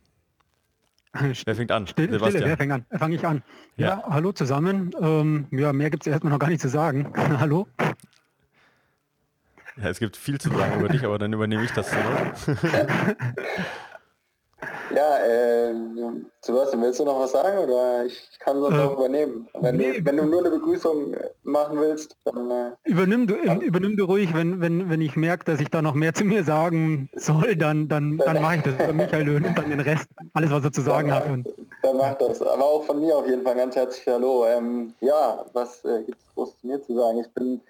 Wer 1.45 1.55
fängt 1.55 1.73
an? 1.73 1.87
Still, 1.87 2.11
Sebastian. 2.11 2.31
Stille, 2.31 2.47
wer 2.47 2.57
fängt 2.57 2.73
an? 2.73 2.85
Fange 2.99 3.15
ich 3.15 3.27
an. 3.27 3.43
Ja, 3.77 3.89
ja 3.89 4.05
hallo 4.09 4.33
zusammen. 4.33 4.91
Ähm, 5.01 5.47
ja, 5.51 5.73
mehr 5.73 5.91
gibt 5.91 6.07
es 6.07 6.13
erstmal 6.13 6.33
noch 6.33 6.39
gar 6.39 6.49
nicht 6.49 6.61
zu 6.61 6.69
sagen. 6.69 7.13
hallo. 7.17 7.67
Ja, 9.79 9.89
es 9.89 9.99
gibt 9.99 10.17
viel 10.17 10.41
zu 10.41 10.51
sagen 10.51 10.81
über 10.81 10.89
dich, 10.89 11.05
aber 11.05 11.19
dann 11.19 11.33
übernehme 11.33 11.65
ich 11.65 11.73
das. 11.73 11.91
Ja, 14.97 15.19
äh, 15.19 15.75
Sebastian, 16.41 16.81
willst 16.81 17.01
du 17.01 17.05
noch 17.05 17.21
was 17.21 17.33
sagen 17.33 17.59
oder 17.59 18.07
ich 18.07 18.31
kann 18.39 18.59
sonst 18.59 18.79
äh, 18.79 18.81
auch 18.81 18.95
übernehmen? 18.95 19.47
Wenn, 19.61 19.77
nee, 19.77 19.99
du, 19.99 20.07
wenn 20.07 20.17
du 20.17 20.25
nur 20.25 20.41
eine 20.41 20.49
Begrüßung 20.49 21.15
machen 21.43 21.79
willst, 21.79 22.17
dann... 22.25 22.51
Äh, 22.51 22.71
übernimm, 22.85 23.27
du, 23.27 23.37
ja. 23.37 23.57
übernimm 23.57 23.99
du 23.99 24.05
ruhig, 24.05 24.33
wenn, 24.33 24.63
wenn, 24.63 24.89
wenn 24.89 25.03
ich 25.03 25.15
merke, 25.15 25.45
dass 25.45 25.61
ich 25.61 25.69
da 25.69 25.83
noch 25.83 25.93
mehr 25.93 26.15
zu 26.15 26.25
mir 26.25 26.45
sagen 26.45 27.11
soll, 27.15 27.57
dann, 27.57 27.89
dann, 27.89 28.17
dann 28.17 28.41
mache 28.41 28.57
ich 28.57 28.63
das 28.63 28.75
über 28.75 28.95
Michael 28.95 29.27
Löhn 29.27 29.45
und 29.45 29.59
dann 29.59 29.69
den 29.69 29.81
Rest, 29.81 30.09
alles 30.33 30.51
was 30.51 30.65
er 30.65 30.73
zu 30.73 30.81
sagen 30.81 31.09
dann, 31.09 31.19
hat. 31.19 31.29
Und, 31.29 31.49
dann 31.83 31.97
mach 31.99 32.15
das. 32.15 32.41
Aber 32.41 32.65
auch 32.65 32.85
von 32.85 32.99
mir 32.99 33.19
auf 33.19 33.29
jeden 33.29 33.43
Fall 33.43 33.55
ganz 33.55 33.77
herzlich 33.77 34.07
Hallo. 34.07 34.47
Ähm, 34.47 34.95
ja, 35.01 35.45
was 35.53 35.85
äh, 35.85 36.05
gibt 36.05 36.19
es 36.23 36.35
groß 36.35 36.59
zu 36.59 36.67
mir 36.67 36.81
zu 36.81 36.97
sagen? 36.97 37.19
Ich 37.19 37.31
bin 37.35 37.61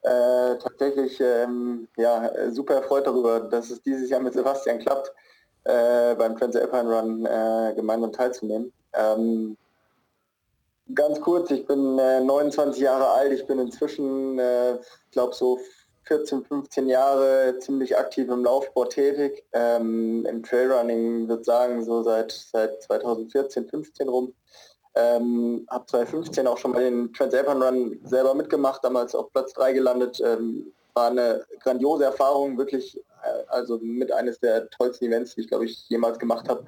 äh, 0.00 0.56
tatsächlich 0.62 1.20
ähm, 1.20 1.88
ja, 1.98 2.30
super 2.52 2.76
erfreut 2.76 3.06
darüber, 3.06 3.40
dass 3.40 3.68
es 3.68 3.82
dieses 3.82 4.08
Jahr 4.08 4.20
mit 4.20 4.32
Sebastian 4.32 4.78
klappt 4.78 5.12
äh, 5.64 6.14
beim 6.14 6.36
Transalpine 6.36 6.94
Run 6.94 7.26
äh, 7.26 7.74
gemeinsam 7.74 8.12
teilzunehmen. 8.12 8.72
Ähm, 8.92 9.56
Ganz 10.92 11.18
kurz, 11.22 11.50
ich 11.50 11.66
bin 11.66 11.98
äh, 11.98 12.20
29 12.20 12.82
Jahre 12.82 13.08
alt, 13.08 13.32
ich 13.32 13.46
bin 13.46 13.58
inzwischen, 13.58 14.38
äh, 14.38 14.78
glaube 15.12 15.34
so 15.34 15.58
14, 16.06 16.44
15 16.44 16.88
Jahre 16.88 17.58
ziemlich 17.60 17.96
aktiv 17.96 18.28
im 18.28 18.44
Laufsport 18.44 18.92
tätig. 18.92 19.44
Ähm, 19.52 20.26
Im 20.26 20.42
Trailrunning 20.42 21.26
würde 21.26 21.42
sagen 21.42 21.82
so 21.82 22.02
seit, 22.02 22.32
seit 22.32 22.82
2014, 22.82 23.66
15 23.66 24.08
rum. 24.10 24.34
Ähm, 24.94 25.66
habe 25.70 25.86
2015 25.86 26.46
auch 26.46 26.58
schon 26.58 26.72
mal 26.72 26.82
den 26.82 27.12
Transalpine 27.14 27.64
Run 27.64 28.00
selber 28.04 28.34
mitgemacht, 28.34 28.84
damals 28.84 29.14
auf 29.14 29.32
Platz 29.32 29.54
3 29.54 29.72
gelandet. 29.72 30.20
Ähm, 30.22 30.70
war 30.92 31.10
eine 31.10 31.46
grandiose 31.60 32.04
Erfahrung, 32.04 32.58
wirklich, 32.58 33.00
also 33.48 33.78
mit 33.80 34.12
eines 34.12 34.38
der 34.40 34.68
tollsten 34.70 35.06
Events, 35.06 35.34
die 35.34 35.42
ich 35.42 35.48
glaube 35.48 35.64
ich 35.66 35.88
jemals 35.88 36.18
gemacht 36.18 36.48
habe. 36.48 36.64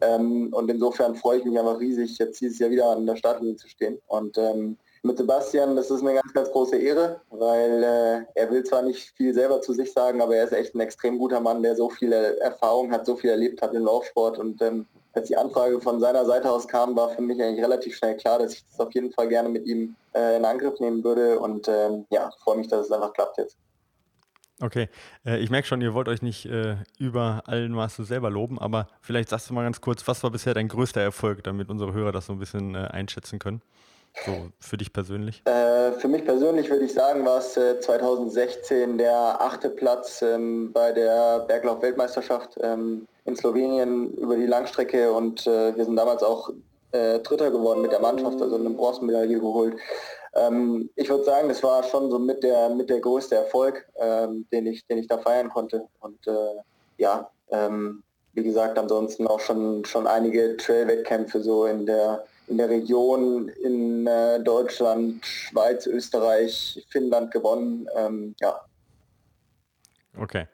Ähm, 0.00 0.52
und 0.52 0.70
insofern 0.70 1.14
freue 1.14 1.38
ich 1.38 1.44
mich 1.44 1.58
einfach 1.58 1.80
riesig, 1.80 2.18
jetzt 2.18 2.40
dieses 2.40 2.58
Jahr 2.58 2.70
wieder 2.70 2.90
an 2.90 3.06
der 3.06 3.16
Startlinie 3.16 3.56
zu 3.56 3.68
stehen. 3.68 3.98
Und 4.06 4.38
ähm, 4.38 4.76
mit 5.02 5.18
Sebastian, 5.18 5.76
das 5.76 5.90
ist 5.90 6.02
eine 6.02 6.14
ganz, 6.14 6.32
ganz 6.32 6.50
große 6.50 6.76
Ehre, 6.76 7.20
weil 7.30 7.82
äh, 7.82 8.24
er 8.34 8.50
will 8.50 8.64
zwar 8.64 8.82
nicht 8.82 9.12
viel 9.16 9.32
selber 9.32 9.60
zu 9.60 9.72
sich 9.72 9.92
sagen, 9.92 10.20
aber 10.20 10.36
er 10.36 10.44
ist 10.44 10.52
echt 10.52 10.74
ein 10.74 10.80
extrem 10.80 11.18
guter 11.18 11.40
Mann, 11.40 11.62
der 11.62 11.76
so 11.76 11.88
viele 11.88 12.38
Erfahrungen 12.40 12.90
hat, 12.92 13.06
so 13.06 13.16
viel 13.16 13.30
erlebt 13.30 13.62
hat 13.62 13.72
im 13.72 13.84
Laufsport 13.84 14.38
und 14.38 14.60
ähm, 14.62 14.86
als 15.12 15.28
die 15.28 15.36
Anfrage 15.36 15.80
von 15.80 15.98
seiner 15.98 16.26
Seite 16.26 16.50
aus 16.50 16.68
kam, 16.68 16.94
war 16.94 17.08
für 17.10 17.22
mich 17.22 17.42
eigentlich 17.42 17.64
relativ 17.64 17.96
schnell 17.96 18.16
klar, 18.16 18.38
dass 18.38 18.54
ich 18.54 18.66
das 18.68 18.80
auf 18.80 18.92
jeden 18.92 19.12
Fall 19.12 19.28
gerne 19.28 19.48
mit 19.48 19.66
ihm 19.66 19.96
äh, 20.14 20.36
in 20.36 20.44
Angriff 20.44 20.78
nehmen 20.78 21.02
würde 21.02 21.38
und 21.38 21.68
ähm, 21.68 22.04
ja, 22.10 22.30
freue 22.42 22.58
mich, 22.58 22.68
dass 22.68 22.86
es 22.86 22.92
einfach 22.92 23.12
klappt 23.12 23.38
jetzt. 23.38 23.56
Okay, 24.60 24.88
äh, 25.26 25.38
ich 25.38 25.50
merke 25.50 25.68
schon, 25.68 25.82
ihr 25.82 25.92
wollt 25.92 26.08
euch 26.08 26.22
nicht 26.22 26.46
äh, 26.46 26.76
über 26.98 27.42
allen 27.46 27.72
Maße 27.72 28.04
selber 28.04 28.30
loben, 28.30 28.58
aber 28.58 28.88
vielleicht 29.02 29.28
sagst 29.28 29.50
du 29.50 29.54
mal 29.54 29.64
ganz 29.64 29.82
kurz, 29.82 30.08
was 30.08 30.22
war 30.22 30.30
bisher 30.30 30.54
dein 30.54 30.68
größter 30.68 31.00
Erfolg, 31.00 31.44
damit 31.44 31.68
unsere 31.68 31.92
Hörer 31.92 32.10
das 32.10 32.26
so 32.26 32.32
ein 32.32 32.38
bisschen 32.38 32.74
äh, 32.74 32.78
einschätzen 32.78 33.38
können? 33.38 33.60
So 34.24 34.48
für 34.58 34.78
dich 34.78 34.94
persönlich? 34.94 35.42
Äh, 35.44 35.92
für 35.92 36.08
mich 36.08 36.24
persönlich 36.24 36.70
würde 36.70 36.86
ich 36.86 36.94
sagen, 36.94 37.26
war 37.26 37.38
es 37.38 37.52
2016 37.52 38.96
der 38.96 39.42
achte 39.42 39.68
Platz 39.68 40.22
ähm, 40.22 40.72
bei 40.72 40.92
der 40.92 41.40
Berglauf-Weltmeisterschaft 41.40 42.56
ähm, 42.62 43.06
in 43.26 43.36
Slowenien 43.36 44.14
über 44.14 44.36
die 44.36 44.46
Langstrecke 44.46 45.12
und 45.12 45.46
äh, 45.46 45.76
wir 45.76 45.84
sind 45.84 45.96
damals 45.96 46.22
auch 46.22 46.48
äh, 46.92 47.18
Dritter 47.18 47.50
geworden 47.50 47.82
mit 47.82 47.92
der 47.92 48.00
Mannschaft, 48.00 48.40
also 48.40 48.56
eine 48.56 48.70
Bronzemedaille 48.70 49.38
geholt. 49.38 49.76
Ähm, 50.36 50.90
ich 50.96 51.08
würde 51.08 51.24
sagen, 51.24 51.48
das 51.48 51.62
war 51.62 51.82
schon 51.82 52.10
so 52.10 52.18
mit 52.18 52.42
der, 52.42 52.68
mit 52.70 52.90
der 52.90 53.00
größte 53.00 53.36
Erfolg, 53.36 53.86
ähm, 53.96 54.46
den, 54.52 54.66
ich, 54.66 54.86
den 54.86 54.98
ich 54.98 55.06
da 55.06 55.18
feiern 55.18 55.48
konnte. 55.48 55.86
Und 56.00 56.26
äh, 56.26 56.60
ja, 56.98 57.30
ähm, 57.50 58.02
wie 58.34 58.42
gesagt, 58.42 58.78
ansonsten 58.78 59.26
auch 59.26 59.40
schon, 59.40 59.84
schon 59.84 60.06
einige 60.06 60.56
Trail-Wettkämpfe 60.58 61.42
so 61.42 61.64
in 61.66 61.86
der, 61.86 62.24
in 62.48 62.58
der 62.58 62.68
Region 62.68 63.48
in 63.48 64.06
äh, 64.06 64.40
Deutschland, 64.40 65.24
Schweiz, 65.24 65.86
Österreich, 65.86 66.86
Finnland 66.90 67.30
gewonnen. 67.30 67.88
Ähm, 67.96 68.34
ja. 68.40 68.60
Okay. 70.18 70.46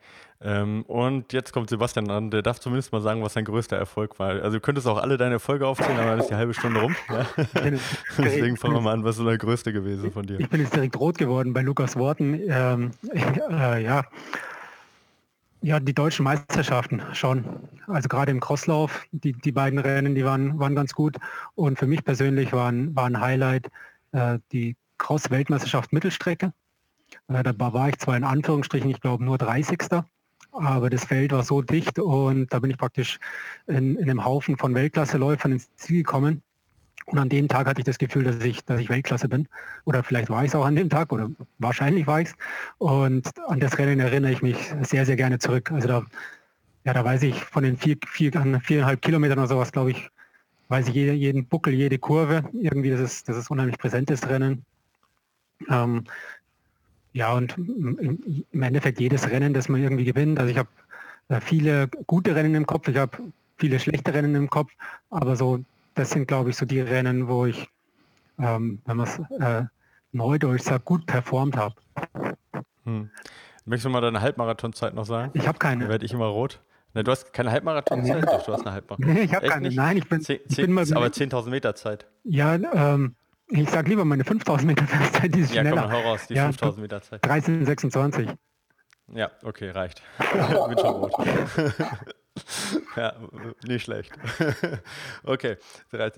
Ähm, 0.45 0.83
und 0.83 1.33
jetzt 1.33 1.53
kommt 1.53 1.71
Sebastian 1.71 2.11
an, 2.11 2.31
der 2.31 2.43
darf 2.43 2.59
zumindest 2.59 2.93
mal 2.93 3.01
sagen, 3.01 3.23
was 3.23 3.35
sein 3.35 3.45
größter 3.45 3.77
Erfolg 3.77 4.19
war. 4.19 4.31
Also 4.43 4.57
du 4.57 4.61
könntest 4.61 4.89
auch 4.89 4.99
alle 4.99 5.17
deine 5.17 5.35
Erfolge 5.35 5.67
aufzählen, 5.67 5.99
aber 5.99 6.11
dann 6.11 6.21
ist 6.21 6.31
die 6.31 6.35
halbe 6.35 6.53
Stunde 6.53 6.81
rum. 6.81 6.97
Ja? 7.09 7.27
Deswegen 8.19 8.57
fangen 8.57 8.75
wir 8.75 8.81
mal 8.81 8.93
an, 8.93 9.05
was 9.05 9.19
ist 9.19 9.25
der 9.25 9.39
größte 9.39 9.73
gewesen 9.73 10.11
von 10.11 10.27
dir? 10.27 10.41
Ich 10.41 10.49
bin 10.49 10.61
jetzt 10.61 10.75
direkt 10.75 10.99
rot 10.99 11.19
geworden 11.19 11.53
bei 11.53 11.63
Lukas 11.63 11.97
Worten. 11.97 12.41
Ähm, 12.49 12.91
äh, 13.15 13.85
ja. 13.85 14.03
ja, 15.61 15.79
die 15.79 15.95
deutschen 15.95 16.25
Meisterschaften 16.25 17.03
schon. 17.13 17.45
Also 17.87 18.09
gerade 18.09 18.33
im 18.33 18.41
Crosslauf, 18.41 19.05
die, 19.13 19.33
die 19.33 19.53
beiden 19.53 19.79
Rennen, 19.79 20.17
die 20.17 20.25
waren, 20.25 20.59
waren 20.59 20.75
ganz 20.75 20.93
gut. 20.93 21.19
Und 21.55 21.79
für 21.79 21.87
mich 21.87 22.05
persönlich 22.05 22.53
war 22.53 22.71
ein, 22.71 22.97
war 22.97 23.07
ein 23.07 23.21
Highlight 23.21 23.71
äh, 24.11 24.39
die 24.51 24.77
Cross-Weltmeisterschaft 24.99 25.93
Mittelstrecke. 25.93 26.53
Äh, 27.29 27.43
da 27.45 27.53
war 27.59 27.89
ich 27.89 27.99
zwar 27.99 28.17
in 28.17 28.25
Anführungsstrichen, 28.25 28.91
ich 28.91 29.01
glaube, 29.01 29.25
nur 29.25 29.39
30 29.39 29.81
aber 30.53 30.91
das 30.91 31.05
Feld 31.05 31.33
war 31.33 31.43
so 31.43 31.63
dicht 31.63 31.99
und 31.99 32.53
da 32.53 32.59
bin 32.59 32.71
ich 32.71 32.79
praktisch 32.79 33.19
in, 33.67 33.97
in 33.97 34.11
einem 34.11 34.25
Haufen 34.25 34.57
von 34.57 34.75
Weltklasseläufern 34.75 35.53
ins 35.53 35.75
Ziel 35.77 35.99
gekommen. 35.99 36.43
Und 37.07 37.19
an 37.19 37.29
dem 37.29 37.49
Tag 37.49 37.67
hatte 37.67 37.81
ich 37.81 37.85
das 37.85 37.99
Gefühl, 37.99 38.25
dass 38.25 38.45
ich, 38.45 38.65
dass 38.65 38.81
ich 38.81 38.89
Weltklasse 38.89 39.29
bin. 39.29 39.49
Oder 39.85 40.05
vielleicht 40.05 40.31
war 40.31 40.45
ich 40.45 40.51
es 40.51 40.55
auch 40.55 40.65
an 40.65 40.77
dem 40.77 40.89
Tag 40.89 41.13
oder 41.13 41.31
wahrscheinlich 41.59 42.07
war 42.07 42.21
ich 42.21 42.29
es. 42.29 42.35
Und 42.79 43.29
an 43.49 43.59
das 43.59 43.77
Rennen 43.79 43.99
erinnere 43.99 44.31
ich 44.31 44.43
mich 44.43 44.73
sehr, 44.83 45.05
sehr 45.05 45.17
gerne 45.17 45.39
zurück. 45.39 45.73
Also 45.73 45.89
da, 45.89 46.05
ja, 46.85 46.93
da 46.93 47.05
weiß 47.05 47.25
ich 47.25 47.43
von 47.43 47.65
den 47.65 47.77
vier, 47.77 47.97
vier, 48.07 48.31
viereinhalb 48.63 49.03
Kilometern 49.03 49.39
oder 49.39 49.49
sowas, 49.49 49.73
glaube 49.73 49.91
ich, 49.91 50.11
weiß 50.69 50.89
ich 50.89 50.95
jede, 50.95 51.13
jeden 51.13 51.47
Buckel, 51.47 51.75
jede 51.75 51.99
Kurve. 51.99 52.45
Irgendwie, 52.53 52.91
das 52.91 53.01
ist, 53.01 53.29
das 53.29 53.37
ist 53.37 53.51
unheimlich 53.51 53.79
präsentes 53.79 54.29
Rennen. 54.29 54.65
Ähm, 55.69 56.05
ja, 57.13 57.33
und 57.35 57.57
im 57.59 58.63
Endeffekt 58.63 59.01
jedes 59.01 59.29
Rennen, 59.31 59.55
das 59.55 59.69
man 59.69 59.83
irgendwie 59.83 60.05
gewinnt. 60.05 60.39
Also 60.39 60.51
ich 60.51 60.59
habe 60.59 60.69
äh, 61.29 61.41
viele 61.41 61.89
gute 62.07 62.35
Rennen 62.35 62.55
im 62.55 62.67
Kopf, 62.67 62.89
ich 62.89 62.97
habe 62.97 63.19
viele 63.57 63.79
schlechte 63.79 64.15
Rennen 64.15 64.35
im 64.35 64.51
Kopf, 64.51 64.73
aber 65.11 65.37
so, 65.37 65.61
das 65.95 66.11
sind, 66.11 66.27
glaube 66.27 66.51
ich, 66.51 66.57
so 66.57 66.67
die 66.67 66.81
Rennen, 66.81 67.29
wo 67.29 67.47
ich, 67.47 67.69
ähm, 68.39 68.81
wenn 68.87 68.97
man 68.97 69.07
es 69.07 69.19
äh, 69.41 69.65
neudeutsch 70.13 70.63
sagt, 70.63 70.85
gut 70.85 71.07
performt 71.07 71.57
habe. 71.57 71.75
Hm. 72.85 73.11
Möchtest 73.65 73.85
du 73.85 73.91
mal 73.91 74.01
deine 74.01 74.21
Halbmarathonzeit 74.21 74.95
noch 74.95 75.07
sagen? 75.07 75.31
Ich 75.35 75.47
habe 75.47 75.59
keine. 75.59 75.85
Da 75.85 75.91
werde 75.91 76.05
ich 76.05 76.13
immer 76.13 76.27
rot. 76.27 76.61
Ne, 76.95 77.05
du 77.05 77.11
hast 77.11 77.33
keine 77.33 77.51
Halbmarathonzeit? 77.53 78.27
Doch, 78.27 78.45
du 78.45 78.53
hast 78.53 78.63
eine 78.63 78.73
Halbmarathon. 78.73 79.15
Nee, 79.15 79.23
ich 79.23 79.35
habe 79.35 79.47
keine. 79.47 79.69
Nicht? 79.69 79.77
Nein, 79.77 79.97
ich 79.97 80.09
bin, 80.09 80.21
zehn, 80.21 80.41
ich 80.49 80.57
bin 80.57 80.73
mal. 80.73 80.85
Aber 80.93 81.07
10.000 81.07 81.49
Meter 81.49 81.75
Zeit. 81.75 82.07
Ja, 82.25 82.55
ähm, 82.55 83.15
ich 83.53 83.71
sage 83.71 83.91
lieber 83.91 84.05
meine 84.05 84.25
5000 84.25 84.67
Meter 84.67 84.87
Festzeit, 84.87 85.35
die 85.35 85.41
ist 85.41 85.55
ja, 85.55 85.63
schneller. 85.63 85.83
Komm, 85.83 85.93
hau 85.93 86.01
raus, 86.01 86.27
die 86.29 86.35
ja, 86.35 86.45
5000 86.47 86.83
Meter 86.83 87.03
Zeit. 87.03 87.25
13,26. 87.25 88.37
Ja, 89.15 89.31
okay, 89.43 89.71
reicht. 89.71 90.03
Bin 90.69 90.79
schon 90.79 90.95
rot. 90.95 91.13
ja, 92.97 93.13
nicht 93.67 93.85
schlecht. 93.85 94.13
okay, 95.25 95.57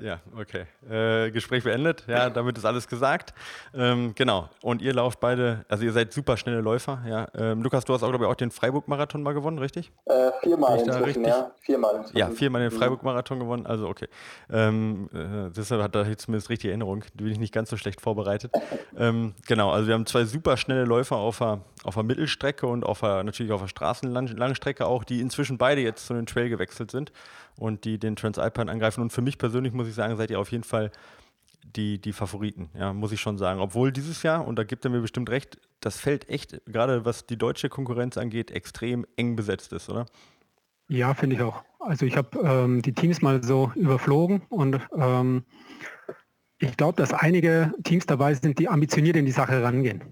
ja, 0.01 0.21
okay. 0.39 0.67
Äh, 0.89 1.31
Gespräch 1.31 1.65
beendet. 1.65 2.05
Ja, 2.07 2.31
damit 2.31 2.57
ist 2.57 2.65
alles 2.65 2.87
gesagt. 2.87 3.35
Ähm, 3.75 4.13
genau. 4.15 4.49
Und 4.63 4.81
ihr 4.81 4.95
lauft 4.95 5.19
beide, 5.21 5.65
also 5.69 5.85
ihr 5.85 5.93
seid 5.93 6.13
super 6.13 6.37
schnelle 6.37 6.61
Läufer. 6.61 7.03
Ja, 7.07 7.29
ähm, 7.35 7.63
Lukas, 7.63 7.85
du 7.85 7.95
hast 7.95 8.03
auch, 8.03 8.09
glaube 8.11 8.25
ich, 8.25 8.31
auch 8.31 8.37
den 8.37 8.51
Freiburg-Marathon 8.51 9.23
mal 9.23 9.35
gewonnen, 9.35 9.59
richtig? 9.59 9.91
Äh, 10.05 10.31
viermal 10.43 10.79
inzwischen, 10.79 11.25
ja. 11.25 11.51
Viermal. 11.61 11.97
Inzwischen. 11.97 12.19
Ja, 12.19 12.31
viermal 12.31 12.63
den 12.63 12.73
mhm. 12.73 12.79
Freiburg-Marathon 12.79 13.41
gewonnen. 13.41 13.67
Also 13.67 13.89
okay. 13.89 14.09
Ähm, 14.53 15.09
äh, 15.13 15.51
deshalb 15.51 15.83
hat 15.83 15.97
er 15.97 16.07
jetzt 16.07 16.27
zumindest 16.27 16.49
richtig 16.49 16.69
Erinnerung. 16.69 17.05
Die 17.15 17.25
bin 17.25 17.33
ich 17.33 17.41
nicht 17.41 17.55
ganz 17.55 17.71
so 17.71 17.77
schlecht 17.77 18.01
vorbereitet. 18.01 18.53
Ähm, 18.97 19.35
genau, 19.49 19.73
also 19.73 19.89
wir 19.89 19.95
haben 19.95 20.07
zwei 20.07 20.25
super 20.25 20.57
schnelle 20.57 20.85
Läufer 20.85 21.17
auf 21.17 21.39
der, 21.39 21.63
auf 21.83 21.95
der 21.95 22.05
Mittelstrecke 22.05 22.65
und 22.65 22.85
auf 22.85 23.01
der, 23.01 23.25
natürlich 23.25 23.51
auf 23.51 23.61
der 23.61 23.67
Straßenlangstrecke 23.67 24.87
auch, 24.87 25.03
die 25.03 25.21
inzwischen 25.21 25.59
beide 25.59 25.81
jetzt 25.81 26.04
zu 26.07 26.15
den 26.15 26.27
Trail 26.27 26.49
gewechselt 26.49 26.91
sind 26.91 27.13
und 27.57 27.85
die 27.85 27.99
den 27.99 28.17
Transalpine 28.17 28.71
angreifen. 28.71 29.01
Und 29.01 29.11
für 29.11 29.23
mich 29.23 29.39
persönlich 29.39 29.73
muss 29.73 29.89
ich 29.89 29.95
sagen, 29.95 30.17
seid 30.17 30.31
ihr 30.31 30.41
auf 30.41 30.53
jeden 30.53 30.65
Fall 30.65 30.91
die, 31.65 32.01
die 32.01 32.13
Favoriten, 32.13 32.69
ja, 32.79 32.93
muss 32.93 33.13
ich 33.13 33.21
schon 33.21 33.39
sagen. 33.39 33.61
Obwohl 33.61 33.93
dieses 33.93 34.23
Jahr, 34.23 34.47
und 34.47 34.57
da 34.57 34.65
gibt 34.65 34.85
er 34.85 34.91
mir 34.91 35.01
bestimmt 35.01 35.31
recht, 35.31 35.59
das 35.81 35.99
Feld 35.99 36.29
echt, 36.29 36.61
gerade 36.67 37.05
was 37.05 37.27
die 37.27 37.37
deutsche 37.37 37.69
Konkurrenz 37.69 38.17
angeht, 38.17 38.51
extrem 38.51 39.07
eng 39.17 39.37
besetzt 39.37 39.73
ist, 39.73 39.89
oder? 39.89 40.07
Ja, 40.89 41.15
finde 41.15 41.37
ich 41.37 41.43
auch. 41.43 41.65
Also 41.81 42.07
ich 42.07 42.17
habe 42.17 42.39
ähm, 42.39 42.83
die 42.83 42.93
Teams 42.93 43.23
mal 43.23 43.43
so 43.43 43.73
überflogen 43.75 44.43
und 44.49 44.81
ähm, 44.97 45.45
ich 46.59 46.77
glaube, 46.77 46.97
dass 46.97 47.13
einige 47.13 47.73
Teams 47.85 48.07
dabei 48.07 48.35
sind, 48.35 48.59
die 48.59 48.69
ambitioniert 48.69 49.17
in 49.17 49.27
die 49.27 49.33
Sache 49.33 49.63
rangehen. 49.63 50.03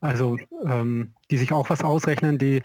Also 0.00 0.38
ähm, 0.64 1.12
die 1.30 1.38
sich 1.38 1.52
auch 1.52 1.70
was 1.70 1.82
ausrechnen, 1.82 2.38
die 2.38 2.62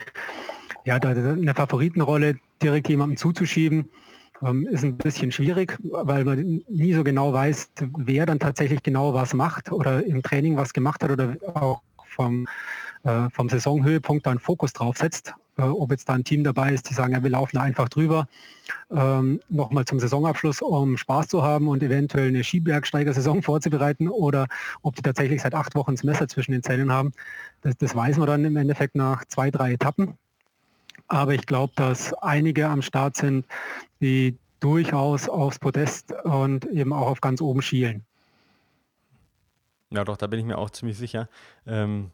ja, 0.85 0.99
da 0.99 1.09
eine 1.09 1.53
Favoritenrolle 1.53 2.37
direkt 2.61 2.89
jemandem 2.89 3.17
zuzuschieben, 3.17 3.89
ähm, 4.41 4.67
ist 4.67 4.83
ein 4.83 4.97
bisschen 4.97 5.31
schwierig, 5.31 5.77
weil 5.83 6.25
man 6.25 6.63
nie 6.67 6.93
so 6.93 7.03
genau 7.03 7.33
weiß, 7.33 7.71
wer 7.97 8.25
dann 8.25 8.39
tatsächlich 8.39 8.83
genau 8.83 9.13
was 9.13 9.33
macht 9.33 9.71
oder 9.71 10.05
im 10.05 10.21
Training 10.21 10.57
was 10.57 10.73
gemacht 10.73 11.03
hat 11.03 11.11
oder 11.11 11.37
auch 11.53 11.81
vom, 11.97 12.47
äh, 13.03 13.29
vom 13.31 13.49
Saisonhöhepunkt 13.49 14.25
dann 14.25 14.39
Fokus 14.39 14.73
drauf 14.73 14.97
setzt. 14.97 15.33
Äh, 15.57 15.63
ob 15.63 15.91
jetzt 15.91 16.09
da 16.09 16.13
ein 16.13 16.23
Team 16.23 16.43
dabei 16.43 16.73
ist, 16.73 16.89
die 16.89 16.95
sagen, 16.95 17.13
ja, 17.13 17.21
wir 17.21 17.29
laufen 17.29 17.57
einfach 17.57 17.87
drüber, 17.87 18.27
ähm, 18.89 19.39
nochmal 19.49 19.85
zum 19.85 19.99
Saisonabschluss, 19.99 20.61
um 20.61 20.97
Spaß 20.97 21.27
zu 21.27 21.43
haben 21.43 21.67
und 21.67 21.83
eventuell 21.83 22.29
eine 22.29 22.43
Skibergsteiger-Saison 22.43 23.41
vorzubereiten 23.43 24.09
oder 24.09 24.47
ob 24.81 24.95
die 24.95 25.03
tatsächlich 25.03 25.41
seit 25.41 25.53
acht 25.53 25.75
Wochen 25.75 25.91
das 25.91 26.03
Messer 26.03 26.27
zwischen 26.27 26.53
den 26.53 26.63
Zähnen 26.63 26.91
haben. 26.91 27.11
Das, 27.61 27.77
das 27.77 27.95
weiß 27.95 28.17
man 28.17 28.27
dann 28.27 28.45
im 28.45 28.57
Endeffekt 28.57 28.95
nach 28.95 29.25
zwei, 29.25 29.51
drei 29.51 29.73
Etappen. 29.73 30.17
Aber 31.13 31.35
ich 31.35 31.45
glaube, 31.45 31.73
dass 31.75 32.11
einige 32.15 32.67
am 32.67 32.81
Start 32.81 33.17
sind, 33.17 33.45
die 34.01 34.35
durchaus 34.59 35.29
aufs 35.29 35.59
Podest 35.59 36.11
und 36.23 36.65
eben 36.65 36.91
auch 36.91 37.05
auf 37.05 37.21
ganz 37.21 37.39
oben 37.39 37.61
schielen. 37.61 38.03
Ja, 39.91 40.03
doch, 40.05 40.17
da 40.17 40.25
bin 40.25 40.39
ich 40.39 40.45
mir 40.45 40.57
auch 40.57 40.71
ziemlich 40.71 40.97
sicher. 40.97 41.29
Ähm, 41.67 42.09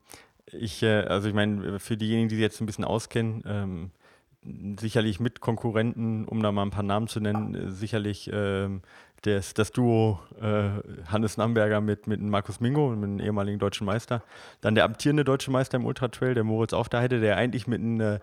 ich, 0.47 0.83
äh, 0.83 1.03
also 1.03 1.29
ich 1.29 1.33
meine, 1.33 1.79
für 1.79 1.95
diejenigen, 1.95 2.27
die 2.27 2.35
sich 2.35 2.41
jetzt 2.41 2.59
ein 2.59 2.65
bisschen 2.65 2.83
auskennen, 2.83 3.41
ähm, 3.47 3.91
sicherlich 4.77 5.21
mit 5.21 5.39
Konkurrenten, 5.39 6.25
um 6.25 6.43
da 6.43 6.51
mal 6.51 6.63
ein 6.63 6.71
paar 6.71 6.83
Namen 6.83 7.07
zu 7.07 7.21
nennen, 7.21 7.71
sicherlich 7.71 8.29
ähm, 8.33 8.81
das, 9.21 9.53
das 9.53 9.71
Duo 9.71 10.19
äh, 10.41 10.71
Hannes 11.09 11.37
Namberger 11.37 11.79
mit, 11.79 12.05
mit 12.05 12.19
Markus 12.19 12.59
Mingo, 12.59 12.89
mit 12.89 13.03
einem 13.05 13.19
ehemaligen 13.21 13.59
deutschen 13.59 13.85
Meister. 13.85 14.23
Dann 14.59 14.75
der 14.75 14.83
amtierende 14.83 15.23
deutsche 15.23 15.51
Meister 15.51 15.77
im 15.77 15.85
Ultratrail, 15.85 16.33
der 16.33 16.43
Moritz 16.43 16.73
Aufderheide, 16.73 17.21
der 17.21 17.37
eigentlich 17.37 17.65
mit 17.65 17.79
einem 17.79 18.19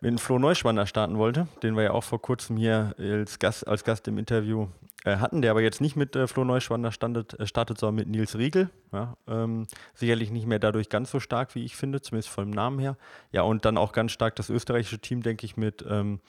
mit 0.00 0.20
Flo 0.20 0.38
Neuschwander 0.38 0.86
starten 0.86 1.18
wollte, 1.18 1.48
den 1.62 1.76
wir 1.76 1.84
ja 1.84 1.90
auch 1.92 2.04
vor 2.04 2.20
kurzem 2.20 2.56
hier 2.56 2.94
als 2.98 3.38
Gast, 3.38 3.66
als 3.66 3.84
Gast 3.84 4.06
im 4.08 4.18
Interview 4.18 4.68
äh, 5.04 5.16
hatten, 5.16 5.42
der 5.42 5.50
aber 5.50 5.60
jetzt 5.60 5.80
nicht 5.80 5.96
mit 5.96 6.16
äh, 6.16 6.26
Flo 6.26 6.44
Neuschwander 6.44 6.90
standet, 6.90 7.38
äh, 7.38 7.46
startet, 7.46 7.78
sondern 7.78 7.96
mit 7.96 8.08
Nils 8.08 8.36
Riegel. 8.38 8.70
Ja, 8.92 9.16
ähm, 9.28 9.66
sicherlich 9.94 10.30
nicht 10.30 10.46
mehr 10.46 10.58
dadurch 10.58 10.88
ganz 10.88 11.10
so 11.10 11.20
stark, 11.20 11.54
wie 11.54 11.64
ich 11.64 11.76
finde, 11.76 12.00
zumindest 12.00 12.30
vom 12.30 12.50
Namen 12.50 12.78
her. 12.78 12.96
Ja, 13.30 13.42
und 13.42 13.64
dann 13.64 13.76
auch 13.76 13.92
ganz 13.92 14.12
stark 14.12 14.34
das 14.36 14.48
österreichische 14.48 14.98
Team, 14.98 15.22
denke 15.22 15.44
ich, 15.44 15.56
mit 15.56 15.84
ähm, 15.88 16.20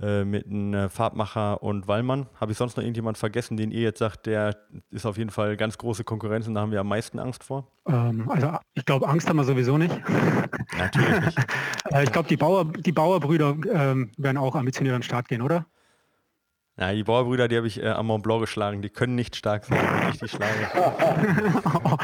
äh, 0.00 0.24
mit 0.24 0.46
einem 0.46 0.74
äh, 0.74 0.88
Farbmacher 0.88 1.62
und 1.62 1.86
Wallmann. 1.86 2.26
Habe 2.40 2.50
ich 2.50 2.58
sonst 2.58 2.76
noch 2.76 2.82
irgendjemand 2.82 3.16
vergessen, 3.16 3.56
den 3.56 3.70
ihr 3.70 3.82
jetzt 3.82 4.00
sagt, 4.00 4.26
der 4.26 4.56
ist 4.90 5.06
auf 5.06 5.18
jeden 5.18 5.30
Fall 5.30 5.56
ganz 5.56 5.78
große 5.78 6.02
Konkurrenz 6.02 6.48
und 6.48 6.54
da 6.54 6.62
haben 6.62 6.72
wir 6.72 6.80
am 6.80 6.88
meisten 6.88 7.20
Angst 7.20 7.44
vor? 7.44 7.70
Ähm, 7.86 8.28
also 8.28 8.58
ich 8.74 8.84
glaube, 8.84 9.08
Angst 9.08 9.28
haben 9.28 9.36
wir 9.36 9.44
sowieso 9.44 9.78
nicht. 9.78 9.96
Natürlich 10.78 11.20
nicht. 11.20 11.38
Äh, 11.90 12.04
ich 12.04 12.12
glaube, 12.12 12.28
die, 12.28 12.38
Bauer, 12.38 12.64
die 12.64 12.92
Bauerbrüder 12.92 13.56
ähm, 13.70 14.10
werden 14.16 14.38
auch 14.38 14.54
ambitioniert 14.54 14.94
an 14.94 15.02
den 15.02 15.04
Start 15.04 15.28
gehen, 15.28 15.42
oder? 15.42 15.66
Ja, 16.78 16.92
die 16.92 17.04
Bauerbrüder, 17.04 17.46
die 17.46 17.58
habe 17.58 17.66
ich 17.66 17.80
äh, 17.80 17.90
am 17.90 18.06
Mont 18.06 18.24
Blanc 18.24 18.40
geschlagen. 18.40 18.80
Die 18.80 18.88
können 18.88 19.14
nicht 19.14 19.36
stark 19.36 19.66
sein, 19.66 19.78
wenn 19.78 20.08
ich 20.08 20.18
die 20.18 20.28
schlage. 20.28 20.70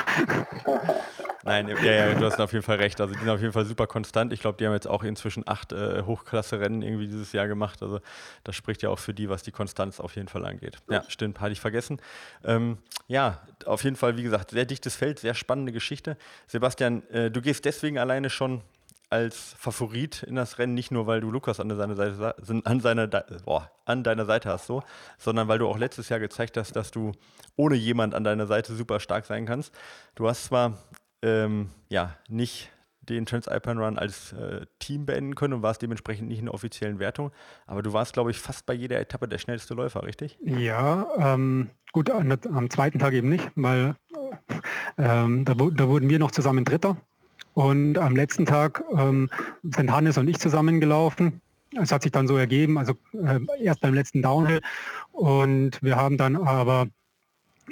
Nein, 1.44 1.68
ja, 1.68 1.92
ja, 1.92 2.14
du 2.14 2.24
hast 2.24 2.38
auf 2.40 2.52
jeden 2.52 2.64
Fall 2.64 2.76
recht. 2.76 3.00
Also 3.00 3.14
die 3.14 3.20
sind 3.20 3.28
auf 3.28 3.40
jeden 3.40 3.52
Fall 3.52 3.64
super 3.64 3.86
konstant. 3.86 4.32
Ich 4.32 4.40
glaube, 4.40 4.58
die 4.58 4.66
haben 4.66 4.74
jetzt 4.74 4.86
auch 4.86 5.02
inzwischen 5.02 5.46
acht 5.46 5.72
äh, 5.72 6.02
Hochklasse-Rennen 6.02 6.82
irgendwie 6.82 7.06
dieses 7.06 7.32
Jahr 7.32 7.48
gemacht. 7.48 7.82
Also 7.82 8.00
das 8.44 8.56
spricht 8.56 8.82
ja 8.82 8.90
auch 8.90 8.98
für 8.98 9.14
die, 9.14 9.28
was 9.28 9.42
die 9.42 9.52
Konstanz 9.52 10.00
auf 10.00 10.16
jeden 10.16 10.28
Fall 10.28 10.44
angeht. 10.44 10.76
Ja, 10.90 11.02
stimmt, 11.08 11.40
hatte 11.40 11.52
ich 11.52 11.60
vergessen. 11.60 12.00
Ähm, 12.44 12.78
ja, 13.08 13.40
auf 13.64 13.84
jeden 13.84 13.96
Fall, 13.96 14.16
wie 14.16 14.22
gesagt, 14.22 14.50
sehr 14.50 14.66
dichtes 14.66 14.96
Feld, 14.96 15.18
sehr 15.18 15.34
spannende 15.34 15.72
Geschichte. 15.72 16.16
Sebastian, 16.46 17.08
äh, 17.10 17.30
du 17.30 17.40
gehst 17.40 17.64
deswegen 17.64 17.98
alleine 17.98 18.28
schon 18.28 18.62
als 19.10 19.56
Favorit 19.58 20.22
in 20.22 20.36
das 20.36 20.58
Rennen, 20.58 20.74
nicht 20.74 20.92
nur 20.92 21.08
weil 21.08 21.20
du 21.20 21.32
Lukas 21.32 21.58
an 21.58 21.68
deiner 21.68 21.96
Seite, 21.96 22.36
an, 22.64 22.80
seiner, 22.80 23.08
boah, 23.08 23.70
an 23.84 24.04
deiner 24.04 24.24
Seite 24.24 24.48
hast, 24.48 24.66
so, 24.66 24.84
sondern 25.18 25.48
weil 25.48 25.58
du 25.58 25.66
auch 25.66 25.78
letztes 25.78 26.08
Jahr 26.08 26.20
gezeigt 26.20 26.56
hast, 26.56 26.76
dass 26.76 26.92
du 26.92 27.10
ohne 27.56 27.74
jemand 27.74 28.14
an 28.14 28.22
deiner 28.22 28.46
Seite 28.46 28.72
super 28.74 29.00
stark 29.00 29.26
sein 29.26 29.46
kannst. 29.46 29.74
Du 30.14 30.28
hast 30.28 30.44
zwar 30.44 30.78
ähm, 31.22 31.70
ja, 31.88 32.16
nicht 32.28 32.70
den 33.10 33.26
Transalpine 33.26 33.80
Run 33.80 33.98
als 33.98 34.32
äh, 34.32 34.66
Team 34.78 35.06
beenden 35.06 35.34
können 35.34 35.54
und 35.54 35.62
warst 35.62 35.82
dementsprechend 35.82 36.28
nicht 36.28 36.38
in 36.38 36.46
der 36.46 36.54
offiziellen 36.54 36.98
Wertung. 36.98 37.32
Aber 37.66 37.82
du 37.82 37.92
warst, 37.92 38.12
glaube 38.12 38.30
ich, 38.30 38.38
fast 38.38 38.66
bei 38.66 38.74
jeder 38.74 39.00
Etappe 39.00 39.28
der 39.28 39.38
schnellste 39.38 39.74
Läufer, 39.74 40.04
richtig? 40.04 40.38
Ja, 40.44 41.06
ähm, 41.18 41.70
gut, 41.92 42.10
an, 42.10 42.38
am 42.52 42.70
zweiten 42.70 42.98
Tag 42.98 43.14
eben 43.14 43.28
nicht, 43.28 43.50
weil 43.56 43.96
ähm, 44.98 45.44
da, 45.44 45.54
da, 45.54 45.88
wurden 45.88 46.08
wir 46.08 46.18
noch 46.18 46.30
zusammen 46.30 46.64
Dritter. 46.64 46.96
Und 47.54 47.98
am 47.98 48.14
letzten 48.14 48.46
Tag 48.46 48.84
ähm, 48.96 49.28
sind 49.62 49.92
Hannes 49.92 50.16
und 50.16 50.28
ich 50.28 50.38
zusammengelaufen. 50.38 51.40
Es 51.80 51.92
hat 51.92 52.02
sich 52.02 52.12
dann 52.12 52.28
so 52.28 52.36
ergeben, 52.36 52.78
also 52.78 52.94
äh, 53.12 53.40
erst 53.60 53.80
beim 53.80 53.94
letzten 53.94 54.22
Downhill. 54.22 54.60
Und 55.12 55.82
wir 55.82 55.96
haben 55.96 56.16
dann 56.16 56.36
aber 56.36 56.86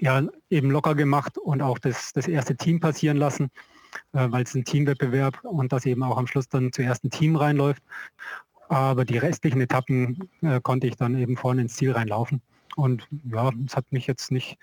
ja 0.01 0.23
eben 0.51 0.71
locker 0.71 0.95
gemacht 0.95 1.39
und 1.39 1.63
auch 1.63 1.79
das, 1.79 2.13
das 2.13 2.29
erste 2.29 2.57
Team 2.57 2.81
passieren 2.81 3.17
lassen, 3.17 3.51
äh, 4.13 4.27
weil 4.31 4.45
es 4.45 4.55
ein 4.55 4.65
Teamwettbewerb 4.65 5.43
und 5.45 5.73
das 5.73 5.87
eben 5.87 6.03
auch 6.03 6.17
am 6.17 6.27
Schluss 6.27 6.49
dann 6.49 6.73
zuerst 6.73 7.05
ein 7.05 7.11
Team 7.11 7.37
reinläuft. 7.37 7.83
Aber 8.69 9.05
die 9.05 9.19
restlichen 9.19 9.61
Etappen 9.61 10.29
äh, 10.43 10.61
konnte 10.61 10.87
ich 10.87 10.97
dann 10.97 11.17
eben 11.17 11.37
vorne 11.37 11.63
ins 11.63 11.77
Ziel 11.77 11.93
reinlaufen. 11.93 12.43
Und 12.77 13.09
ja, 13.33 13.51
es 13.67 13.77
hat 13.77 13.91
mich 13.93 14.07
jetzt 14.07 14.31
nicht, 14.31 14.59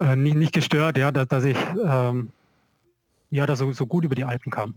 äh, 0.00 0.16
nicht, 0.16 0.36
nicht 0.36 0.52
gestört, 0.52 0.96
ja, 0.98 1.12
dass, 1.12 1.28
dass 1.28 1.44
ich 1.44 1.58
ähm, 1.84 2.32
ja, 3.30 3.46
da 3.46 3.54
so, 3.54 3.70
so 3.72 3.86
gut 3.86 4.04
über 4.04 4.14
die 4.14 4.24
Alpen 4.24 4.50
kam. 4.50 4.74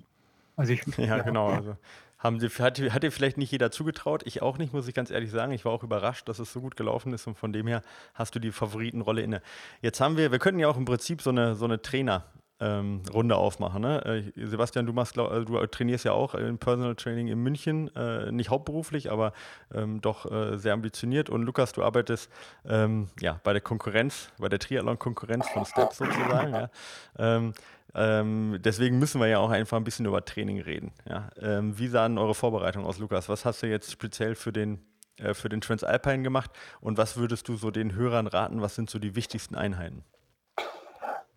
Also 0.55 0.73
ich, 0.73 0.85
ja, 0.97 1.17
ja, 1.17 1.23
genau. 1.23 1.47
Also 1.47 1.75
haben 2.21 2.39
sie, 2.39 2.47
hat, 2.47 2.79
hat 2.79 3.03
dir 3.03 3.11
vielleicht 3.11 3.37
nicht 3.37 3.51
jeder 3.51 3.71
zugetraut, 3.71 4.21
ich 4.25 4.41
auch 4.41 4.57
nicht, 4.57 4.73
muss 4.73 4.87
ich 4.87 4.93
ganz 4.93 5.11
ehrlich 5.11 5.31
sagen. 5.31 5.51
Ich 5.51 5.65
war 5.65 5.71
auch 5.71 5.83
überrascht, 5.83 6.29
dass 6.29 6.39
es 6.39 6.53
so 6.53 6.61
gut 6.61 6.77
gelaufen 6.77 7.13
ist 7.13 7.27
und 7.27 7.37
von 7.37 7.51
dem 7.51 7.67
her 7.67 7.81
hast 8.13 8.35
du 8.35 8.39
die 8.39 8.51
Favoritenrolle 8.51 9.21
inne. 9.21 9.41
Jetzt 9.81 9.99
haben 9.99 10.17
wir, 10.17 10.31
wir 10.31 10.39
könnten 10.39 10.59
ja 10.59 10.67
auch 10.67 10.77
im 10.77 10.85
Prinzip 10.85 11.21
so 11.21 11.31
eine, 11.31 11.55
so 11.55 11.65
eine 11.65 11.81
Trainer, 11.81 12.25
ähm, 12.61 13.01
Runde 13.11 13.35
aufmachen. 13.35 13.81
Ne? 13.81 14.05
Äh, 14.37 14.45
Sebastian, 14.45 14.85
du, 14.85 14.93
machst, 14.93 15.13
glaub, 15.13 15.31
äh, 15.31 15.43
du 15.43 15.65
trainierst 15.65 16.05
ja 16.05 16.13
auch 16.13 16.35
im 16.35 16.59
Personal 16.59 16.95
Training 16.95 17.27
in 17.27 17.39
München, 17.39 17.93
äh, 17.95 18.31
nicht 18.31 18.49
hauptberuflich, 18.49 19.11
aber 19.11 19.33
ähm, 19.73 19.99
doch 19.99 20.31
äh, 20.31 20.57
sehr 20.57 20.73
ambitioniert. 20.73 21.29
Und 21.29 21.41
Lukas, 21.41 21.73
du 21.73 21.83
arbeitest 21.83 22.31
ähm, 22.65 23.07
ja, 23.19 23.41
bei 23.43 23.53
der 23.53 23.61
Konkurrenz, 23.61 24.29
bei 24.37 24.47
der 24.47 24.59
Triathlon-Konkurrenz 24.59 25.49
von 25.49 25.65
Steps 25.65 25.97
sozusagen. 25.97 26.53
Ja? 26.53 27.51
Ähm, 27.93 28.59
deswegen 28.63 28.99
müssen 28.99 29.19
wir 29.19 29.27
ja 29.27 29.39
auch 29.39 29.49
einfach 29.49 29.77
ein 29.77 29.83
bisschen 29.83 30.05
über 30.05 30.23
Training 30.23 30.61
reden. 30.61 30.91
Ja? 31.07 31.29
Ähm, 31.39 31.77
wie 31.77 31.87
sahen 31.87 32.17
eure 32.17 32.33
Vorbereitungen 32.33 32.87
aus, 32.87 32.99
Lukas? 32.99 33.29
Was 33.29 33.45
hast 33.45 33.63
du 33.63 33.67
jetzt 33.67 33.91
speziell 33.91 34.35
für 34.35 34.51
den, 34.51 34.79
äh, 35.17 35.33
für 35.33 35.49
den 35.49 35.61
Transalpine 35.61 36.23
gemacht 36.23 36.51
und 36.79 36.97
was 36.97 37.17
würdest 37.17 37.47
du 37.47 37.55
so 37.55 37.71
den 37.71 37.95
Hörern 37.95 38.27
raten? 38.27 38.61
Was 38.61 38.75
sind 38.75 38.89
so 38.89 38.99
die 38.99 39.15
wichtigsten 39.15 39.55
Einheiten? 39.55 40.03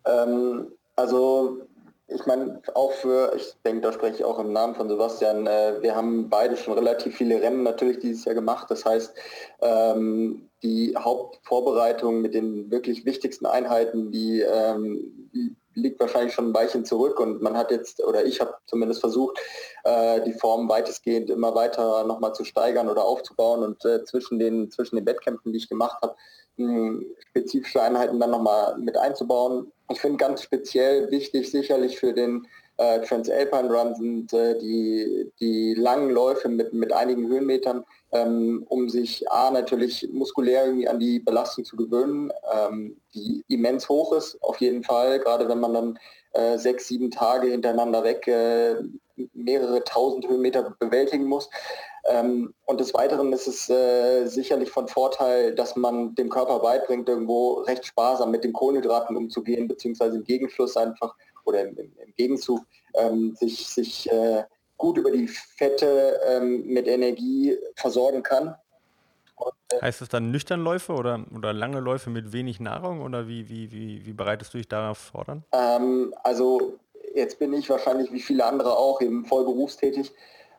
Ähm, 0.05 0.67
also 0.95 1.67
ich 2.07 2.25
meine, 2.25 2.61
auch 2.75 2.91
für, 2.91 3.33
ich 3.35 3.55
denke, 3.65 3.81
da 3.81 3.91
spreche 3.91 4.17
ich 4.17 4.23
auch 4.23 4.37
im 4.37 4.53
Namen 4.53 4.75
von 4.75 4.87
Sebastian, 4.87 5.47
äh, 5.47 5.81
wir 5.81 5.95
haben 5.95 6.29
beide 6.29 6.55
schon 6.55 6.75
relativ 6.75 7.15
viele 7.15 7.41
Rennen 7.41 7.63
natürlich 7.63 7.99
dieses 7.99 8.25
Jahr 8.25 8.35
gemacht. 8.35 8.69
Das 8.69 8.85
heißt, 8.85 9.15
ähm, 9.61 10.49
die 10.61 10.95
Hauptvorbereitung 10.97 12.21
mit 12.21 12.35
den 12.35 12.69
wirklich 12.69 13.05
wichtigsten 13.05 13.45
Einheiten, 13.45 14.11
die, 14.11 14.41
ähm, 14.41 15.29
die 15.33 15.55
liegt 15.75 15.99
wahrscheinlich 15.99 16.33
schon 16.33 16.49
ein 16.49 16.53
Weilchen 16.53 16.85
zurück 16.85 17.19
und 17.19 17.41
man 17.41 17.55
hat 17.55 17.71
jetzt, 17.71 18.03
oder 18.03 18.25
ich 18.25 18.41
habe 18.41 18.55
zumindest 18.65 19.01
versucht, 19.01 19.39
äh, 19.83 20.21
die 20.21 20.33
Form 20.33 20.67
weitestgehend 20.67 21.29
immer 21.29 21.53
weiter 21.53 22.03
nochmal 22.05 22.33
zu 22.33 22.43
steigern 22.43 22.89
oder 22.89 23.05
aufzubauen 23.05 23.63
und 23.63 23.85
äh, 23.85 24.03
zwischen, 24.05 24.39
den, 24.39 24.71
zwischen 24.71 24.95
den 24.95 25.05
Wettkämpfen, 25.05 25.51
die 25.51 25.57
ich 25.57 25.69
gemacht 25.69 26.01
habe, 26.01 26.15
spezifische 27.27 27.81
Einheiten 27.81 28.17
dann 28.17 28.31
nochmal 28.31 28.77
mit 28.77 28.97
einzubauen. 28.97 29.73
Ich 29.91 29.99
finde 29.99 30.15
ganz 30.17 30.41
speziell 30.41 31.11
wichtig 31.11 31.51
sicherlich 31.51 31.99
für 31.99 32.13
den 32.13 32.47
äh, 32.77 33.01
Transalpine 33.01 33.69
Run 33.69 33.95
sind 33.95 34.33
äh, 34.33 34.57
die, 34.57 35.31
die 35.39 35.73
langen 35.75 36.09
Läufe 36.09 36.49
mit, 36.49 36.73
mit 36.73 36.91
einigen 36.91 37.27
Höhenmetern, 37.27 37.85
ähm, 38.15 38.65
um 38.69 38.89
sich 38.89 39.29
A 39.31 39.51
natürlich 39.51 40.07
muskulär 40.11 40.65
irgendwie 40.65 40.87
an 40.87 40.99
die 40.99 41.19
Belastung 41.19 41.65
zu 41.65 41.75
gewöhnen, 41.75 42.31
ähm, 42.53 42.97
die 43.13 43.43
immens 43.47 43.89
hoch 43.89 44.13
ist, 44.13 44.41
auf 44.41 44.59
jeden 44.61 44.83
Fall, 44.83 45.19
gerade 45.19 45.47
wenn 45.49 45.59
man 45.59 45.73
dann 45.73 45.99
äh, 46.33 46.57
sechs, 46.57 46.87
sieben 46.87 47.11
Tage 47.11 47.47
hintereinander 47.47 48.03
weg 48.03 48.27
äh, 48.27 48.75
mehrere 49.33 49.83
tausend 49.83 50.27
Höhenmeter 50.27 50.75
bewältigen 50.79 51.25
muss. 51.25 51.49
Ähm, 52.07 52.53
und 52.65 52.79
des 52.79 52.93
Weiteren 52.93 53.33
ist 53.33 53.47
es 53.47 53.69
äh, 53.69 54.25
sicherlich 54.27 54.69
von 54.69 54.87
Vorteil, 54.87 55.55
dass 55.55 55.75
man 55.75 56.13
dem 56.15 56.29
Körper 56.29 56.59
beibringt, 56.59 57.09
irgendwo 57.09 57.53
recht 57.61 57.85
sparsam 57.85 58.31
mit 58.31 58.43
den 58.43 58.53
Kohlenhydraten 58.53 59.15
umzugehen, 59.15 59.67
beziehungsweise 59.67 60.17
im 60.17 60.23
Gegenfluss 60.23 60.77
einfach 60.77 61.15
oder 61.45 61.61
im, 61.61 61.77
im, 61.77 62.13
Gegenzug 62.15 62.61
ähm, 62.95 63.35
sich, 63.35 63.67
sich 63.67 64.11
äh, 64.11 64.43
gut 64.77 64.97
über 64.97 65.11
die 65.11 65.27
Fette 65.27 66.19
ähm, 66.27 66.65
mit 66.65 66.87
Energie 66.87 67.57
versorgen 67.75 68.23
kann. 68.23 68.55
Und, 69.35 69.53
äh, 69.71 69.81
heißt 69.81 70.01
es 70.01 70.09
dann 70.09 70.31
Nüchternläufe 70.31 70.93
oder, 70.93 71.25
oder 71.35 71.53
lange 71.53 71.79
Läufe 71.79 72.09
mit 72.09 72.33
wenig 72.33 72.59
Nahrung 72.59 73.01
oder 73.01 73.27
wie, 73.27 73.49
wie, 73.49 73.71
wie, 73.71 74.05
wie 74.05 74.13
bereitest 74.13 74.53
du 74.53 74.57
dich 74.57 74.67
darauf 74.67 74.97
fordern? 74.97 75.43
Ähm, 75.51 76.13
also 76.23 76.79
jetzt 77.13 77.39
bin 77.39 77.53
ich 77.53 77.69
wahrscheinlich 77.69 78.11
wie 78.11 78.21
viele 78.21 78.45
andere 78.45 78.77
auch 78.77 79.01
eben 79.01 79.25
voll 79.25 79.43
berufstätig. 79.43 80.11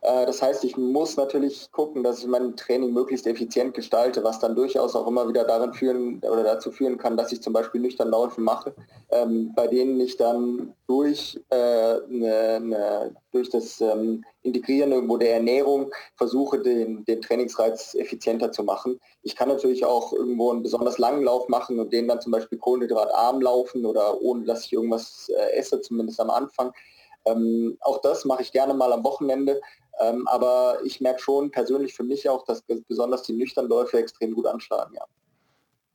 Äh, 0.02 0.26
das 0.26 0.42
heißt, 0.42 0.64
ich 0.64 0.76
muss 0.76 1.16
natürlich 1.16 1.70
gucken, 1.72 2.02
dass 2.02 2.20
ich 2.20 2.26
mein 2.26 2.56
Training 2.56 2.92
möglichst 2.92 3.26
effizient 3.26 3.74
gestalte, 3.74 4.22
was 4.24 4.38
dann 4.38 4.54
durchaus 4.54 4.94
auch 4.94 5.06
immer 5.06 5.28
wieder 5.28 5.44
darin 5.44 5.72
führen 5.72 6.20
oder 6.20 6.42
dazu 6.42 6.70
führen 6.70 6.98
kann, 6.98 7.16
dass 7.16 7.32
ich 7.32 7.42
zum 7.42 7.52
Beispiel 7.52 7.80
nüchtern 7.80 8.10
Laufen 8.10 8.44
mache, 8.44 8.74
ähm, 9.10 9.52
bei 9.54 9.66
denen 9.66 10.00
ich 10.00 10.16
dann 10.16 10.74
durch, 10.86 11.40
äh, 11.50 11.96
ne, 12.08 12.60
ne, 12.60 13.16
durch 13.32 13.50
das 13.50 13.80
ähm, 13.80 14.24
Integrieren 14.42 14.92
irgendwo 14.92 15.16
der 15.16 15.34
Ernährung 15.34 15.92
versuche, 16.16 16.60
den, 16.60 17.04
den 17.04 17.20
Trainingsreiz 17.20 17.94
effizienter 17.94 18.52
zu 18.52 18.62
machen. 18.62 19.00
Ich 19.22 19.34
kann 19.34 19.48
natürlich 19.48 19.84
auch 19.84 20.12
irgendwo 20.12 20.52
einen 20.52 20.62
besonders 20.62 20.98
langen 20.98 21.24
Lauf 21.24 21.48
machen 21.48 21.80
und 21.80 21.92
den 21.92 22.06
dann 22.06 22.20
zum 22.20 22.30
Beispiel 22.32 22.58
kohlenhydratarm 22.58 23.40
laufen 23.40 23.84
oder 23.84 24.20
ohne 24.22 24.44
dass 24.44 24.64
ich 24.64 24.72
irgendwas 24.72 25.28
äh, 25.28 25.56
esse, 25.56 25.80
zumindest 25.80 26.20
am 26.20 26.30
Anfang. 26.30 26.72
Ähm, 27.26 27.76
auch 27.80 28.00
das 28.00 28.24
mache 28.24 28.42
ich 28.42 28.52
gerne 28.52 28.72
mal 28.72 28.92
am 28.92 29.04
Wochenende, 29.04 29.60
ähm, 30.00 30.26
aber 30.28 30.78
ich 30.84 31.00
merke 31.00 31.20
schon 31.20 31.50
persönlich 31.50 31.94
für 31.94 32.04
mich 32.04 32.28
auch, 32.28 32.44
dass 32.44 32.62
besonders 32.88 33.22
die 33.22 33.32
nüchtern 33.32 33.68
Läufe 33.68 33.98
extrem 33.98 34.32
gut 34.34 34.46
anschlagen. 34.46 34.94
Ja. 34.94 35.06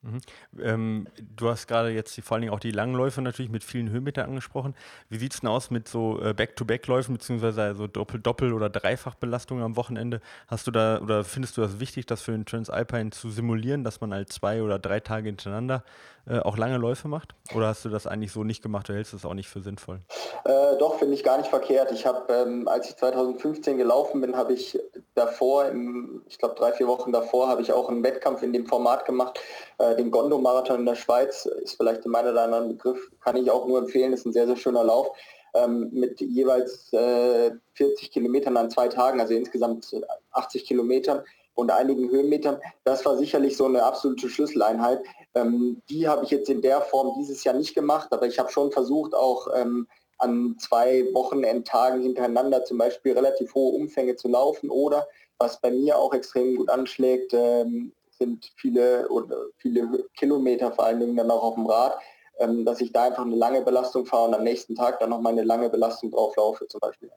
Mhm. 0.03 0.21
Ähm, 0.59 1.07
du 1.37 1.49
hast 1.49 1.67
gerade 1.67 1.89
jetzt 1.89 2.19
vor 2.21 2.35
allen 2.35 2.41
Dingen 2.41 2.53
auch 2.53 2.59
die 2.59 2.71
Langläufe 2.71 3.21
natürlich 3.21 3.51
mit 3.51 3.63
vielen 3.63 3.91
Höhenmetern 3.91 4.29
angesprochen. 4.29 4.73
Wie 5.09 5.19
sieht 5.19 5.33
es 5.33 5.41
denn 5.41 5.49
aus 5.49 5.69
mit 5.69 5.87
so 5.87 6.19
äh, 6.21 6.33
Back-to-Back-Läufen 6.33 7.13
beziehungsweise 7.13 7.61
also 7.61 7.85
Doppel-, 7.85 8.19
Doppel- 8.19 8.53
oder 8.53 8.69
Dreifachbelastungen 8.69 9.63
am 9.63 9.75
Wochenende? 9.75 10.19
Hast 10.47 10.65
du 10.65 10.71
da 10.71 10.99
oder 10.99 11.23
findest 11.23 11.57
du 11.57 11.61
das 11.61 11.79
wichtig, 11.79 12.07
das 12.07 12.23
für 12.23 12.31
den 12.31 12.45
Transalpine 12.45 13.11
zu 13.11 13.29
simulieren, 13.29 13.83
dass 13.83 14.01
man 14.01 14.11
halt 14.11 14.33
zwei 14.33 14.63
oder 14.63 14.79
drei 14.79 14.99
Tage 14.99 15.27
hintereinander 15.27 15.83
äh, 16.27 16.39
auch 16.39 16.57
lange 16.57 16.77
Läufe 16.77 17.07
macht? 17.07 17.33
Oder 17.55 17.67
hast 17.67 17.83
du 17.85 17.89
das 17.89 18.07
eigentlich 18.07 18.31
so 18.31 18.43
nicht 18.43 18.61
gemacht? 18.61 18.87
Du 18.89 18.93
hältst 18.93 19.13
es 19.13 19.25
auch 19.25 19.33
nicht 19.33 19.49
für 19.49 19.61
sinnvoll? 19.61 20.01
Äh, 20.45 20.77
doch, 20.77 20.99
finde 20.99 21.15
ich 21.15 21.23
gar 21.23 21.37
nicht 21.37 21.49
verkehrt. 21.49 21.91
Ich 21.91 22.05
habe, 22.05 22.31
ähm, 22.33 22.67
als 22.67 22.89
ich 22.89 22.97
2015 22.97 23.77
gelaufen 23.77 24.21
bin, 24.21 24.35
habe 24.35 24.53
ich 24.53 24.79
davor, 25.15 25.65
im, 25.65 26.23
ich 26.27 26.37
glaube 26.37 26.55
drei, 26.55 26.71
vier 26.73 26.87
Wochen 26.87 27.11
davor, 27.11 27.47
habe 27.47 27.61
ich 27.61 27.71
auch 27.73 27.89
einen 27.89 28.03
Wettkampf 28.03 28.43
in 28.43 28.53
dem 28.53 28.65
Format 28.65 29.05
gemacht. 29.05 29.39
Äh, 29.77 29.95
den 29.95 30.11
Gondo-Marathon 30.11 30.79
in 30.79 30.85
der 30.85 30.95
Schweiz 30.95 31.45
ist 31.45 31.77
vielleicht 31.77 32.05
dem 32.05 32.15
einen 32.15 32.29
oder 32.29 32.43
anderen 32.43 32.69
Begriff, 32.69 33.11
kann 33.21 33.35
ich 33.35 33.49
auch 33.49 33.67
nur 33.67 33.79
empfehlen, 33.79 34.13
ist 34.13 34.25
ein 34.25 34.33
sehr, 34.33 34.47
sehr 34.47 34.57
schöner 34.57 34.83
Lauf. 34.83 35.09
Ähm, 35.53 35.89
mit 35.91 36.21
jeweils 36.21 36.93
äh, 36.93 37.51
40 37.73 38.11
Kilometern 38.11 38.55
an 38.55 38.69
zwei 38.69 38.87
Tagen, 38.87 39.19
also 39.19 39.33
insgesamt 39.33 39.93
80 40.31 40.65
Kilometern 40.65 41.23
und 41.55 41.71
einigen 41.71 42.09
Höhenmetern. 42.09 42.59
Das 42.83 43.05
war 43.05 43.17
sicherlich 43.17 43.57
so 43.57 43.65
eine 43.65 43.83
absolute 43.83 44.29
Schlüsseleinheit. 44.29 45.01
Ähm, 45.35 45.81
die 45.89 46.07
habe 46.07 46.25
ich 46.25 46.31
jetzt 46.31 46.49
in 46.49 46.61
der 46.61 46.81
Form 46.81 47.13
dieses 47.17 47.43
Jahr 47.43 47.55
nicht 47.55 47.73
gemacht, 47.73 48.09
aber 48.11 48.27
ich 48.27 48.37
habe 48.39 48.51
schon 48.51 48.71
versucht, 48.71 49.13
auch 49.13 49.47
ähm, 49.55 49.87
an 50.17 50.55
zwei 50.59 51.05
Wochenendtagen 51.13 52.01
hintereinander 52.01 52.63
zum 52.63 52.77
Beispiel 52.77 53.13
relativ 53.13 53.53
hohe 53.55 53.75
Umfänge 53.75 54.15
zu 54.15 54.27
laufen 54.27 54.69
oder 54.69 55.07
was 55.39 55.59
bei 55.59 55.71
mir 55.71 55.97
auch 55.97 56.13
extrem 56.13 56.55
gut 56.55 56.69
anschlägt, 56.69 57.33
ähm, 57.33 57.93
sind 58.11 58.51
viele 58.55 59.09
oder 59.09 59.35
viele 59.57 60.05
Kilometer 60.15 60.71
vor 60.71 60.85
allen 60.85 60.99
Dingen 60.99 61.15
dann 61.15 61.31
auch 61.31 61.41
auf 61.41 61.55
dem 61.55 61.65
Rad, 61.65 61.97
ähm, 62.39 62.65
dass 62.65 62.81
ich 62.81 62.91
da 62.91 63.05
einfach 63.05 63.25
eine 63.25 63.35
lange 63.35 63.61
Belastung 63.61 64.05
fahre 64.05 64.27
und 64.27 64.35
am 64.35 64.43
nächsten 64.43 64.75
Tag 64.75 64.99
dann 64.99 65.09
noch 65.09 65.21
mal 65.21 65.31
eine 65.31 65.43
lange 65.43 65.69
Belastung 65.69 66.11
drauf 66.11 66.35
laufe 66.35 66.67
zum 66.67 66.79
Beispiel. 66.79 67.09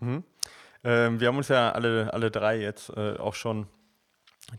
Mhm. 0.00 0.22
Ähm, 0.84 1.20
wir 1.20 1.28
haben 1.28 1.36
uns 1.36 1.48
ja 1.48 1.72
alle, 1.72 2.12
alle 2.12 2.30
drei 2.30 2.58
jetzt 2.58 2.90
äh, 2.90 3.16
auch 3.18 3.34
schon 3.34 3.66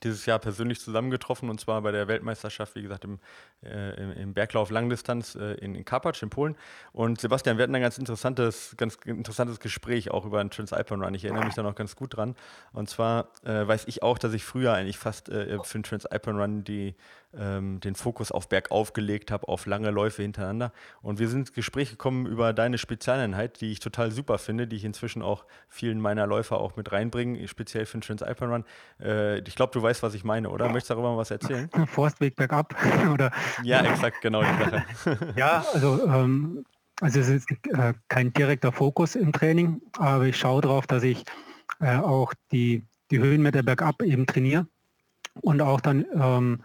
dieses 0.01 0.25
Jahr 0.25 0.39
persönlich 0.39 0.79
zusammengetroffen 0.79 1.49
und 1.49 1.59
zwar 1.59 1.81
bei 1.81 1.91
der 1.91 2.07
Weltmeisterschaft, 2.07 2.75
wie 2.75 2.81
gesagt, 2.81 3.03
im, 3.03 3.19
äh, 3.63 3.93
im, 4.01 4.11
im, 4.13 4.33
Berglauf 4.33 4.71
Langdistanz 4.71 5.35
äh, 5.35 5.53
in, 5.55 5.75
in 5.75 5.85
Karpacz 5.85 6.21
in 6.21 6.29
Polen. 6.29 6.55
Und 6.91 7.21
Sebastian, 7.21 7.57
wir 7.57 7.63
hatten 7.63 7.75
ein 7.75 7.81
ganz 7.81 7.97
interessantes, 7.97 8.75
ganz 8.77 8.97
interessantes 9.05 9.59
Gespräch 9.59 10.11
auch 10.11 10.25
über 10.25 10.39
einen 10.39 10.49
Transalpine 10.49 11.03
Run. 11.03 11.13
Ich 11.13 11.25
erinnere 11.25 11.45
mich 11.45 11.55
da 11.55 11.63
noch 11.63 11.75
ganz 11.75 11.95
gut 11.95 12.17
dran. 12.17 12.35
Und 12.71 12.89
zwar 12.89 13.29
äh, 13.43 13.67
weiß 13.67 13.85
ich 13.87 14.03
auch, 14.03 14.17
dass 14.17 14.33
ich 14.33 14.43
früher 14.43 14.73
eigentlich 14.73 14.97
fast 14.97 15.29
äh, 15.29 15.57
für 15.63 15.77
den 15.77 15.83
Transalpine 15.83 16.39
Run 16.39 16.63
die 16.63 16.95
ähm, 17.37 17.79
den 17.79 17.95
Fokus 17.95 18.31
auf 18.31 18.49
Bergauf 18.49 18.93
gelegt 18.93 19.31
habe, 19.31 19.47
auf 19.47 19.65
lange 19.65 19.91
Läufe 19.91 20.21
hintereinander. 20.21 20.71
Und 21.01 21.19
wir 21.19 21.27
sind 21.27 21.41
ins 21.41 21.53
Gespräch 21.53 21.89
gekommen 21.89 22.25
über 22.25 22.53
deine 22.53 22.77
Spezialeinheit, 22.77 23.59
die 23.61 23.71
ich 23.71 23.79
total 23.79 24.11
super 24.11 24.37
finde, 24.37 24.67
die 24.67 24.75
ich 24.75 24.85
inzwischen 24.85 25.21
auch 25.21 25.45
vielen 25.67 25.99
meiner 25.99 26.27
Läufer 26.27 26.59
auch 26.59 26.75
mit 26.75 26.91
reinbringe, 26.91 27.47
speziell 27.47 27.85
für 27.85 27.97
den 27.97 28.01
Transalpine 28.01 28.51
Run. 28.51 28.65
Äh, 29.01 29.39
ich 29.39 29.55
glaube, 29.55 29.73
du 29.73 29.81
weißt, 29.83 30.01
was 30.01 30.13
ich 30.13 30.23
meine, 30.23 30.49
oder? 30.49 30.65
Möchtest 30.69 30.89
du 30.89 30.93
darüber 30.95 31.11
mal 31.11 31.17
was 31.17 31.31
erzählen? 31.31 31.69
Forstweg 31.87 32.35
bergab, 32.35 32.75
oder? 33.13 33.31
Ja, 33.63 33.81
exakt, 33.81 34.21
genau 34.21 34.41
die 34.41 34.63
Sache. 34.63 34.85
ja, 35.35 35.65
also 35.73 36.07
ähm, 36.07 36.65
also 37.01 37.19
es 37.19 37.29
ist 37.29 37.51
äh, 37.69 37.93
kein 38.07 38.31
direkter 38.33 38.71
Fokus 38.71 39.15
im 39.15 39.31
Training, 39.33 39.81
aber 39.97 40.25
ich 40.25 40.37
schaue 40.37 40.61
darauf, 40.61 40.87
dass 40.87 41.03
ich 41.03 41.23
äh, 41.79 41.97
auch 41.97 42.33
die, 42.51 42.83
die 43.11 43.19
Höhenmeter 43.19 43.63
bergab 43.63 44.01
eben 44.01 44.25
trainiere 44.25 44.67
und 45.41 45.61
auch 45.61 45.81
dann 45.81 46.05
ähm, 46.13 46.63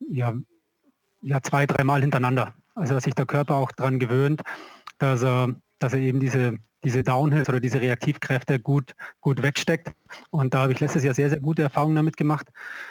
ja, 0.00 0.34
ja 1.22 1.42
zwei, 1.42 1.66
dreimal 1.66 2.00
hintereinander. 2.00 2.54
Also 2.74 2.94
dass 2.94 3.04
sich 3.04 3.14
der 3.14 3.26
Körper 3.26 3.54
auch 3.54 3.72
daran 3.72 3.98
gewöhnt, 3.98 4.42
dass 4.98 5.22
er, 5.22 5.54
dass 5.78 5.94
er 5.94 6.00
eben 6.00 6.20
diese, 6.20 6.58
diese 6.86 7.02
Downhills 7.02 7.48
oder 7.48 7.58
diese 7.58 7.80
Reaktivkräfte 7.80 8.60
gut, 8.60 8.94
gut 9.20 9.42
wegsteckt. 9.42 9.90
Und 10.30 10.54
da 10.54 10.60
habe 10.60 10.72
ich 10.72 10.78
letztes 10.78 11.02
Jahr 11.02 11.14
sehr, 11.14 11.30
sehr 11.30 11.40
gute 11.40 11.62
Erfahrungen 11.62 11.96
damit 11.96 12.16
gemacht. 12.16 12.46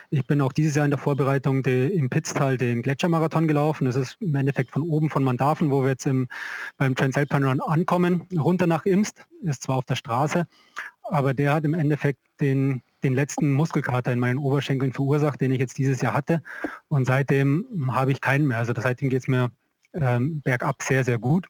Ich 0.09 0.27
bin 0.27 0.41
auch 0.41 0.51
dieses 0.51 0.75
Jahr 0.75 0.83
in 0.83 0.91
der 0.91 0.99
Vorbereitung 0.99 1.63
de, 1.63 1.87
im 1.95 2.09
Pitztal 2.09 2.57
den 2.57 2.81
Gletschermarathon 2.81 3.47
gelaufen. 3.47 3.85
Das 3.85 3.95
ist 3.95 4.17
im 4.19 4.35
Endeffekt 4.35 4.71
von 4.71 4.83
oben 4.83 5.09
von 5.09 5.23
Mandaven, 5.23 5.71
wo 5.71 5.81
wir 5.81 5.91
jetzt 5.91 6.05
im, 6.07 6.27
beim 6.75 6.93
Transalpine 6.93 7.47
Run 7.47 7.61
ankommen, 7.61 8.27
runter 8.37 8.67
nach 8.67 8.85
Imst. 8.85 9.23
Ist 9.43 9.63
zwar 9.63 9.77
auf 9.77 9.85
der 9.85 9.95
Straße, 9.95 10.45
aber 11.03 11.33
der 11.33 11.53
hat 11.53 11.63
im 11.63 11.73
Endeffekt 11.73 12.19
den, 12.41 12.81
den 13.01 13.13
letzten 13.13 13.53
Muskelkater 13.53 14.11
in 14.11 14.19
meinen 14.19 14.39
Oberschenkeln 14.39 14.91
verursacht, 14.91 15.39
den 15.39 15.53
ich 15.53 15.59
jetzt 15.61 15.77
dieses 15.77 16.01
Jahr 16.01 16.13
hatte. 16.13 16.43
Und 16.89 17.07
seitdem 17.07 17.65
habe 17.91 18.11
ich 18.11 18.19
keinen 18.19 18.45
mehr. 18.45 18.57
Also 18.57 18.73
seitdem 18.75 19.09
geht 19.09 19.21
es 19.21 19.29
mir 19.29 19.51
ähm, 19.93 20.41
bergab 20.41 20.83
sehr, 20.83 21.05
sehr 21.05 21.17
gut. 21.17 21.47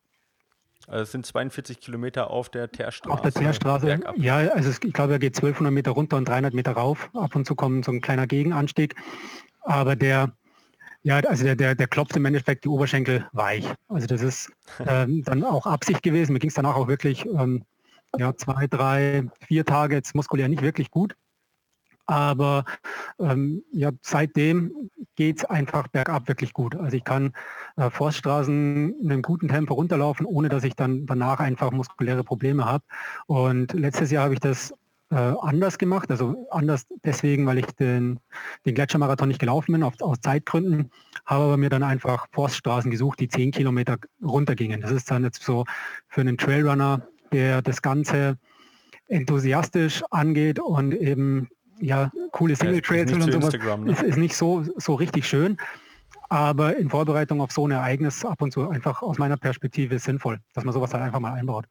Also 0.88 1.03
es 1.03 1.11
sind 1.11 1.25
42 1.25 1.79
Kilometer 1.79 2.29
auf 2.29 2.49
der 2.49 2.71
Teerstraße. 2.71 3.13
Auf 3.13 3.21
der 3.21 3.31
Teerstraße, 3.31 3.99
ja, 4.17 4.38
also 4.38 4.69
es, 4.69 4.79
ich 4.83 4.93
glaube, 4.93 5.13
er 5.13 5.19
geht 5.19 5.36
1200 5.36 5.73
Meter 5.73 5.91
runter 5.91 6.17
und 6.17 6.27
300 6.27 6.53
Meter 6.53 6.73
rauf. 6.73 7.09
Ab 7.13 7.36
und 7.36 7.45
zu 7.45 7.55
kommt 7.55 7.86
so 7.86 7.91
ein 7.91 8.01
kleiner 8.01 8.27
Gegenanstieg. 8.27 8.95
Aber 9.61 9.95
der, 9.95 10.33
ja, 11.03 11.17
also 11.17 11.43
der, 11.43 11.55
der, 11.55 11.75
der 11.75 11.88
klopft 11.88 12.15
im 12.15 12.25
Endeffekt 12.25 12.65
die 12.65 12.69
Oberschenkel 12.69 13.27
weich. 13.31 13.65
Also 13.88 14.07
das 14.07 14.21
ist 14.21 14.51
ähm, 14.88 15.23
dann 15.23 15.43
auch 15.43 15.65
Absicht 15.65 16.03
gewesen. 16.03 16.33
Mir 16.33 16.39
ging 16.39 16.49
es 16.49 16.55
danach 16.55 16.75
auch 16.75 16.88
wirklich 16.88 17.25
ähm, 17.25 17.63
ja, 18.17 18.36
zwei, 18.36 18.67
drei, 18.67 19.23
vier 19.47 19.65
Tage 19.65 19.95
jetzt 19.95 20.15
muskulär 20.15 20.47
nicht 20.47 20.61
wirklich 20.61 20.91
gut. 20.91 21.15
Aber 22.06 22.66
ähm, 23.20 23.64
ja, 23.72 23.91
seitdem 24.01 24.89
geht 25.16 25.39
es 25.39 25.45
einfach 25.45 25.88
bergab 25.88 26.28
wirklich 26.28 26.53
gut. 26.53 26.76
Also 26.76 26.97
ich 26.97 27.03
kann 27.03 27.34
äh, 27.78 27.89
Forststraßen 27.89 28.99
in 28.99 29.12
einem 29.12 29.22
guten 29.22 29.47
Tempo 29.47 29.74
runterlaufen, 29.74 30.26
ohne 30.26 30.49
dass 30.49 30.64
ich 30.64 30.76
dann 30.76 31.06
danach 31.06 31.39
einfach 31.39 31.72
muskuläre 31.72 32.24
Probleme 32.24 32.66
habe. 32.66 32.84
Und 33.28 33.74
letztes 33.74 34.12
Jahr 34.12 34.26
habe 34.26 34.34
ich 34.34 34.39
das 34.39 34.74
äh, 35.12 35.16
anders 35.16 35.78
gemacht, 35.78 36.10
also 36.10 36.47
anders 36.49 36.86
deswegen, 37.03 37.45
weil 37.45 37.60
ich 37.60 37.68
den, 37.68 38.20
den 38.66 38.76
Gletschermarathon 38.76 39.28
nicht 39.28 39.39
gelaufen 39.39 39.74
bin, 39.74 39.84
auf, 39.84 39.93
aus 40.01 40.20
Zeitgründen, 40.22 40.91
habe 41.26 41.43
aber 41.43 41.58
mir 41.58 41.70
dann 41.70 41.84
einfach 41.84 42.28
Forststraßen 42.32 42.91
gesucht, 42.91 43.20
die 43.20 43.28
zehn 43.28 43.51
Kilometer 43.51 43.97
runtergingen. 44.24 44.82
Das 44.82 44.91
ist 44.91 45.10
dann 45.12 45.24
jetzt 45.24 45.43
so 45.43 45.66
für 46.08 46.22
einen 46.22 46.38
Trailrunner, 46.38 47.08
der 47.32 47.62
das 47.62 47.82
Ganze 47.82 48.38
enthusiastisch 49.08 50.03
angeht 50.10 50.60
und 50.60 50.93
eben 50.93 51.49
ja, 51.80 52.11
coole 52.32 52.55
Single 52.55 52.82
Trails 52.82 53.11
und 53.11 53.21
sowas 53.21 53.53
ne? 53.53 53.91
ist, 53.91 54.01
ist 54.01 54.17
nicht 54.17 54.36
so, 54.36 54.65
so 54.78 54.95
richtig 54.95 55.28
schön. 55.28 55.57
Aber 56.30 56.76
in 56.76 56.89
Vorbereitung 56.89 57.41
auf 57.41 57.51
so 57.51 57.67
ein 57.67 57.71
Ereignis 57.71 58.26
ab 58.26 58.41
und 58.41 58.51
zu 58.51 58.67
einfach 58.67 59.01
aus 59.01 59.17
meiner 59.17 59.38
Perspektive 59.38 59.99
sinnvoll, 59.99 60.39
dass 60.53 60.63
man 60.63 60.73
sowas 60.73 60.93
halt 60.93 61.03
einfach 61.03 61.19
mal 61.19 61.34
einbaut. 61.34 61.65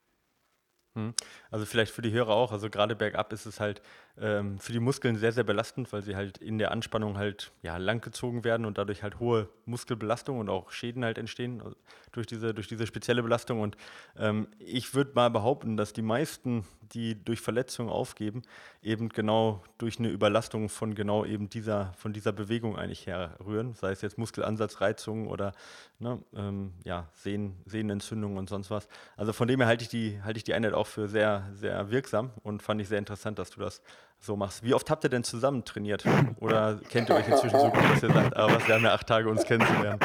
Hm. 0.96 1.12
Also 1.50 1.66
vielleicht 1.66 1.92
für 1.92 2.02
die 2.02 2.12
Hörer 2.12 2.30
auch, 2.30 2.52
also 2.52 2.70
gerade 2.70 2.94
bergab 2.94 3.32
ist 3.32 3.46
es 3.46 3.58
halt 3.58 3.82
ähm, 4.16 4.60
für 4.60 4.72
die 4.72 4.78
Muskeln 4.78 5.16
sehr, 5.16 5.32
sehr 5.32 5.42
belastend, 5.42 5.92
weil 5.92 6.02
sie 6.02 6.14
halt 6.14 6.38
in 6.38 6.58
der 6.58 6.70
Anspannung 6.70 7.18
halt 7.18 7.50
ja, 7.62 7.76
langgezogen 7.78 8.44
werden 8.44 8.64
und 8.64 8.78
dadurch 8.78 9.02
halt 9.02 9.18
hohe 9.18 9.48
Muskelbelastung 9.66 10.38
und 10.38 10.48
auch 10.48 10.70
Schäden 10.70 11.04
halt 11.04 11.18
entstehen 11.18 11.60
also 11.62 11.76
durch, 12.12 12.28
diese, 12.28 12.54
durch 12.54 12.68
diese 12.68 12.86
spezielle 12.86 13.24
Belastung. 13.24 13.60
Und 13.60 13.76
ähm, 14.16 14.46
ich 14.60 14.94
würde 14.94 15.12
mal 15.14 15.30
behaupten, 15.30 15.76
dass 15.76 15.92
die 15.92 16.02
meisten, 16.02 16.64
die 16.92 17.22
durch 17.22 17.40
Verletzungen 17.40 17.90
aufgeben, 17.90 18.42
eben 18.82 19.08
genau 19.08 19.62
durch 19.78 19.98
eine 19.98 20.08
Überlastung 20.08 20.68
von 20.68 20.94
genau 20.94 21.24
eben 21.24 21.48
dieser, 21.50 21.92
von 21.94 22.12
dieser 22.12 22.32
Bewegung 22.32 22.76
eigentlich 22.76 23.06
herrühren, 23.06 23.74
sei 23.74 23.90
es 23.90 24.02
jetzt 24.02 24.18
Muskelansatzreizungen 24.18 25.26
oder 25.28 25.52
ne, 25.98 26.22
ähm, 26.34 26.74
ja, 26.84 27.08
Sehnen, 27.14 27.56
Sehnenentzündungen 27.66 28.38
und 28.38 28.48
sonst 28.48 28.70
was. 28.70 28.88
Also 29.16 29.32
von 29.32 29.48
dem 29.48 29.60
her 29.60 29.68
halte 29.68 29.82
ich 29.82 29.88
die, 29.88 30.20
halte 30.22 30.38
ich 30.38 30.44
die 30.44 30.54
Einheit 30.54 30.74
auch 30.74 30.86
für 30.86 31.08
sehr, 31.08 31.48
sehr 31.54 31.90
wirksam 31.90 32.30
und 32.42 32.62
fand 32.62 32.80
ich 32.80 32.88
sehr 32.88 32.98
interessant, 32.98 33.38
dass 33.38 33.50
du 33.50 33.60
das 33.60 33.82
so 34.24 34.36
machst. 34.36 34.62
Wie 34.62 34.74
oft 34.74 34.90
habt 34.90 35.04
ihr 35.04 35.10
denn 35.10 35.24
zusammen 35.24 35.64
trainiert? 35.64 36.04
Oder 36.40 36.80
kennt 36.88 37.08
ihr 37.08 37.16
euch 37.16 37.28
inzwischen 37.28 37.58
so 37.58 37.70
gut, 37.70 37.82
dass 37.82 38.02
ihr 38.02 38.12
sagt, 38.12 38.36
aber 38.36 38.54
was, 38.54 38.66
wir 38.66 38.74
haben 38.74 38.84
ja 38.84 38.94
acht 38.94 39.06
Tage 39.06 39.28
uns 39.28 39.44
kennenzulernen? 39.44 40.00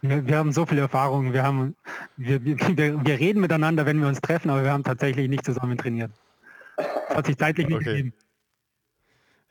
Wir, 0.00 0.26
wir 0.26 0.36
haben 0.38 0.52
so 0.52 0.64
viele 0.64 0.82
Erfahrungen. 0.82 1.32
Wir, 1.32 1.42
haben, 1.42 1.76
wir, 2.16 2.44
wir, 2.44 2.56
wir 3.04 3.18
reden 3.18 3.40
miteinander, 3.40 3.84
wenn 3.86 4.00
wir 4.00 4.08
uns 4.08 4.20
treffen, 4.20 4.50
aber 4.50 4.62
wir 4.62 4.72
haben 4.72 4.84
tatsächlich 4.84 5.28
nicht 5.28 5.44
zusammen 5.44 5.76
trainiert. 5.76 6.12
Das 6.76 7.16
hat 7.16 7.26
sich 7.26 7.36
zeitlich 7.36 7.66
nicht 7.66 7.76
okay. 7.76 7.84
gegeben. 7.84 8.14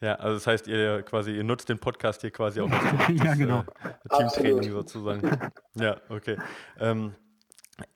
Ja, 0.01 0.15
also 0.15 0.35
das 0.35 0.47
heißt, 0.47 0.67
ihr 0.67 1.01
quasi, 1.03 1.31
ihr 1.31 1.45
nutzt 1.45 1.69
den 1.69 1.79
Podcast 1.79 2.21
hier 2.21 2.31
quasi 2.31 2.59
auch 2.59 2.69
als 2.69 2.83
ja, 3.23 3.35
genau. 3.35 3.63
äh, 3.83 4.17
Teamtraining 4.17 4.71
sozusagen. 4.71 5.51
Ja, 5.75 5.97
okay. 6.09 6.37
Ähm, 6.77 7.15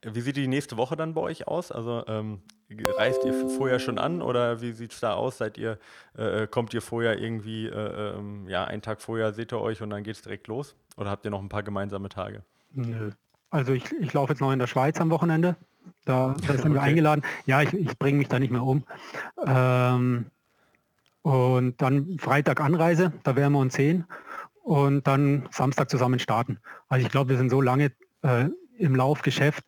wie 0.02 0.22
sieht 0.22 0.38
die 0.38 0.48
nächste 0.48 0.78
Woche 0.78 0.96
dann 0.96 1.14
bei 1.14 1.22
euch 1.22 1.48
aus? 1.48 1.72
Also 1.72 2.06
ähm, 2.08 2.42
reist 2.98 3.24
ihr 3.24 3.34
vorher 3.50 3.80
schon 3.80 3.98
an 3.98 4.22
oder 4.22 4.62
wie 4.62 4.72
sieht 4.72 4.92
es 4.92 5.00
da 5.00 5.14
aus? 5.14 5.38
Seid 5.38 5.58
ihr, 5.58 5.78
äh, 6.18 6.44
äh, 6.44 6.48
kommt 6.48 6.74
ihr 6.74 6.82
vorher 6.82 7.20
irgendwie, 7.20 7.68
äh, 7.68 8.16
ähm, 8.18 8.48
ja, 8.48 8.66
einen 8.66 8.82
Tag 8.82 9.02
vorher 9.02 9.34
seht 9.34 9.54
ihr 9.54 9.62
euch 9.62 9.82
und 9.82 9.90
dann 9.90 10.04
geht 10.04 10.16
es 10.16 10.22
direkt 10.22 10.48
los? 10.48 10.76
Oder 10.98 11.10
habt 11.10 11.26
ihr 11.26 11.32
noch 11.32 11.42
ein 11.42 11.50
paar 11.50 11.64
gemeinsame 11.64 12.10
Tage? 12.10 12.44
Nö. 12.74 13.12
Also 13.50 13.72
ich, 13.74 13.86
ich 14.00 14.14
laufe 14.14 14.34
jetzt 14.34 14.42
noch 14.42 14.52
in 14.52 14.60
der 14.60 14.68
Schweiz 14.68 15.00
am 15.00 15.10
Wochenende. 15.10 15.56
Da, 16.04 16.36
da 16.46 16.54
sind 16.54 16.66
okay. 16.66 16.74
wir 16.74 16.82
eingeladen. 16.82 17.24
Ja, 17.46 17.62
ich, 17.62 17.74
ich 17.74 17.98
bringe 17.98 18.18
mich 18.18 18.28
da 18.28 18.40
nicht 18.40 18.52
mehr 18.52 18.64
um. 18.64 18.84
Ähm, 19.46 20.26
und 21.22 21.82
dann 21.82 22.18
Freitag 22.20 22.60
Anreise, 22.60 23.14
da 23.24 23.36
werden 23.36 23.54
wir 23.54 23.60
uns 23.60 23.76
sehen. 23.76 24.06
und 24.68 25.08
dann 25.08 25.48
Samstag 25.50 25.90
zusammen 25.90 26.20
starten. 26.20 26.60
Also 26.90 27.06
ich 27.06 27.12
glaube, 27.12 27.30
wir 27.30 27.38
sind 27.38 27.50
so 27.50 27.62
lange 27.62 27.94
äh, 28.22 28.50
im 28.78 28.96
Laufgeschäft, 28.96 29.64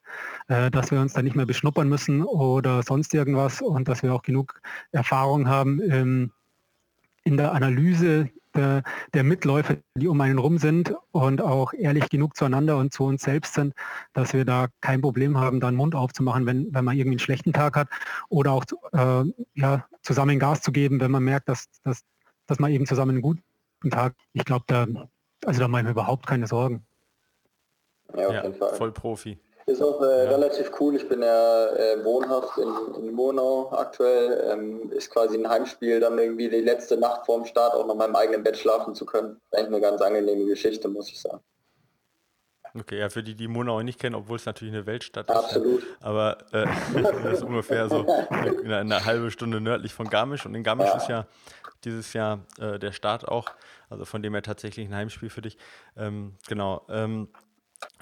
äh, 0.47 0.71
dass 0.71 0.91
wir 0.91 0.99
uns 0.99 1.13
da 1.13 1.21
nicht 1.21 1.35
mehr 1.35 1.45
beschnuppern 1.45 1.89
müssen 1.89 2.23
oder 2.23 2.83
sonst 2.83 3.13
irgendwas 3.13 3.61
und 3.61 3.87
dass 3.87 4.03
wir 4.03 4.13
auch 4.13 4.23
genug 4.23 4.61
Erfahrung 4.91 5.47
haben 5.47 5.81
ähm, 5.91 6.31
in 7.23 7.37
der 7.37 7.53
Analyse 7.53 8.29
der, 8.55 8.83
der, 9.13 9.23
Mitläufer, 9.23 9.77
die 9.95 10.07
um 10.07 10.19
einen 10.21 10.39
rum 10.39 10.57
sind 10.57 10.93
und 11.11 11.41
auch 11.41 11.73
ehrlich 11.73 12.09
genug 12.09 12.35
zueinander 12.35 12.77
und 12.77 12.93
zu 12.93 13.03
uns 13.03 13.21
selbst 13.21 13.53
sind, 13.53 13.73
dass 14.13 14.33
wir 14.33 14.45
da 14.45 14.67
kein 14.81 15.01
Problem 15.01 15.37
haben, 15.37 15.59
da 15.59 15.67
einen 15.67 15.77
Mund 15.77 15.95
aufzumachen, 15.95 16.45
wenn, 16.45 16.73
wenn 16.73 16.85
man 16.85 16.97
irgendwie 16.97 17.15
einen 17.15 17.19
schlechten 17.19 17.53
Tag 17.53 17.75
hat 17.75 17.89
oder 18.29 18.53
auch 18.53 18.65
äh, 18.93 19.23
ja, 19.53 19.85
zusammen 20.01 20.39
Gas 20.39 20.61
zu 20.61 20.71
geben, 20.71 20.99
wenn 20.99 21.11
man 21.11 21.23
merkt, 21.23 21.47
dass, 21.49 21.67
dass, 21.83 22.03
dass 22.47 22.59
man 22.59 22.71
eben 22.71 22.85
zusammen 22.85 23.11
einen 23.11 23.21
guten 23.21 23.43
Tag, 23.91 24.15
ich 24.33 24.45
glaube, 24.45 24.65
da, 24.67 24.87
also 25.45 25.59
da 25.59 25.67
machen 25.67 25.85
wir 25.85 25.91
überhaupt 25.91 26.25
keine 26.25 26.47
Sorgen. 26.47 26.85
Ja, 28.15 28.31
ja 28.31 28.51
voll 28.51 28.91
Profi. 28.91 29.37
Ist 29.69 29.83
auch 29.83 30.01
äh, 30.01 30.25
ja. 30.25 30.31
relativ 30.31 30.71
cool. 30.79 30.95
Ich 30.95 31.07
bin 31.07 31.21
ja 31.21 31.67
äh, 31.67 32.03
wohnhaft 32.03 32.57
in, 32.57 33.03
in 33.03 33.13
Monau 33.13 33.71
aktuell. 33.71 34.51
Ähm, 34.51 34.91
ist 34.91 35.11
quasi 35.11 35.37
ein 35.37 35.47
Heimspiel, 35.47 35.99
dann 35.99 36.17
irgendwie 36.17 36.49
die 36.49 36.61
letzte 36.61 36.97
Nacht 36.97 37.25
vorm 37.27 37.45
Start 37.45 37.75
auch 37.75 37.85
noch 37.85 37.93
in 37.93 37.99
meinem 37.99 38.15
eigenen 38.15 38.43
Bett 38.43 38.57
schlafen 38.57 38.95
zu 38.95 39.05
können. 39.05 39.39
Eigentlich 39.51 39.67
eine 39.67 39.81
ganz 39.81 40.01
angenehme 40.01 40.45
Geschichte, 40.45 40.87
muss 40.87 41.09
ich 41.09 41.21
sagen. 41.21 41.41
Okay, 42.73 42.99
ja, 42.99 43.09
für 43.09 43.23
die, 43.23 43.35
die 43.35 43.47
Monau 43.47 43.81
nicht 43.81 43.99
kennen, 43.99 44.15
obwohl 44.15 44.37
es 44.37 44.45
natürlich 44.45 44.73
eine 44.73 44.85
Weltstadt 44.85 45.29
Absolut. 45.29 45.83
ist. 45.83 45.87
Absolut. 46.01 46.01
Aber 46.01 46.37
äh, 46.51 46.65
das 47.23 47.33
ist 47.33 47.43
ungefähr 47.43 47.89
so 47.89 48.05
eine, 48.29 48.77
eine, 48.77 49.05
halbe 49.05 49.29
Stunde 49.29 49.61
nördlich 49.61 49.93
von 49.93 50.09
Garmisch. 50.09 50.45
Und 50.45 50.55
in 50.55 50.63
Garmisch 50.63 50.87
ja. 50.87 50.97
ist 50.97 51.07
ja 51.09 51.27
dieses 51.83 52.13
Jahr 52.13 52.45
äh, 52.59 52.79
der 52.79 52.91
Start 52.91 53.27
auch. 53.27 53.49
Also 53.89 54.05
von 54.05 54.21
dem 54.21 54.33
her 54.33 54.43
tatsächlich 54.43 54.87
ein 54.87 54.95
Heimspiel 54.95 55.29
für 55.29 55.41
dich. 55.41 55.57
Ähm, 55.95 56.35
genau. 56.47 56.85
Ähm, 56.89 57.29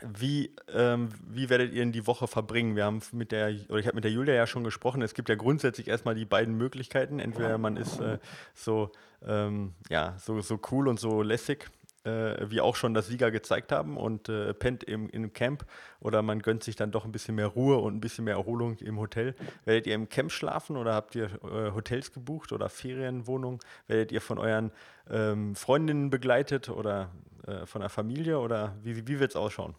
wie, 0.01 0.55
ähm, 0.73 1.09
wie 1.28 1.49
werdet 1.49 1.73
ihr 1.73 1.84
in 1.84 1.91
die 1.91 2.07
Woche 2.07 2.28
verbringen? 2.28 2.75
Wir 2.75 2.86
haben 2.86 3.01
mit 3.11 3.32
der, 3.32 3.53
oder 3.69 3.80
ich 3.80 3.88
habe 3.88 3.95
mit 3.95 4.03
der 4.03 4.11
Julia 4.11 4.34
ja 4.34 4.47
schon 4.47 4.63
gesprochen, 4.63 5.01
es 5.01 5.13
gibt 5.13 5.30
ja 5.30 5.36
grundsätzlich 5.36 5.88
erstmal 5.88 6.15
die 6.15 6.25
beiden 6.25 6.55
Möglichkeiten. 6.55 7.19
Entweder 7.19 7.57
man 7.57 7.78
ist 7.78 7.99
äh, 7.99 8.19
so, 8.53 8.91
ähm, 9.25 9.73
ja, 9.89 10.15
so, 10.17 10.41
so 10.41 10.59
cool 10.71 10.88
und 10.88 10.99
so 10.99 11.21
lässig 11.21 11.69
äh, 12.07 12.49
wie 12.49 12.61
auch 12.61 12.75
schon 12.75 12.93
das 12.93 13.07
Sieger 13.07 13.32
gezeigt 13.32 13.71
haben 13.71 13.97
und 13.97 14.30
äh, 14.30 14.53
pennt 14.53 14.84
im, 14.84 15.09
im 15.09 15.34
Camp 15.34 15.65
oder 15.99 16.21
man 16.21 16.41
gönnt 16.41 16.63
sich 16.63 16.75
dann 16.75 16.91
doch 16.91 17.05
ein 17.05 17.11
bisschen 17.11 17.36
mehr 17.36 17.47
Ruhe 17.47 17.78
und 17.78 17.95
ein 17.95 18.01
bisschen 18.01 18.25
mehr 18.25 18.36
Erholung 18.36 18.78
im 18.78 18.97
Hotel. 18.97 19.36
Werdet 19.65 19.88
ihr 19.88 19.95
im 19.95 20.09
Camp 20.09 20.32
schlafen 20.32 20.78
oder 20.78 20.93
habt 20.93 21.15
ihr 21.15 21.25
äh, 21.43 21.71
Hotels 21.73 22.13
gebucht 22.13 22.51
oder 22.51 22.69
Ferienwohnungen? 22.69 23.59
Werdet 23.88 24.11
ihr 24.11 24.21
von 24.21 24.38
euren 24.38 24.71
ähm, 25.09 25.55
Freundinnen 25.55 26.09
begleitet 26.09 26.69
oder 26.69 27.11
äh, 27.47 27.65
von 27.65 27.81
der 27.81 27.89
Familie 27.89 28.39
oder 28.39 28.75
wie, 28.83 29.07
wie 29.07 29.19
wird 29.19 29.31
es 29.31 29.35
ausschauen? 29.35 29.75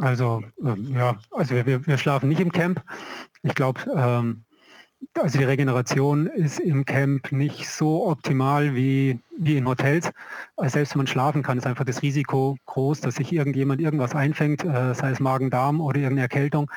Also 0.00 0.42
ähm, 0.60 0.92
ja, 0.94 1.18
also 1.30 1.54
wir, 1.54 1.86
wir 1.86 1.98
schlafen 1.98 2.28
nicht 2.28 2.40
im 2.40 2.50
Camp. 2.50 2.82
Ich 3.42 3.54
glaube, 3.54 3.80
ähm, 3.94 4.44
also 5.14 5.38
die 5.38 5.44
Regeneration 5.44 6.26
ist 6.26 6.58
im 6.58 6.84
Camp 6.84 7.30
nicht 7.30 7.68
so 7.68 8.06
optimal 8.06 8.74
wie, 8.74 9.20
wie 9.38 9.56
in 9.56 9.68
Hotels. 9.68 10.10
Also 10.56 10.74
selbst 10.74 10.94
wenn 10.94 11.00
man 11.00 11.06
schlafen 11.06 11.42
kann, 11.42 11.58
ist 11.58 11.66
einfach 11.66 11.84
das 11.84 12.02
Risiko 12.02 12.56
groß, 12.66 13.00
dass 13.00 13.16
sich 13.16 13.32
irgendjemand 13.32 13.80
irgendwas 13.80 14.14
einfängt, 14.14 14.64
äh, 14.64 14.94
sei 14.94 15.10
es 15.10 15.20
Magen-Darm 15.20 15.80
oder 15.80 15.98
irgendeine 15.98 16.22
Erkältung 16.22 16.70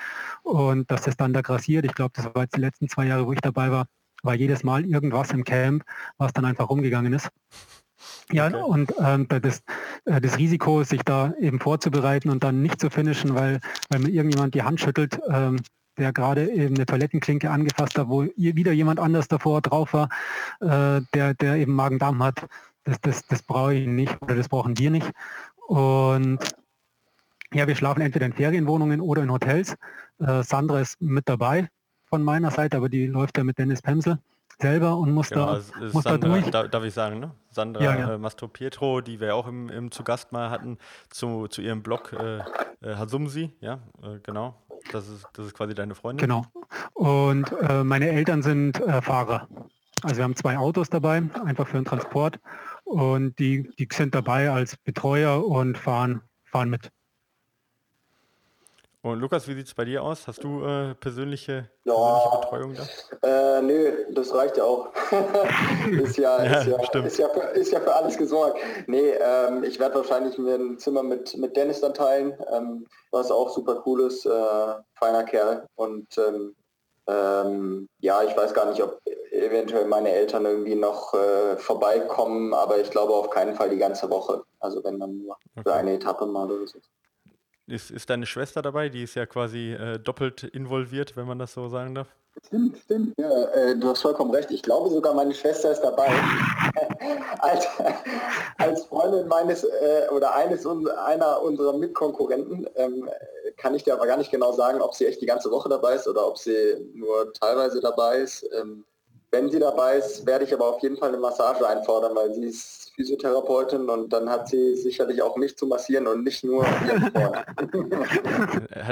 und 0.43 0.89
dass 0.91 1.03
das 1.03 1.17
dann 1.17 1.33
da 1.33 1.41
grassiert. 1.41 1.85
Ich 1.85 1.95
glaube, 1.95 2.11
das 2.15 2.33
war 2.35 2.43
jetzt 2.43 2.55
die 2.55 2.61
letzten 2.61 2.89
zwei 2.89 3.05
Jahre, 3.05 3.25
wo 3.25 3.33
ich 3.33 3.41
dabei 3.41 3.71
war, 3.71 3.87
war 4.23 4.35
jedes 4.35 4.63
Mal 4.63 4.85
irgendwas 4.85 5.31
im 5.31 5.43
Camp, 5.43 5.83
was 6.17 6.33
dann 6.33 6.45
einfach 6.45 6.69
rumgegangen 6.69 7.13
ist. 7.13 7.29
Ja, 8.31 8.47
okay. 8.47 8.61
und 8.61 8.93
ähm, 8.99 9.27
das, 9.27 9.63
äh, 10.05 10.19
das 10.19 10.37
Risiko, 10.37 10.83
sich 10.83 11.01
da 11.03 11.33
eben 11.39 11.59
vorzubereiten 11.59 12.29
und 12.29 12.43
dann 12.43 12.61
nicht 12.61 12.81
zu 12.81 12.89
finishen, 12.89 13.35
weil, 13.35 13.61
weil 13.89 14.01
mir 14.01 14.09
irgendjemand 14.09 14.53
die 14.53 14.63
Hand 14.63 14.81
schüttelt, 14.81 15.19
ähm, 15.29 15.57
der 15.97 16.11
gerade 16.11 16.49
eben 16.51 16.75
eine 16.75 16.85
Toilettenklinke 16.85 17.49
angefasst 17.49 17.97
hat, 17.97 18.09
wo 18.09 18.23
wieder 18.35 18.71
jemand 18.71 18.99
anders 18.99 19.27
davor 19.27 19.61
drauf 19.61 19.93
war, 19.93 20.09
äh, 20.59 21.01
der, 21.13 21.33
der 21.35 21.55
eben 21.55 21.73
Magen-Darm 21.73 22.21
hat. 22.21 22.47
Das, 22.83 22.99
das, 23.01 23.25
das 23.27 23.43
brauche 23.43 23.73
ich 23.73 23.87
nicht 23.87 24.21
oder 24.21 24.35
das 24.35 24.49
brauchen 24.49 24.77
wir 24.77 24.91
nicht. 24.91 25.09
Und 25.67 26.39
ja, 27.53 27.65
wir 27.65 27.75
schlafen 27.75 28.01
entweder 28.01 28.25
in 28.25 28.33
Ferienwohnungen 28.33 28.99
oder 28.99 29.23
in 29.23 29.31
Hotels. 29.31 29.75
Äh, 30.19 30.43
Sandra 30.43 30.81
ist 30.81 31.01
mit 31.01 31.29
dabei 31.29 31.69
von 32.05 32.23
meiner 32.23 32.51
Seite, 32.51 32.77
aber 32.77 32.89
die 32.89 33.07
läuft 33.07 33.37
ja 33.37 33.43
mit 33.45 33.57
Dennis 33.57 33.81
Pemsel 33.81 34.19
selber 34.59 34.97
und 34.97 35.11
muss, 35.13 35.29
genau, 35.29 35.55
da, 35.55 35.61
muss 35.93 36.03
Sandra, 36.03 36.17
da 36.17 36.27
durch. 36.27 36.49
Da, 36.49 36.67
darf 36.67 36.83
ich 36.83 36.93
sagen, 36.93 37.19
ne? 37.19 37.31
Sandra 37.51 37.83
ja, 37.83 37.97
ja. 37.97 38.13
Äh, 38.13 38.17
Mastro 38.17 38.47
Pietro, 38.47 39.01
die 39.01 39.19
wir 39.19 39.35
auch 39.35 39.47
im, 39.47 39.69
im 39.69 39.91
zu 39.91 40.03
Gast 40.03 40.31
mal 40.31 40.49
hatten, 40.49 40.77
zu, 41.09 41.47
zu 41.47 41.61
ihrem 41.61 41.83
Blog 41.83 42.13
äh, 42.13 42.37
äh, 42.81 42.95
Hasumsi, 42.95 43.51
ja, 43.61 43.79
äh, 44.03 44.19
genau. 44.23 44.55
Das 44.91 45.07
ist, 45.09 45.25
das 45.33 45.47
ist 45.47 45.53
quasi 45.53 45.73
deine 45.73 45.95
Freundin. 45.95 46.27
Genau. 46.27 46.45
Und 46.93 47.51
äh, 47.61 47.83
meine 47.83 48.09
Eltern 48.09 48.41
sind 48.41 48.79
äh, 48.79 49.01
Fahrer. 49.01 49.47
Also 50.03 50.17
wir 50.17 50.23
haben 50.23 50.35
zwei 50.35 50.57
Autos 50.57 50.89
dabei, 50.89 51.23
einfach 51.43 51.67
für 51.67 51.77
den 51.77 51.85
Transport. 51.85 52.39
Und 52.83 53.37
die, 53.39 53.69
die 53.77 53.87
sind 53.91 54.13
dabei 54.13 54.51
als 54.51 54.77
Betreuer 54.77 55.45
und 55.45 55.77
fahren, 55.77 56.21
fahren 56.45 56.69
mit. 56.69 56.91
Und 59.07 59.19
Lukas, 59.19 59.47
wie 59.47 59.53
sieht 59.53 59.67
es 59.67 59.73
bei 59.73 59.85
dir 59.85 60.03
aus? 60.03 60.27
Hast 60.27 60.43
du 60.43 60.63
äh, 60.63 60.93
persönliche, 60.95 61.69
persönliche 61.83 62.29
ja, 62.29 62.39
Betreuung 62.41 62.75
da? 62.75 63.57
Äh, 63.57 63.61
nö, 63.61 64.05
das 64.11 64.33
reicht 64.33 64.57
ja 64.57 64.63
auch. 64.63 64.89
ist, 65.91 66.17
ja, 66.17 66.43
ja, 66.43 66.59
ist, 66.59 66.67
ja, 66.67 67.01
ist, 67.01 67.17
ja 67.17 67.29
für, 67.29 67.39
ist 67.39 67.71
ja 67.71 67.79
für 67.79 67.95
alles 67.95 68.17
gesorgt. 68.17 68.59
Nee, 68.87 69.11
ähm, 69.11 69.63
ich 69.63 69.79
werde 69.79 69.95
wahrscheinlich 69.95 70.37
mir 70.37 70.55
ein 70.55 70.77
Zimmer 70.77 71.03
mit, 71.03 71.37
mit 71.37 71.55
Dennis 71.55 71.81
dann 71.81 71.93
teilen, 71.93 72.33
ähm, 72.53 72.85
was 73.11 73.31
auch 73.31 73.49
super 73.49 73.81
cool 73.85 74.01
ist. 74.01 74.25
Äh, 74.25 74.29
feiner 74.95 75.23
Kerl. 75.23 75.65
Und 75.75 76.17
ähm, 76.17 76.55
ähm, 77.07 77.87
ja, 77.99 78.23
ich 78.23 78.35
weiß 78.35 78.53
gar 78.53 78.69
nicht, 78.69 78.83
ob 78.83 78.99
eventuell 79.31 79.85
meine 79.85 80.11
Eltern 80.11 80.45
irgendwie 80.45 80.75
noch 80.75 81.13
äh, 81.13 81.55
vorbeikommen, 81.57 82.53
aber 82.53 82.79
ich 82.79 82.89
glaube 82.89 83.13
auf 83.13 83.29
keinen 83.29 83.55
Fall 83.55 83.69
die 83.69 83.77
ganze 83.77 84.09
Woche. 84.09 84.43
Also 84.59 84.83
wenn 84.83 84.99
dann 84.99 85.19
nur 85.19 85.35
okay. 85.35 85.61
für 85.63 85.73
eine 85.73 85.93
Etappe 85.93 86.25
mal 86.25 86.51
oder 86.51 86.67
so. 86.67 86.79
Ist, 87.67 87.91
ist 87.91 88.09
deine 88.09 88.25
Schwester 88.25 88.61
dabei? 88.61 88.87
Die 88.87 89.03
ist 89.03 89.15
ja 89.15 89.25
quasi 89.25 89.73
äh, 89.73 89.99
doppelt 89.99 90.43
involviert, 90.43 91.17
wenn 91.17 91.27
man 91.27 91.37
das 91.37 91.53
so 91.53 91.67
sagen 91.67 91.95
darf. 91.95 92.07
Stimmt, 92.45 92.77
stimmt. 92.77 93.13
Ja, 93.17 93.45
äh, 93.49 93.75
du 93.77 93.89
hast 93.89 94.01
vollkommen 94.01 94.31
recht. 94.31 94.51
Ich 94.51 94.61
glaube 94.61 94.89
sogar, 94.89 95.13
meine 95.13 95.33
Schwester 95.33 95.71
ist 95.71 95.81
dabei. 95.81 96.07
als, 97.39 97.67
als, 98.57 98.85
Freundin 98.85 99.27
meines 99.27 99.63
äh, 99.63 100.07
oder 100.11 100.33
eines 100.35 100.65
einer 100.65 101.41
unserer 101.41 101.77
Mitkonkurrenten 101.77 102.67
ähm, 102.75 103.09
kann 103.57 103.75
ich 103.75 103.83
dir 103.83 103.95
aber 103.95 104.07
gar 104.07 104.17
nicht 104.17 104.31
genau 104.31 104.53
sagen, 104.53 104.81
ob 104.81 104.93
sie 104.93 105.05
echt 105.05 105.21
die 105.21 105.25
ganze 105.25 105.51
Woche 105.51 105.67
dabei 105.67 105.95
ist 105.95 106.07
oder 106.07 106.27
ob 106.27 106.37
sie 106.37 106.91
nur 106.93 107.33
teilweise 107.33 107.81
dabei 107.81 108.19
ist. 108.19 108.47
Ähm, 108.57 108.85
wenn 109.37 109.51
sie 109.51 109.59
dabei 109.59 109.97
ist, 109.97 110.25
werde 110.25 110.45
ich 110.45 110.53
aber 110.53 110.65
auf 110.65 110.81
jeden 110.81 110.97
Fall 110.97 111.09
eine 111.09 111.19
Massage 111.19 111.67
einfordern, 111.67 112.15
weil 112.15 112.33
sie 112.33 112.45
ist 112.45 112.91
Physiotherapeutin 112.95 113.87
und 113.87 114.11
dann 114.11 114.27
hat 114.27 114.49
sie 114.49 114.75
sicherlich 114.75 115.21
auch 115.21 115.37
mich 115.37 115.55
zu 115.55 115.67
massieren 115.67 116.07
und 116.07 116.23
nicht 116.23 116.43
nur 116.43 116.65
hat, 116.67 117.15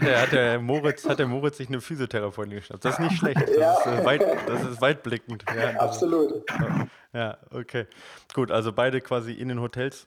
der, 0.04 0.22
hat, 0.22 0.32
der 0.32 0.60
Moritz, 0.60 1.04
hat 1.06 1.18
der 1.18 1.26
Moritz 1.26 1.58
sich 1.58 1.70
eine 1.70 1.82
Physiotherapeutin 1.82 2.54
geschnappt? 2.54 2.86
Das 2.86 2.94
ist 2.94 3.00
nicht 3.00 3.18
schlecht. 3.18 3.42
Das, 3.42 3.58
ja. 3.58 3.74
ist, 3.74 3.88
äh, 3.88 4.06
weit, 4.06 4.24
das 4.46 4.64
ist 4.64 4.80
weitblickend. 4.82 5.44
Ja, 5.56 5.80
Absolut. 5.80 6.44
Ja, 7.14 7.38
okay. 7.52 7.88
Gut, 8.34 8.52
also 8.52 8.72
beide 8.72 9.02
quasi 9.02 9.32
in 9.32 9.48
den 9.48 9.62
Hotels 9.62 10.06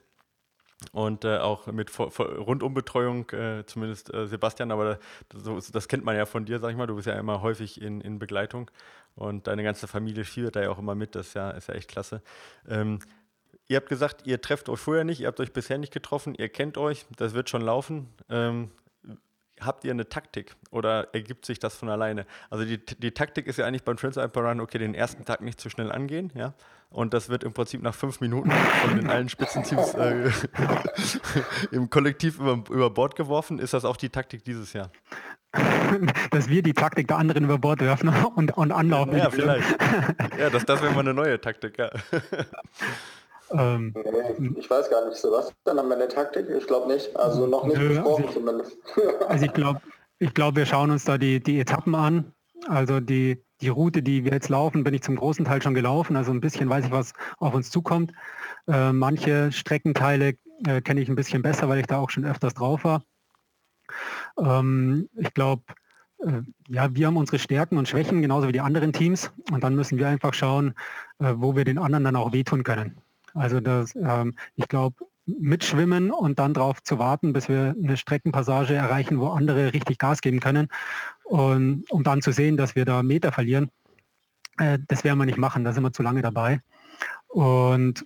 und 0.91 1.25
äh, 1.25 1.37
auch 1.37 1.67
mit 1.67 1.91
Rundumbetreuung, 1.99 3.29
äh, 3.31 3.65
zumindest 3.65 4.13
äh, 4.13 4.27
Sebastian, 4.27 4.71
aber 4.71 4.99
das, 5.29 5.71
das, 5.71 5.87
kennt 5.87 6.05
man 6.05 6.15
ja 6.15 6.25
von 6.25 6.45
dir, 6.45 6.59
sag 6.59 6.71
ich 6.71 6.77
mal, 6.77 6.87
du 6.87 6.95
bist 6.95 7.07
ja 7.07 7.13
immer 7.19 7.41
häufig 7.41 7.81
in, 7.81 8.01
in 8.01 8.17
Begleitung. 8.17 8.71
Und 9.15 9.47
deine 9.47 9.63
ganze 9.63 9.87
Familie 9.87 10.23
fiebert 10.23 10.55
da 10.55 10.61
ja 10.61 10.69
auch 10.69 10.79
immer 10.79 10.95
mit, 10.95 11.15
das 11.15 11.27
ist 11.27 11.33
ja, 11.33 11.51
ist 11.51 11.67
ja 11.67 11.75
echt 11.75 11.89
klasse. 11.89 12.21
Ähm, 12.67 12.99
ihr 13.67 13.77
habt 13.77 13.89
gesagt, 13.89 14.25
ihr 14.25 14.41
trefft 14.41 14.69
euch 14.69 14.79
vorher 14.79 15.03
nicht, 15.03 15.19
ihr 15.19 15.27
habt 15.27 15.39
euch 15.39 15.51
bisher 15.51 15.77
nicht 15.77 15.93
getroffen, 15.93 16.35
ihr 16.35 16.49
kennt 16.49 16.77
euch, 16.77 17.05
das 17.17 17.33
wird 17.33 17.49
schon 17.49 17.61
laufen. 17.61 18.07
Ähm, 18.29 18.71
habt 19.61 19.83
ihr 19.83 19.91
eine 19.91 20.07
Taktik 20.09 20.55
oder 20.71 21.13
ergibt 21.13 21.45
sich 21.45 21.59
das 21.59 21.75
von 21.75 21.89
alleine? 21.89 22.25
Also 22.49 22.65
die, 22.65 22.77
die 22.77 23.11
Taktik 23.11 23.47
ist 23.47 23.57
ja 23.57 23.65
eigentlich 23.65 23.83
beim 23.83 23.97
Transalpine 23.97 24.47
Run, 24.47 24.61
okay, 24.61 24.77
den 24.77 24.93
ersten 24.93 25.25
Tag 25.25 25.41
nicht 25.41 25.59
zu 25.59 25.69
schnell 25.69 25.91
angehen, 25.91 26.31
ja. 26.35 26.53
Und 26.91 27.13
das 27.13 27.29
wird 27.29 27.43
im 27.43 27.53
Prinzip 27.53 27.83
nach 27.83 27.93
fünf 27.93 28.19
Minuten 28.19 28.49
von 28.49 28.95
den 28.95 29.09
allen 29.11 29.29
Spitzenteams 29.29 29.93
äh, 29.93 30.31
im 31.71 31.89
Kollektiv 31.91 32.39
über, 32.39 32.63
über 32.71 32.89
Bord 32.89 33.15
geworfen. 33.15 33.59
Ist 33.59 33.75
das 33.75 33.85
auch 33.85 33.95
die 33.95 34.09
Taktik 34.09 34.43
dieses 34.43 34.73
Jahr? 34.73 34.89
Dass 36.31 36.49
wir 36.49 36.63
die 36.63 36.73
Taktik 36.73 37.07
der 37.07 37.17
anderen 37.17 37.43
über 37.43 37.59
Bord 37.59 37.81
werfen 37.81 38.09
und, 38.35 38.57
und 38.57 38.71
anlaufen. 38.71 39.17
Ja, 39.17 39.29
vielleicht. 39.29 39.69
Ja, 40.39 40.49
das, 40.49 40.65
das 40.65 40.81
wäre 40.81 40.93
mal 40.93 41.01
eine 41.01 41.13
neue 41.13 41.39
Taktik, 41.39 41.77
ja. 41.77 41.89
Ähm, 43.51 43.93
ich 44.57 44.69
weiß 44.69 44.89
gar 44.89 45.07
nicht, 45.07 45.17
Sebastian, 45.17 45.77
haben 45.77 45.89
wir 45.89 45.95
eine 45.95 46.07
Taktik? 46.07 46.47
Ich 46.49 46.67
glaube 46.67 46.91
nicht. 46.91 47.15
Also 47.15 47.47
noch 47.47 47.65
nicht 47.65 47.77
nö, 47.77 47.89
besprochen 47.89 48.25
also 48.25 48.39
zumindest. 48.39 48.77
also 49.27 49.45
ich 49.45 49.53
glaube, 49.53 49.81
ich 50.19 50.33
glaub, 50.33 50.55
wir 50.55 50.65
schauen 50.65 50.91
uns 50.91 51.05
da 51.05 51.17
die, 51.17 51.39
die 51.39 51.59
Etappen 51.59 51.95
an. 51.95 52.33
Also 52.67 52.99
die, 52.99 53.43
die 53.61 53.69
Route, 53.69 54.03
die 54.03 54.25
wir 54.25 54.33
jetzt 54.33 54.49
laufen, 54.49 54.83
bin 54.83 54.93
ich 54.93 55.01
zum 55.01 55.15
großen 55.15 55.45
Teil 55.45 55.61
schon 55.61 55.73
gelaufen. 55.73 56.15
Also 56.15 56.31
ein 56.31 56.41
bisschen 56.41 56.69
weiß 56.69 56.85
ich, 56.85 56.91
was 56.91 57.13
auf 57.37 57.53
uns 57.53 57.71
zukommt. 57.71 58.11
Äh, 58.67 58.91
manche 58.91 59.51
Streckenteile 59.51 60.35
äh, 60.67 60.81
kenne 60.81 61.01
ich 61.01 61.09
ein 61.09 61.15
bisschen 61.15 61.41
besser, 61.41 61.69
weil 61.69 61.79
ich 61.79 61.87
da 61.87 61.99
auch 61.99 62.09
schon 62.09 62.25
öfters 62.25 62.53
drauf 62.53 62.83
war. 62.83 63.03
Ähm, 64.37 65.09
ich 65.15 65.33
glaube, 65.33 65.63
äh, 66.19 66.41
ja, 66.67 66.93
wir 66.93 67.07
haben 67.07 67.17
unsere 67.17 67.39
Stärken 67.39 67.77
und 67.77 67.87
Schwächen, 67.87 68.21
genauso 68.21 68.47
wie 68.47 68.53
die 68.53 68.61
anderen 68.61 68.93
Teams. 68.93 69.31
Und 69.51 69.63
dann 69.63 69.75
müssen 69.75 69.97
wir 69.97 70.07
einfach 70.07 70.33
schauen, 70.33 70.73
äh, 71.19 71.33
wo 71.37 71.55
wir 71.55 71.65
den 71.65 71.77
anderen 71.77 72.03
dann 72.03 72.15
auch 72.15 72.33
wehtun 72.33 72.63
können. 72.63 72.97
Also 73.39 73.61
das, 73.61 73.95
ähm, 73.95 74.35
ich 74.55 74.67
glaube, 74.67 75.05
mitschwimmen 75.25 76.11
und 76.11 76.39
dann 76.39 76.53
darauf 76.53 76.83
zu 76.83 76.99
warten, 76.99 77.33
bis 77.33 77.47
wir 77.47 77.75
eine 77.81 77.97
Streckenpassage 77.97 78.73
erreichen, 78.73 79.19
wo 79.19 79.27
andere 79.27 79.73
richtig 79.73 79.97
Gas 79.97 80.21
geben 80.21 80.39
können. 80.39 80.67
Und 81.23 81.89
um 81.89 82.03
dann 82.03 82.21
zu 82.21 82.31
sehen, 82.31 82.57
dass 82.57 82.75
wir 82.75 82.85
da 82.85 83.01
Meter 83.01 83.31
verlieren, 83.31 83.69
äh, 84.57 84.79
das 84.87 85.03
werden 85.03 85.19
wir 85.19 85.25
nicht 85.25 85.37
machen, 85.37 85.63
da 85.63 85.71
sind 85.71 85.83
wir 85.83 85.93
zu 85.93 86.03
lange 86.03 86.21
dabei. 86.21 86.61
Und 87.27 88.05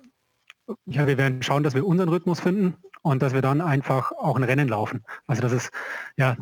ja, 0.86 1.08
wir 1.08 1.18
werden 1.18 1.42
schauen, 1.42 1.64
dass 1.64 1.74
wir 1.74 1.88
unseren 1.88 2.10
Rhythmus 2.10 2.40
finden 2.40 2.76
und 3.02 3.22
dass 3.22 3.34
wir 3.34 3.42
dann 3.42 3.62
einfach 3.62 4.12
auch 4.12 4.38
ein 4.38 4.44
Rennen 4.44 4.68
laufen. 4.68 5.04
Also 5.26 5.42
das 5.42 5.52
ist, 5.52 5.72
ja, 6.16 6.38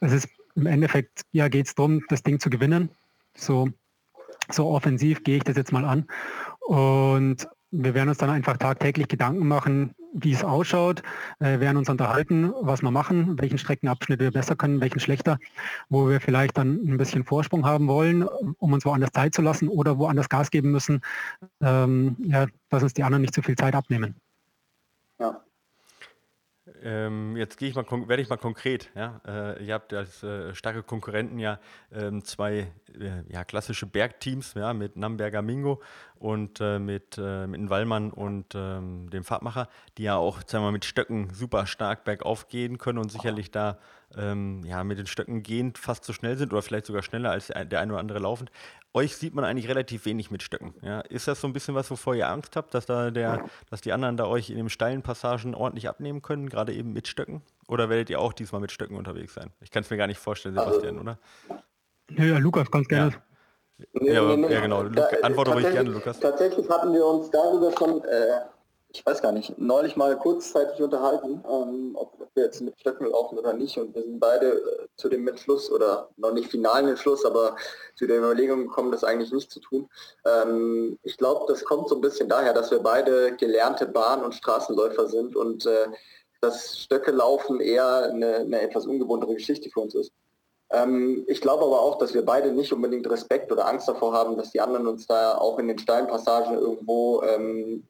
es 0.00 0.12
ist 0.12 0.28
im 0.56 0.66
Endeffekt, 0.66 1.22
ja, 1.30 1.48
geht 1.48 1.66
es 1.66 1.74
darum, 1.74 2.02
das 2.08 2.22
Ding 2.22 2.40
zu 2.40 2.50
gewinnen. 2.50 2.90
So, 3.36 3.68
so 4.50 4.66
offensiv 4.66 5.22
gehe 5.22 5.36
ich 5.36 5.44
das 5.44 5.56
jetzt 5.56 5.72
mal 5.72 5.84
an. 5.84 6.06
Und 6.60 7.48
wir 7.70 7.94
werden 7.94 8.08
uns 8.08 8.18
dann 8.18 8.30
einfach 8.30 8.56
tagtäglich 8.56 9.08
Gedanken 9.08 9.46
machen, 9.46 9.94
wie 10.12 10.32
es 10.32 10.42
ausschaut, 10.42 11.02
äh, 11.38 11.60
werden 11.60 11.76
uns 11.76 11.88
unterhalten, 11.88 12.52
was 12.60 12.82
wir 12.82 12.90
machen, 12.90 13.38
welchen 13.38 13.58
Streckenabschnitt 13.58 14.20
wir 14.20 14.30
besser 14.30 14.56
können, 14.56 14.80
welchen 14.80 15.00
schlechter, 15.00 15.38
wo 15.88 16.08
wir 16.08 16.20
vielleicht 16.20 16.56
dann 16.56 16.76
ein 16.86 16.96
bisschen 16.96 17.24
Vorsprung 17.24 17.66
haben 17.66 17.88
wollen, 17.88 18.22
um 18.22 18.72
uns 18.72 18.84
woanders 18.84 19.12
Zeit 19.12 19.34
zu 19.34 19.42
lassen 19.42 19.68
oder 19.68 19.98
woanders 19.98 20.28
Gas 20.28 20.50
geben 20.50 20.70
müssen, 20.70 21.00
ähm, 21.60 22.16
ja, 22.20 22.46
dass 22.70 22.82
uns 22.82 22.94
die 22.94 23.02
anderen 23.02 23.22
nicht 23.22 23.34
zu 23.34 23.42
viel 23.42 23.56
Zeit 23.56 23.74
abnehmen. 23.74 24.14
Ja. 25.18 25.40
Ähm, 26.82 27.36
jetzt 27.36 27.58
gehe 27.58 27.68
ich 27.68 27.74
mal, 27.74 27.84
werde 28.08 28.22
ich 28.22 28.28
mal 28.28 28.36
konkret. 28.36 28.90
Ja? 28.94 29.20
Äh, 29.26 29.64
ihr 29.64 29.74
habt 29.74 29.92
als 29.92 30.22
äh, 30.22 30.54
starke 30.54 30.82
Konkurrenten 30.82 31.38
ja 31.38 31.58
ähm, 31.92 32.24
zwei 32.24 32.72
äh, 32.98 33.22
ja, 33.28 33.44
klassische 33.44 33.86
Bergteams 33.86 34.54
ja, 34.54 34.72
mit 34.72 34.96
Namberger 34.96 35.42
Mingo 35.42 35.80
und 36.18 36.60
äh, 36.60 36.78
mit, 36.78 37.18
äh, 37.18 37.46
mit 37.46 37.70
Wallmann 37.70 38.10
und 38.10 38.54
ähm, 38.54 39.10
dem 39.10 39.24
Fahrtmacher, 39.24 39.68
die 39.96 40.04
ja 40.04 40.16
auch 40.16 40.40
sagen 40.46 40.64
wir, 40.64 40.72
mit 40.72 40.84
Stöcken 40.84 41.30
super 41.32 41.66
stark 41.66 42.04
bergauf 42.04 42.48
gehen 42.48 42.78
können 42.78 42.98
und 42.98 43.10
sicherlich 43.10 43.50
da 43.50 43.78
ähm, 44.16 44.62
ja, 44.64 44.84
mit 44.84 44.98
den 44.98 45.06
Stöcken 45.06 45.42
gehend 45.42 45.78
fast 45.78 46.04
so 46.04 46.12
schnell 46.12 46.36
sind 46.36 46.52
oder 46.52 46.62
vielleicht 46.62 46.86
sogar 46.86 47.02
schneller 47.02 47.30
als 47.30 47.48
der 47.48 47.80
eine 47.80 47.92
oder 47.92 48.00
andere 48.00 48.18
laufend. 48.18 48.50
Euch 48.94 49.16
sieht 49.16 49.34
man 49.34 49.44
eigentlich 49.44 49.68
relativ 49.68 50.06
wenig 50.06 50.30
mit 50.30 50.42
Stöcken. 50.42 50.74
Ja? 50.82 51.00
Ist 51.00 51.28
das 51.28 51.40
so 51.40 51.46
ein 51.46 51.52
bisschen 51.52 51.74
was, 51.74 51.90
wovor 51.90 52.14
ihr 52.14 52.28
Angst 52.28 52.56
habt, 52.56 52.72
dass, 52.74 52.86
da 52.86 53.10
der, 53.10 53.44
dass 53.70 53.80
die 53.82 53.92
anderen 53.92 54.16
da 54.16 54.26
euch 54.26 54.50
in 54.50 54.56
den 54.56 54.70
steilen 54.70 55.02
Passagen 55.02 55.54
ordentlich 55.54 55.88
abnehmen 55.88 56.22
können, 56.22 56.48
gerade 56.48 56.72
eben 56.72 56.92
mit 56.92 57.06
Stöcken? 57.06 57.42
Oder 57.68 57.90
werdet 57.90 58.08
ihr 58.08 58.18
auch 58.18 58.32
diesmal 58.32 58.60
mit 58.60 58.72
Stöcken 58.72 58.96
unterwegs 58.96 59.34
sein? 59.34 59.50
Ich 59.60 59.70
kann 59.70 59.82
es 59.82 59.90
mir 59.90 59.98
gar 59.98 60.06
nicht 60.06 60.18
vorstellen, 60.18 60.54
Sebastian, 60.54 60.98
oder? 60.98 61.18
Ja, 62.10 62.38
Lukas, 62.38 62.70
ganz 62.70 62.88
gerne. 62.88 63.10
Ja. 63.10 63.22
Nee, 63.92 64.12
ja, 64.12 64.22
nee, 64.22 64.36
nee, 64.36 64.52
ja, 64.52 64.60
genau. 64.60 64.82
Da, 64.84 65.06
Antworte 65.22 65.52
ruhig 65.52 65.70
gerne, 65.70 65.90
Lukas. 65.90 66.18
Tatsächlich 66.18 66.68
hatten 66.68 66.92
wir 66.92 67.04
uns 67.06 67.30
darüber 67.30 67.70
schon, 67.78 68.02
äh, 68.04 68.40
ich 68.90 69.04
weiß 69.04 69.20
gar 69.20 69.32
nicht, 69.32 69.58
neulich 69.58 69.96
mal 69.96 70.18
kurzzeitig 70.18 70.80
unterhalten, 70.80 71.44
ähm, 71.48 71.92
ob, 71.94 72.18
wir 72.34 72.44
jetzt 72.44 72.60
mit 72.60 72.78
Stöcken 72.78 73.06
laufen 73.06 73.38
oder 73.38 73.52
nicht. 73.52 73.76
Und 73.78 73.94
wir 73.94 74.02
sind 74.02 74.18
beide 74.18 74.46
äh, 74.46 74.86
zu 74.96 75.08
dem 75.08 75.26
Entschluss 75.28 75.70
oder 75.70 76.08
noch 76.16 76.32
nicht 76.32 76.50
finalen 76.50 76.88
Entschluss, 76.88 77.24
aber 77.24 77.56
zu 77.96 78.06
der 78.06 78.18
Überlegung 78.18 78.68
gekommen, 78.68 78.92
das 78.92 79.04
eigentlich 79.04 79.32
nicht 79.32 79.50
zu 79.50 79.60
tun. 79.60 79.88
Ähm, 80.24 80.98
ich 81.02 81.16
glaube, 81.18 81.44
das 81.48 81.64
kommt 81.64 81.88
so 81.88 81.96
ein 81.96 82.00
bisschen 82.00 82.28
daher, 82.28 82.54
dass 82.54 82.70
wir 82.70 82.78
beide 82.78 83.36
gelernte 83.36 83.86
Bahn- 83.86 84.24
und 84.24 84.34
Straßenläufer 84.34 85.08
sind 85.08 85.36
und 85.36 85.66
äh, 85.66 85.88
das 86.40 86.78
Stöcke 86.78 87.10
laufen 87.10 87.60
eher 87.60 88.04
eine, 88.04 88.36
eine 88.36 88.60
etwas 88.60 88.86
ungewohntere 88.86 89.34
Geschichte 89.34 89.68
für 89.70 89.80
uns 89.80 89.94
ist. 89.94 90.12
Ähm, 90.70 91.24
ich 91.26 91.40
glaube 91.40 91.64
aber 91.64 91.80
auch, 91.80 91.98
dass 91.98 92.14
wir 92.14 92.24
beide 92.24 92.52
nicht 92.52 92.72
unbedingt 92.72 93.08
Respekt 93.10 93.50
oder 93.50 93.66
Angst 93.66 93.88
davor 93.88 94.12
haben, 94.12 94.36
dass 94.36 94.52
die 94.52 94.60
anderen 94.60 94.86
uns 94.86 95.06
da 95.06 95.36
auch 95.36 95.58
in 95.58 95.68
den 95.68 95.78
steilen 95.78 96.06
Passagen 96.06 96.54
irgendwo 96.54 97.22
ähm, 97.22 97.84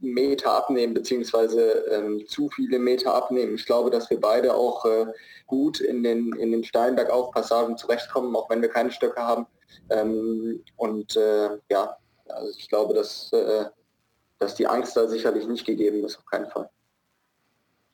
Meter 0.00 0.52
abnehmen, 0.52 0.94
beziehungsweise 0.94 1.84
ähm, 1.90 2.26
zu 2.26 2.50
viele 2.50 2.78
Meter 2.78 3.14
abnehmen. 3.14 3.54
Ich 3.54 3.66
glaube, 3.66 3.90
dass 3.90 4.10
wir 4.10 4.20
beide 4.20 4.54
auch 4.54 4.84
äh, 4.84 5.06
gut 5.46 5.80
in 5.80 6.02
den, 6.02 6.32
in 6.34 6.52
den 6.52 6.64
Steinbergauf-Passagen 6.64 7.76
zurechtkommen, 7.76 8.34
auch 8.36 8.50
wenn 8.50 8.62
wir 8.62 8.68
keine 8.68 8.90
Stöcke 8.90 9.22
haben. 9.22 9.46
Ähm, 9.90 10.62
und 10.76 11.16
äh, 11.16 11.50
ja, 11.70 11.96
also 12.28 12.52
ich 12.58 12.68
glaube, 12.68 12.94
dass, 12.94 13.32
äh, 13.32 13.64
dass 14.38 14.54
die 14.54 14.66
Angst 14.66 14.96
da 14.96 15.08
sicherlich 15.08 15.46
nicht 15.46 15.64
gegeben 15.64 16.04
ist, 16.04 16.18
auf 16.18 16.26
keinen 16.26 16.50
Fall. 16.50 16.68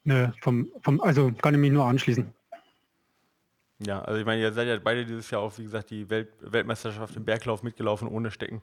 Nö, 0.05 0.29
vom, 0.41 0.73
vom, 0.83 1.01
also 1.01 1.31
kann 1.41 1.55
ich 1.55 1.61
mich 1.61 1.71
nur 1.71 1.85
anschließen. 1.85 2.35
Ja, 3.87 4.01
also 4.03 4.21
ich 4.21 4.27
meine, 4.27 4.41
ihr 4.41 4.53
seid 4.53 4.69
ja 4.69 4.79
beide 4.79 5.05
dieses 5.05 5.31
Jahr 5.31 5.41
auch, 5.41 5.57
wie 5.59 5.65
gesagt, 5.65 5.91
die 5.91 6.09
Welt 6.09 6.29
Weltmeisterschaft 6.41 7.17
im 7.17 7.25
Berglauf 7.25 7.63
mitgelaufen 7.63 8.09
ohne 8.09 8.31
Stecken 8.31 8.63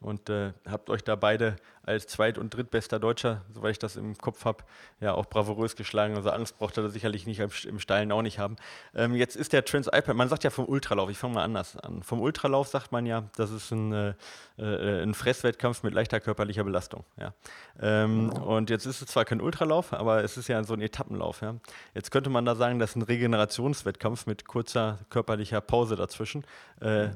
und 0.00 0.28
äh, 0.28 0.52
habt 0.66 0.90
euch 0.90 1.02
da 1.02 1.16
beide 1.16 1.56
als 1.88 2.06
zweit- 2.06 2.36
und 2.36 2.54
drittbester 2.54 2.98
Deutscher, 2.98 3.42
soweit 3.52 3.72
ich 3.72 3.78
das 3.78 3.96
im 3.96 4.16
Kopf 4.18 4.44
habe, 4.44 4.62
ja 5.00 5.14
auch 5.14 5.26
bravourös 5.26 5.74
geschlagen. 5.74 6.16
Also 6.16 6.30
Angst 6.30 6.58
braucht 6.58 6.76
er 6.76 6.88
sicherlich 6.90 7.26
nicht 7.26 7.40
im 7.40 7.78
Steilen 7.78 8.12
auch 8.12 8.20
nicht 8.20 8.38
haben. 8.38 8.56
Ähm, 8.94 9.14
jetzt 9.14 9.36
ist 9.36 9.54
der 9.54 9.64
Trans 9.64 9.86
iPad, 9.86 10.14
man 10.14 10.28
sagt 10.28 10.44
ja 10.44 10.50
vom 10.50 10.66
Ultralauf, 10.66 11.08
ich 11.08 11.16
fange 11.16 11.34
mal 11.34 11.44
anders 11.44 11.76
an. 11.78 12.02
Vom 12.02 12.20
Ultralauf 12.20 12.68
sagt 12.68 12.92
man 12.92 13.06
ja, 13.06 13.24
das 13.36 13.50
ist 13.50 13.70
ein, 13.70 13.92
äh, 13.92 14.14
äh 14.58 15.02
ein 15.02 15.14
Fresswettkampf 15.14 15.82
mit 15.82 15.94
leichter 15.94 16.20
körperlicher 16.20 16.62
Belastung. 16.62 17.04
Ja. 17.18 17.32
Ähm, 17.80 18.30
und 18.32 18.68
jetzt 18.68 18.84
ist 18.84 19.00
es 19.00 19.08
zwar 19.08 19.24
kein 19.24 19.40
Ultralauf, 19.40 19.94
aber 19.94 20.22
es 20.22 20.36
ist 20.36 20.48
ja 20.48 20.62
so 20.64 20.74
ein 20.74 20.82
Etappenlauf. 20.82 21.40
Ja. 21.40 21.54
Jetzt 21.94 22.10
könnte 22.10 22.28
man 22.28 22.44
da 22.44 22.54
sagen, 22.54 22.78
das 22.78 22.90
ist 22.90 22.96
ein 22.96 23.02
Regenerationswettkampf 23.02 24.26
mit 24.26 24.46
kurzer 24.58 24.98
körperlicher 25.08 25.60
Pause 25.60 25.94
dazwischen. 25.94 26.44
Äh, 26.80 27.10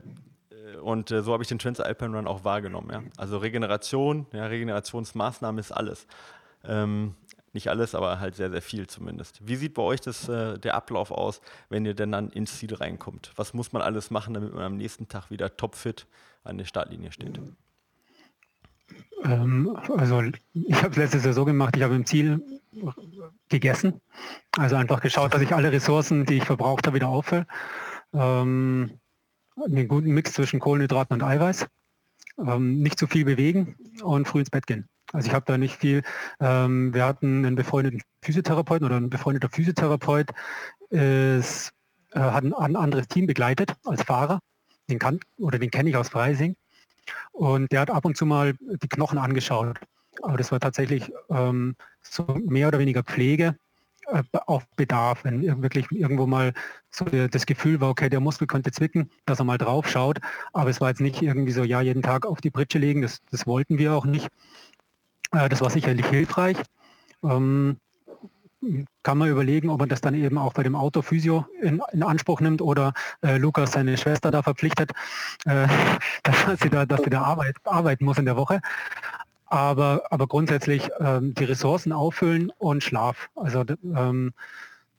und 0.81 1.11
äh, 1.11 1.23
so 1.23 1.33
habe 1.33 1.43
ich 1.43 1.49
den 1.49 1.59
Transalpine 1.59 2.17
Run 2.17 2.29
auch 2.29 2.45
wahrgenommen. 2.45 2.91
Ja? 2.93 3.03
Also 3.17 3.39
Regeneration, 3.39 4.27
ja, 4.33 4.47
Regenerationsmaßnahme 4.47 5.59
ist 5.59 5.73
alles. 5.73 6.07
Ähm, 6.63 7.17
nicht 7.53 7.69
alles, 7.69 7.97
aber 7.97 8.21
halt 8.21 8.37
sehr, 8.37 8.51
sehr 8.51 8.63
viel 8.63 8.87
zumindest. 8.87 9.41
Wie 9.47 9.57
sieht 9.57 9.75
bei 9.75 9.83
euch 9.83 10.01
das, 10.01 10.29
äh, 10.29 10.57
der 10.57 10.77
Ablauf 10.77 11.11
aus, 11.11 11.41
wenn 11.69 11.85
ihr 11.85 11.95
denn 11.95 12.13
dann 12.13 12.31
ins 12.31 12.59
Ziel 12.59 12.73
reinkommt? 12.75 13.33
Was 13.35 13.55
muss 13.55 13.73
man 13.73 13.83
alles 13.83 14.13
machen, 14.13 14.35
damit 14.35 14.55
man 14.55 14.63
am 14.63 14.77
nächsten 14.77 15.09
Tag 15.09 15.31
wieder 15.33 15.57
topfit 15.57 16.07
an 16.45 16.59
der 16.59 16.65
Startlinie 16.65 17.11
steht? 17.11 17.41
Ähm, 19.25 19.77
also 19.89 20.23
ich 20.55 20.75
habe 20.77 20.91
es 20.91 20.97
letztes 20.97 21.25
Jahr 21.25 21.35
so 21.35 21.45
gemacht, 21.45 21.77
ich 21.77 21.83
habe 21.83 21.97
im 21.97 22.07
Ziel 22.07 22.41
gegessen. 23.49 24.01
Also 24.57 24.77
einfach 24.77 25.01
geschaut, 25.01 25.35
dass 25.35 25.43
ich 25.43 25.55
alle 25.55 25.73
Ressourcen, 25.73 26.25
die 26.25 26.39
ich 26.39 26.45
verbraucht 26.45 26.87
habe, 26.87 26.97
wieder 26.97 27.09
auffülle. 27.09 27.47
Ähm, 28.13 28.99
einen 29.63 29.89
guten 29.89 30.11
Mix 30.11 30.33
zwischen 30.33 30.61
Kohlenhydraten 30.61 31.15
und 31.15 31.23
Eiweiß. 31.23 31.67
Ähm, 32.39 32.81
nicht 32.81 32.99
zu 32.99 33.07
viel 33.07 33.25
bewegen 33.25 33.77
und 34.03 34.27
früh 34.27 34.41
ins 34.41 34.51
Bett 34.51 34.67
gehen. 34.67 34.89
Also 35.13 35.29
ich 35.29 35.35
habe 35.35 35.45
da 35.47 35.59
nicht 35.59 35.77
viel. 35.77 36.03
Ähm, 36.41 36.95
wir 36.95 37.05
hatten 37.05 37.45
einen 37.45 37.57
befreundeten 37.57 38.01
Physiotherapeuten 38.23 38.87
oder 38.87 38.97
ein 38.97 39.11
befreundeter 39.11 39.51
Physiotherapeut 39.51 40.31
ist, 40.89 41.73
äh, 42.13 42.21
hat 42.21 42.45
ein, 42.45 42.55
ein, 42.55 42.77
anderes 42.77 43.09
Team 43.09 43.27
begleitet 43.27 43.75
als 43.85 44.03
Fahrer. 44.03 44.41
Den 44.89 44.99
kann 44.99 45.21
oder 45.37 45.59
den 45.59 45.71
kenne 45.71 45.91
ich 45.91 45.97
aus 45.97 46.09
Freising. 46.09 46.57
Und 47.33 47.71
der 47.73 47.81
hat 47.81 47.91
ab 47.91 48.05
und 48.05 48.17
zu 48.17 48.25
mal 48.25 48.55
die 48.61 48.89
Knochen 48.89 49.19
angeschaut. 49.19 49.79
Aber 50.23 50.37
das 50.37 50.53
war 50.53 50.61
tatsächlich 50.61 51.11
ähm, 51.31 51.75
so 52.03 52.25
mehr 52.45 52.69
oder 52.69 52.79
weniger 52.79 53.03
Pflege 53.03 53.57
äh, 54.07 54.23
auf 54.47 54.67
Bedarf, 54.77 55.25
wenn 55.25 55.63
wirklich 55.63 55.91
irgendwo 55.91 56.27
mal 56.27 56.53
so 56.91 57.05
das 57.05 57.47
Gefühl 57.47 57.81
war, 57.81 57.91
okay, 57.91 58.09
der 58.09 58.21
Muskel 58.21 58.47
könnte 58.47 58.73
zwicken, 58.73 59.11
dass 59.27 59.41
er 59.41 59.45
mal 59.45 59.59
drauf 59.59 59.89
schaut. 59.89 60.21
Aber 60.53 60.71
es 60.71 60.81
war 60.81 60.89
jetzt 60.89 61.01
nicht 61.01 61.23
irgendwie 61.23 61.53
so, 61.53 61.65
ja, 61.65 61.81
jeden 61.81 62.03
Tag 62.03 62.27
auf 62.27 62.41
die 62.41 62.51
Pritsche 62.51 62.79
legen, 62.79 63.03
das, 63.03 63.21
das 63.31 63.47
wollten 63.47 63.79
wir 63.79 63.95
auch 63.95 64.05
nicht. 64.05 64.29
Äh, 65.33 65.49
das 65.49 65.61
war 65.61 65.71
sicherlich 65.71 66.07
hilfreich. 66.07 66.57
Ähm, 67.23 67.79
kann 69.03 69.19
man 69.19 69.29
überlegen, 69.29 69.71
ob 69.71 69.81
man 69.81 69.89
das 69.89 70.01
dann 70.01 70.15
eben 70.15 70.39
auch 70.39 70.53
bei 70.53 70.63
dem 70.63 70.77
Autophysio 70.77 71.47
in, 71.61 71.83
in 71.93 72.03
Anspruch 72.03 72.41
nimmt 72.41 72.63
oder 72.63 72.93
äh, 73.23 73.37
Lukas 73.37 73.73
seine 73.73 73.97
Schwester 73.97 74.31
da 74.31 74.43
verpflichtet, 74.43 74.93
äh, 75.47 75.67
dass 76.23 76.61
sie 76.61 76.71
da, 76.71 76.87
dass 76.87 77.03
sie 77.03 77.11
da 77.11 77.23
arbeit, 77.23 77.57
arbeiten 77.65 78.05
muss 78.05 78.19
in 78.19 78.25
der 78.25 78.37
Woche 78.37 78.61
aber, 79.53 80.05
aber 80.09 80.27
grundsätzlich 80.29 80.89
ähm, 80.99 81.35
die 81.35 81.45
Ressourcen 81.45 81.93
auffüllen 81.93 82.51
und 82.57 82.83
Schlaf. 82.83 83.29
Also 83.35 83.65
ähm, 83.95 84.33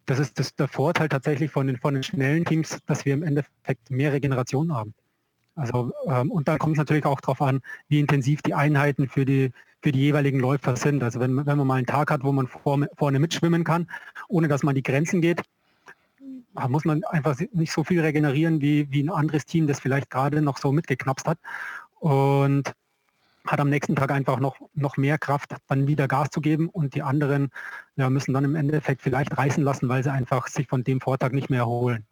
das 0.06 0.20
ist 0.20 0.38
das, 0.38 0.54
der 0.54 0.68
Vorteil 0.68 1.10
tatsächlich 1.10 1.50
von 1.50 1.66
den, 1.66 1.78
von 1.78 1.96
den 1.96 2.04
schnellen 2.04 2.46
Teams, 2.46 2.78
dass 2.86 3.04
wir 3.04 3.16
im 3.16 3.24
Endeffekt 3.24 3.90
mehr 3.90 4.14
Regeneration 4.14 4.72
haben. 4.72 4.94
Also 5.56 5.92
ähm, 6.08 6.30
und 6.30 6.48
dann 6.48 6.60
kommt 6.60 6.74
es 6.74 6.78
natürlich 6.78 7.06
auch 7.06 7.20
darauf 7.20 7.42
an, 7.42 7.62
wie 7.88 8.00
intensiv 8.00 8.44
die 8.44 8.54
Einheiten 8.54 9.10
für 9.10 9.26
die 9.26 9.52
für 9.82 9.92
die 9.92 10.00
jeweiligen 10.00 10.40
Läufer 10.40 10.76
sind. 10.76 11.02
Also 11.02 11.20
wenn, 11.20 11.36
wenn 11.36 11.58
man 11.58 11.66
mal 11.68 11.76
einen 11.76 11.88
Tag 11.88 12.12
hat, 12.12 12.24
wo 12.24 12.32
man 12.32 12.46
vor, 12.46 12.80
vorne 12.96 13.18
mitschwimmen 13.18 13.64
kann, 13.64 13.90
ohne 14.28 14.48
dass 14.48 14.62
man 14.62 14.76
die 14.76 14.84
Grenzen 14.84 15.20
geht, 15.20 15.42
muss 16.70 16.86
man 16.86 17.04
einfach 17.06 17.38
nicht 17.54 17.74
so 17.74 17.84
viel 17.84 18.02
regenerieren 18.02 18.62
wie, 18.62 18.90
wie 18.92 19.02
ein 19.02 19.10
anderes 19.10 19.48
Team, 19.48 19.66
das 19.66 19.80
vielleicht 19.80 20.12
gerade 20.12 20.44
noch 20.44 20.60
so 20.60 20.72
mitgeknapst 20.72 21.28
hat. 21.28 21.40
Und 22.00 22.72
hat 23.46 23.60
am 23.60 23.70
nächsten 23.70 23.96
Tag 23.96 24.12
einfach 24.12 24.40
noch, 24.40 24.58
noch 24.74 24.98
mehr 24.98 25.18
Kraft, 25.18 25.56
dann 25.68 25.88
wieder 25.88 26.08
Gas 26.08 26.30
zu 26.30 26.42
geben 26.42 26.70
und 26.70 26.96
die 26.96 27.02
anderen 27.02 27.50
ja, 27.96 28.10
müssen 28.10 28.34
dann 28.34 28.46
im 28.46 28.56
Endeffekt 28.56 29.02
vielleicht 29.02 29.38
reißen 29.38 29.64
lassen, 29.64 29.90
weil 29.90 30.04
sie 30.04 30.12
einfach 30.12 30.48
sich 30.48 30.68
von 30.68 30.84
dem 30.84 31.02
Vortag 31.02 31.32
nicht 31.32 31.50
mehr 31.50 31.62
erholen. 31.62 32.06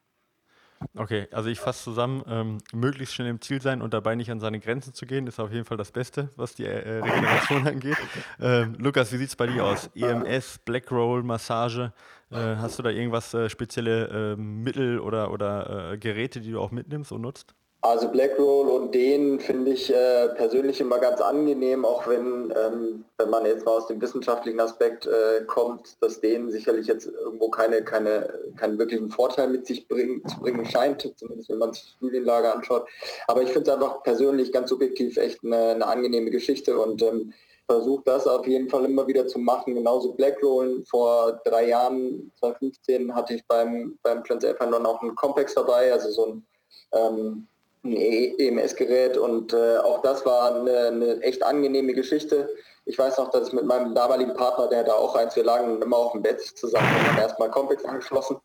Okay, 0.96 1.28
also 1.32 1.50
ich 1.50 1.60
fasse 1.60 1.84
zusammen, 1.84 2.24
ähm, 2.28 2.58
möglichst 2.74 3.14
schnell 3.14 3.28
im 3.28 3.40
Ziel 3.40 3.62
sein 3.62 3.82
und 3.82 3.94
dabei 3.94 4.16
nicht 4.16 4.32
an 4.32 4.40
seine 4.40 4.60
Grenzen 4.60 4.94
zu 4.94 5.06
gehen, 5.06 5.28
ist 5.28 5.40
auf 5.40 5.52
jeden 5.52 5.66
Fall 5.66 5.78
das 5.78 5.92
Beste, 5.92 6.30
was 6.36 6.56
die 6.56 6.66
äh, 6.66 7.02
Regeneration 7.02 7.68
angeht. 7.68 7.98
Ähm, 8.40 8.76
Lukas, 8.80 9.12
wie 9.12 9.18
sieht 9.18 9.30
es 9.30 9.36
bei 9.36 9.48
dir 9.48 9.64
aus? 9.64 9.92
EMS, 9.96 10.60
Black 10.66 10.92
Roll, 10.92 11.24
Massage, 11.24 11.94
äh, 12.32 12.36
hast 12.36 12.80
du 12.80 12.84
da 12.84 12.90
irgendwas 12.90 13.34
äh, 13.34 13.50
spezielle 13.50 14.34
ähm, 14.34 14.64
Mittel 14.64 15.00
oder, 15.00 15.32
oder 15.32 15.94
äh, 15.94 15.98
Geräte, 15.98 16.42
die 16.42 16.52
du 16.52 16.60
auch 16.60 16.72
mitnimmst 16.72 17.12
und 17.12 17.22
nutzt? 17.22 17.54
Also 17.84 18.10
Blackroll 18.10 18.70
und 18.70 18.94
den 18.94 19.40
finde 19.40 19.72
ich 19.72 19.92
äh, 19.92 20.30
persönlich 20.36 20.80
immer 20.80 21.00
ganz 21.00 21.20
angenehm, 21.20 21.84
auch 21.84 22.08
wenn, 22.08 22.54
ähm, 22.56 23.06
wenn 23.18 23.30
man 23.32 23.44
jetzt 23.48 23.66
mal 23.66 23.72
aus 23.72 23.88
dem 23.88 24.00
wissenschaftlichen 24.00 24.60
Aspekt 24.60 25.08
äh, 25.08 25.44
kommt, 25.48 25.98
dass 26.00 26.22
denen 26.22 26.52
sicherlich 26.52 26.86
jetzt 26.86 27.08
irgendwo 27.08 27.50
keine, 27.50 27.84
keine, 27.84 28.32
keinen 28.56 28.78
wirklichen 28.78 29.10
Vorteil 29.10 29.50
mit 29.50 29.66
sich 29.66 29.88
bringen, 29.88 30.22
zu 30.28 30.40
bringen 30.40 30.64
scheint, 30.64 31.12
zumindest 31.18 31.50
wenn 31.50 31.58
man 31.58 31.74
sich 31.74 31.86
die 31.86 31.92
Studienlage 31.94 32.54
anschaut. 32.54 32.88
Aber 33.26 33.42
ich 33.42 33.50
finde 33.50 33.72
es 33.72 33.76
einfach 33.76 34.04
persönlich 34.04 34.52
ganz 34.52 34.70
subjektiv 34.70 35.18
echt 35.18 35.44
eine, 35.44 35.72
eine 35.72 35.88
angenehme 35.88 36.30
Geschichte 36.30 36.78
und 36.78 37.02
ähm, 37.02 37.34
versuche 37.66 38.04
das 38.06 38.28
auf 38.28 38.46
jeden 38.46 38.70
Fall 38.70 38.86
immer 38.86 39.08
wieder 39.08 39.26
zu 39.26 39.40
machen. 39.40 39.74
Genauso 39.74 40.14
Blackrollen. 40.14 40.86
Vor 40.86 41.42
drei 41.46 41.70
Jahren, 41.70 42.32
2015, 42.42 43.16
hatte 43.16 43.34
ich 43.34 43.48
beim, 43.48 43.98
beim 44.04 44.24
Trans 44.24 44.46
auch 44.46 45.02
einen 45.02 45.16
Complex 45.16 45.56
dabei, 45.56 45.92
also 45.92 46.12
so 46.12 46.26
ein 46.28 46.46
ähm, 46.94 47.48
ein 47.84 47.96
EMS-Gerät 47.96 49.18
und 49.18 49.54
äh, 49.54 49.78
auch 49.78 50.02
das 50.02 50.26
war 50.26 50.56
eine, 50.56 50.88
eine, 50.88 51.22
echt 51.22 51.44
angenehme 51.44 51.94
Geschichte. 51.94 52.50
Ich 52.86 52.98
weiß 52.98 53.18
noch, 53.18 53.32
dass 53.32 53.48
ich 53.48 53.54
mit 53.54 53.66
meinem 53.66 53.96
damaligen 53.96 54.34
Partner, 54.34 54.68
der 54.68 54.84
da 54.84 54.94
auch 54.94 55.16
eins, 55.16 55.36
wir 55.36 55.44
lagen 55.44 55.82
immer 55.82 55.98
auf 55.98 56.12
dem 56.12 56.22
Bett 56.22 56.42
zusammen 56.42 56.88
erstmal 57.18 57.50
Complex 57.50 57.84
angeschlossen. 57.86 58.38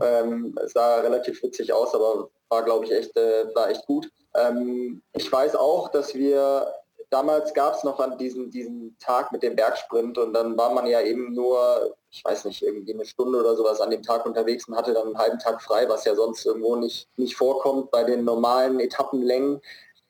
Ähm, 0.00 0.54
sah 0.66 1.00
relativ 1.00 1.42
witzig 1.42 1.72
aus, 1.72 1.94
aber 1.94 2.30
war, 2.48 2.62
glaube 2.64 2.86
ich, 2.86 2.92
echt, 2.92 3.16
äh, 3.16 3.54
war 3.54 3.70
echt 3.70 3.86
gut. 3.86 4.10
Ähm, 4.34 5.02
ich 5.12 5.30
weiß 5.30 5.56
auch, 5.56 5.90
dass 5.90 6.14
wir 6.14 6.66
damals 7.12 7.52
gab 7.52 7.74
es 7.74 7.84
noch 7.84 8.00
an 8.00 8.16
diesen, 8.16 8.50
diesen 8.50 8.96
Tag 8.98 9.32
mit 9.32 9.42
dem 9.42 9.54
Bergsprint 9.54 10.16
und 10.16 10.32
dann 10.32 10.56
war 10.56 10.72
man 10.72 10.86
ja 10.86 11.02
eben 11.02 11.34
nur, 11.34 11.94
ich 12.10 12.24
weiß 12.24 12.46
nicht, 12.46 12.62
irgendwie 12.62 12.94
eine 12.94 13.04
Stunde 13.04 13.38
oder 13.38 13.54
sowas 13.54 13.80
an 13.80 13.90
dem 13.90 14.02
Tag 14.02 14.24
unterwegs 14.24 14.66
und 14.66 14.76
hatte 14.76 14.94
dann 14.94 15.08
einen 15.08 15.18
halben 15.18 15.38
Tag 15.38 15.60
frei, 15.62 15.88
was 15.88 16.04
ja 16.06 16.14
sonst 16.14 16.44
irgendwo 16.46 16.76
nicht, 16.76 17.08
nicht 17.16 17.36
vorkommt 17.36 17.90
bei 17.90 18.04
den 18.04 18.24
normalen 18.24 18.80
Etappenlängen. 18.80 19.60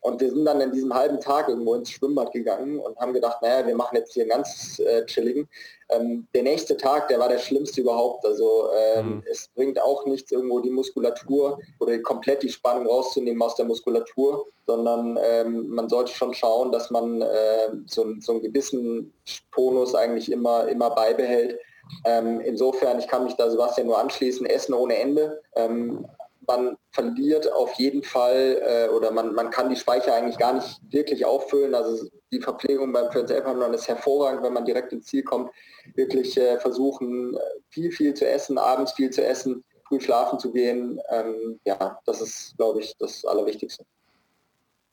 Und 0.03 0.21
wir 0.21 0.31
sind 0.31 0.45
dann 0.45 0.61
in 0.61 0.73
diesem 0.73 0.93
halben 0.93 1.21
Tag 1.21 1.49
irgendwo 1.49 1.75
ins 1.75 1.91
Schwimmbad 1.91 2.33
gegangen 2.33 2.81
und 2.81 2.99
haben 2.99 3.13
gedacht, 3.13 3.41
naja, 3.41 3.65
wir 3.65 3.77
machen 3.77 3.97
jetzt 3.97 4.13
hier 4.13 4.25
einen 4.25 4.31
ganz 4.31 4.81
äh, 4.81 5.07
chilligen. 5.07 5.49
Ähm, 5.91 6.27
der 6.35 6.43
nächste 6.43 6.77
Tag, 6.77 7.07
der 7.07 7.21
war 7.21 7.29
der 7.29 7.39
schlimmste 7.39 7.83
überhaupt. 7.83 8.27
Also 8.27 8.69
ähm, 8.97 9.07
mhm. 9.07 9.23
es 9.31 9.49
bringt 9.55 9.81
auch 9.81 10.05
nichts, 10.05 10.33
irgendwo 10.33 10.59
die 10.59 10.71
Muskulatur 10.71 11.61
oder 11.79 11.97
komplett 12.01 12.43
die 12.43 12.49
Spannung 12.49 12.89
rauszunehmen 12.89 13.41
aus 13.43 13.55
der 13.55 13.65
Muskulatur, 13.65 14.45
sondern 14.67 15.17
ähm, 15.23 15.69
man 15.69 15.89
sollte 15.89 16.13
schon 16.13 16.35
schauen, 16.35 16.73
dass 16.73 16.91
man 16.91 17.23
äh, 17.23 17.69
so, 17.87 18.05
so, 18.19 18.33
einen 18.33 18.43
gewissen 18.43 19.13
Tonus 19.55 19.95
eigentlich 19.95 20.33
immer, 20.33 20.67
immer 20.67 20.91
beibehält. 20.91 21.61
Ähm, 22.05 22.41
insofern, 22.41 22.99
ich 22.99 23.07
kann 23.07 23.23
mich 23.23 23.35
da 23.35 23.49
Sebastian 23.49 23.87
nur 23.87 23.99
anschließen, 23.99 24.47
Essen 24.47 24.75
ohne 24.75 24.99
Ende. 24.99 25.41
Ähm, 25.55 26.07
man 26.47 26.77
verliert 26.91 27.53
auf 27.53 27.73
jeden 27.75 28.03
Fall 28.03 28.61
äh, 28.65 28.89
oder 28.89 29.11
man, 29.11 29.35
man 29.35 29.51
kann 29.51 29.69
die 29.69 29.77
Speicher 29.77 30.15
eigentlich 30.15 30.39
gar 30.39 30.55
nicht 30.55 30.81
wirklich 30.91 31.25
auffüllen. 31.25 31.75
Also 31.75 32.09
die 32.33 32.41
Verpflegung 32.41 32.93
beim 32.93 33.11
Trans-Alpine 33.11 33.75
ist 33.75 33.89
hervorragend, 33.89 34.43
wenn 34.43 34.53
man 34.53 34.65
direkt 34.65 34.93
ins 34.93 35.07
Ziel 35.07 35.23
kommt. 35.23 35.51
Wirklich 35.95 36.37
äh, 36.37 36.59
versuchen, 36.59 37.37
viel, 37.71 37.93
viel 37.93 38.15
zu 38.15 38.27
essen, 38.27 38.59
abends 38.59 38.93
viel 38.93 39.11
zu 39.11 39.25
essen, 39.25 39.65
früh 39.87 40.01
schlafen 40.01 40.39
zu 40.39 40.53
gehen. 40.53 41.01
Ähm, 41.11 41.61
ja, 41.65 41.99
das 42.07 42.21
ist, 42.21 42.57
glaube 42.57 42.81
ich, 42.81 42.95
das 42.99 43.25
Allerwichtigste. 43.25 43.85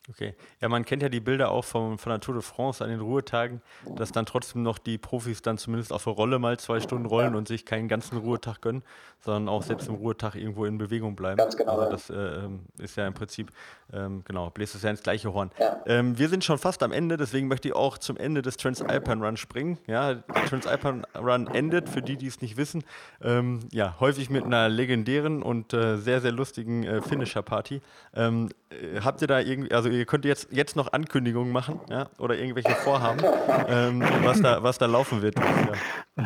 Okay. 0.10 0.34
Ja, 0.60 0.70
man 0.70 0.86
kennt 0.86 1.04
ja 1.04 1.10
die 1.10 1.20
Bilder 1.20 1.52
auch 1.52 1.64
vom, 1.64 2.00
von 2.00 2.10
der 2.10 2.20
Tour 2.20 2.34
de 2.34 2.42
France 2.42 2.84
an 2.84 2.90
den 2.90 3.00
Ruhetagen, 3.00 3.62
dass 3.96 4.12
dann 4.12 4.26
trotzdem 4.26 4.64
noch 4.64 4.80
die 4.80 4.98
Profis 4.98 5.42
dann 5.42 5.58
zumindest 5.58 5.94
auf 5.94 6.06
der 6.06 6.14
Rolle 6.14 6.40
mal 6.40 6.58
zwei 6.58 6.80
Stunden 6.80 7.06
rollen 7.06 7.36
und 7.36 7.48
sich 7.48 7.66
keinen 7.66 7.88
ganzen 7.88 8.18
Ruhetag 8.18 8.62
gönnen, 8.62 8.84
sondern 9.20 9.50
auch 9.50 9.62
selbst 9.62 9.88
im 9.88 9.96
Ruhetag 9.96 10.36
irgendwo 10.36 10.66
in 10.66 10.78
Bewegung 10.78 11.16
bleiben. 11.16 11.38
Ganz 11.38 11.56
genau. 11.56 11.78
Also 11.78 11.92
das 11.92 12.10
äh, 12.10 12.50
ist 12.80 12.96
ja 12.98 13.06
im 13.06 13.14
Prinzip, 13.14 13.52
ähm, 13.94 14.24
genau, 14.26 14.50
bläst 14.50 14.76
es 14.76 14.82
ja 14.82 14.90
ins 14.90 15.04
gleiche 15.04 15.34
Horn. 15.34 15.52
Ja. 15.60 15.80
Ähm, 15.86 16.18
wir 16.18 16.30
sind 16.30 16.44
schon 16.44 16.58
fast 16.58 16.82
am 16.82 16.92
Ende, 16.92 17.18
deswegen 17.18 17.48
möchte 17.48 17.68
ich 17.68 17.76
auch 17.76 17.98
zum 17.98 18.18
Ende 18.18 18.42
des 18.42 18.58
Transalpine 18.58 19.24
Run 19.24 19.38
springen. 19.38 19.78
Ja, 19.86 20.16
der 20.16 20.46
Transalpine 20.46 21.04
Run 21.16 21.48
endet, 21.48 21.88
für 21.88 22.02
die, 22.02 22.18
die 22.18 22.28
es 22.28 22.42
nicht 22.42 22.58
wissen, 22.58 22.84
ähm, 23.22 23.60
ja, 23.72 23.96
häufig 24.00 24.30
mit 24.30 24.44
einer 24.44 24.70
legendären 24.70 25.44
und 25.44 25.74
äh, 25.74 25.98
sehr, 25.98 26.22
sehr 26.22 26.32
lustigen 26.32 26.84
äh, 26.84 27.02
Finisher-Party. 27.02 27.82
Ähm, 28.16 28.50
äh, 28.70 29.02
habt 29.02 29.22
ihr 29.22 29.28
da 29.28 29.40
irgendwie, 29.40 29.72
also 29.72 29.90
ihr 29.90 29.99
könnt 30.06 30.26
jetzt, 30.26 30.48
jetzt 30.52 30.76
noch 30.76 30.94
Ankündigungen 30.94 31.52
machen, 31.52 31.80
ja, 31.90 32.08
oder 32.18 32.38
irgendwelche 32.38 32.76
Vorhaben, 32.76 33.20
ähm, 33.68 34.04
was, 34.24 34.42
da, 34.42 34.64
was 34.64 34.78
da 34.78 34.86
laufen 34.86 35.22
wird. 35.22 35.36
Ja. 35.38 36.26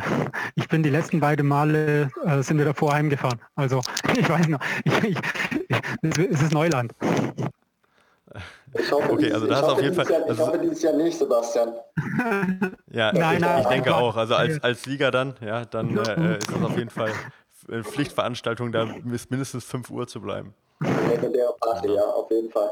Ich 0.56 0.68
bin 0.68 0.82
die 0.82 0.90
letzten 0.90 1.20
beiden 1.20 1.46
Male, 1.46 2.10
äh, 2.24 2.42
sind 2.42 2.58
wir 2.58 2.64
davor 2.64 2.94
heimgefahren. 2.94 3.40
Also 3.54 3.80
ich 4.16 4.28
weiß 4.28 4.48
noch, 4.48 4.58
ich, 4.84 5.04
ich, 5.04 5.18
es 6.02 6.42
ist 6.42 6.52
Neuland. 6.52 6.92
Ich 8.76 8.90
hoffe, 8.90 9.12
okay, 9.12 9.32
also 9.32 9.46
da 9.46 9.56
hast 9.56 9.64
auf 9.64 9.80
jeden 9.80 9.94
Fall. 9.94 10.10
Jahr, 10.10 10.22
ich 10.22 10.28
also, 10.30 10.46
hoffe 10.48 10.58
dieses 10.58 10.82
Jahr 10.82 10.94
nicht, 10.94 11.16
Sebastian. 11.16 11.74
ja, 12.90 13.12
nein, 13.14 13.40
nein, 13.40 13.62
ich 13.62 13.68
denke 13.68 13.94
auch. 13.94 14.16
Also 14.16 14.34
als, 14.34 14.62
als 14.64 14.82
Sieger 14.82 15.12
dann, 15.12 15.34
ja, 15.40 15.64
dann 15.64 15.96
äh, 15.96 16.38
ist 16.38 16.50
es 16.50 16.62
auf 16.62 16.76
jeden 16.76 16.90
Fall 16.90 17.12
eine 17.70 17.84
Pflichtveranstaltung, 17.84 18.72
da 18.72 18.86
bis 19.04 19.30
mindestens 19.30 19.64
5 19.64 19.90
Uhr 19.90 20.06
zu 20.06 20.20
bleiben. 20.20 20.54
Legendäre 21.08 21.54
Party, 21.60 21.88
ja, 21.94 22.02
auf 22.02 22.30
jeden 22.30 22.50
Fall. 22.50 22.70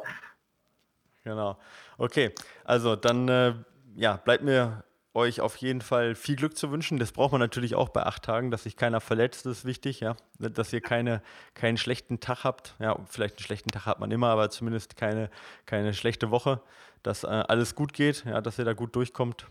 Genau. 1.24 1.58
Okay, 1.98 2.32
also 2.64 2.96
dann 2.96 3.28
äh, 3.28 3.54
ja, 3.96 4.16
bleibt 4.16 4.42
mir 4.42 4.84
euch 5.14 5.40
auf 5.40 5.56
jeden 5.56 5.82
Fall 5.82 6.14
viel 6.14 6.36
Glück 6.36 6.56
zu 6.56 6.70
wünschen. 6.70 6.98
Das 6.98 7.12
braucht 7.12 7.32
man 7.32 7.40
natürlich 7.40 7.74
auch 7.74 7.90
bei 7.90 8.02
acht 8.04 8.22
Tagen, 8.22 8.50
dass 8.50 8.62
sich 8.62 8.76
keiner 8.76 9.00
verletzt, 9.00 9.44
ist 9.46 9.64
wichtig, 9.64 10.00
ja. 10.00 10.16
Dass 10.38 10.72
ihr 10.72 10.80
keine, 10.80 11.22
keinen 11.54 11.76
schlechten 11.76 12.20
Tag 12.20 12.44
habt. 12.44 12.74
Ja, 12.78 12.98
vielleicht 13.08 13.36
einen 13.36 13.44
schlechten 13.44 13.70
Tag 13.70 13.86
hat 13.86 14.00
man 14.00 14.10
immer, 14.10 14.28
aber 14.28 14.50
zumindest 14.50 14.96
keine, 14.96 15.30
keine 15.66 15.92
schlechte 15.92 16.30
Woche. 16.30 16.62
Dass 17.02 17.24
äh, 17.24 17.26
alles 17.26 17.74
gut 17.74 17.92
geht, 17.92 18.24
ja, 18.24 18.40
dass 18.40 18.58
ihr 18.58 18.64
da 18.64 18.72
gut 18.72 18.96
durchkommt. 18.96 19.46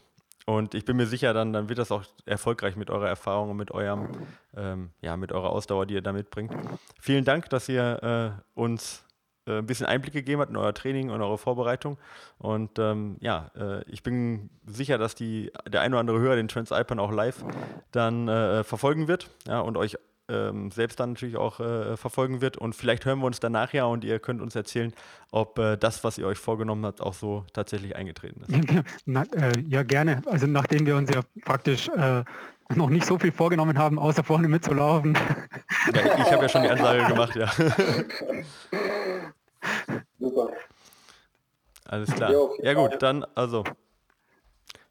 Und 0.48 0.74
ich 0.74 0.86
bin 0.86 0.98
mir 0.98 1.06
sicher, 1.06 1.34
dann, 1.34 1.54
dann 1.54 1.70
wird 1.70 1.78
das 1.78 1.92
auch 1.92 2.04
erfolgreich 2.26 2.76
mit 2.76 2.90
eurer 2.90 3.08
Erfahrung 3.08 3.52
und 3.52 3.58
mit 3.58 3.70
eurem, 3.70 4.10
ähm, 4.56 4.90
ja, 5.00 5.16
mit 5.16 5.32
eurer 5.32 5.52
Ausdauer, 5.52 5.86
die 5.86 5.94
ihr 5.94 6.02
da 6.02 6.12
mitbringt. 6.12 6.52
Vielen 7.00 7.24
Dank, 7.24 7.50
dass 7.50 7.70
ihr 7.70 8.36
äh, 8.36 8.60
uns 8.60 9.06
äh, 9.52 9.58
ein 9.60 9.66
bisschen 9.66 9.86
Einblick 9.86 10.14
gegeben 10.14 10.42
hat 10.42 10.50
in 10.50 10.58
euer 10.58 10.74
Training 10.74 11.10
und 11.10 11.22
eure 11.22 11.38
Vorbereitung. 11.38 11.98
Und 12.38 12.80
ähm, 12.80 13.18
ja, 13.20 13.52
äh, 13.56 13.84
ich 13.90 14.04
bin 14.04 14.50
sicher, 14.66 14.98
dass 14.98 15.16
die, 15.16 15.52
der 15.68 15.82
ein 15.82 15.94
oder 15.94 16.00
andere 16.00 16.20
Hörer 16.20 16.36
den 16.36 16.48
Transalpine 16.48 17.02
auch 17.02 17.12
live 17.12 17.44
dann 17.92 18.28
äh, 18.28 18.64
verfolgen 18.64 19.08
wird 19.08 19.30
ja, 19.48 19.60
und 19.60 19.78
euch 19.78 19.98
ähm, 20.30 20.72
selbst 20.72 21.00
dann 21.00 21.12
natürlich 21.12 21.36
auch 21.36 21.60
äh, 21.60 21.98
verfolgen 21.98 22.42
wird. 22.42 22.58
Und 22.58 22.76
vielleicht 22.76 23.06
hören 23.06 23.20
wir 23.20 23.26
uns 23.26 23.40
danach 23.40 23.74
ja 23.74 23.86
und 23.86 24.04
ihr 24.04 24.20
könnt 24.20 24.42
uns 24.42 24.56
erzählen, 24.56 24.94
ob 25.32 25.60
äh, 25.60 25.78
das, 25.78 26.04
was 26.04 26.18
ihr 26.18 26.26
euch 26.26 26.38
vorgenommen 26.38 26.86
habt, 26.86 27.02
auch 27.02 27.14
so 27.14 27.46
tatsächlich 27.54 27.96
eingetreten 27.96 28.42
ist. 28.42 28.84
Na, 29.06 29.26
ja, 29.68 29.84
gerne. 29.84 30.22
Also 30.26 30.48
nachdem 30.48 30.86
wir 30.86 30.96
uns 30.96 31.10
ja 31.14 31.22
praktisch 31.44 31.90
noch 32.76 32.90
nicht 32.90 33.06
so 33.06 33.18
viel 33.18 33.32
vorgenommen 33.32 33.78
haben, 33.78 34.00
außer 34.00 34.24
vorne 34.24 34.48
mitzulaufen. 34.48 35.18
Ja, 35.94 36.18
ich 36.18 36.32
habe 36.32 36.44
ja 36.44 36.50
schon 36.50 36.64
die 36.64 36.70
Ansage 36.70 37.06
gemacht, 37.06 37.36
ja. 37.36 37.52
Super. 40.20 40.50
Alles 41.86 42.12
klar. 42.14 42.32
Ja 42.62 42.74
gut, 42.74 43.02
dann 43.02 43.26
also 43.36 43.64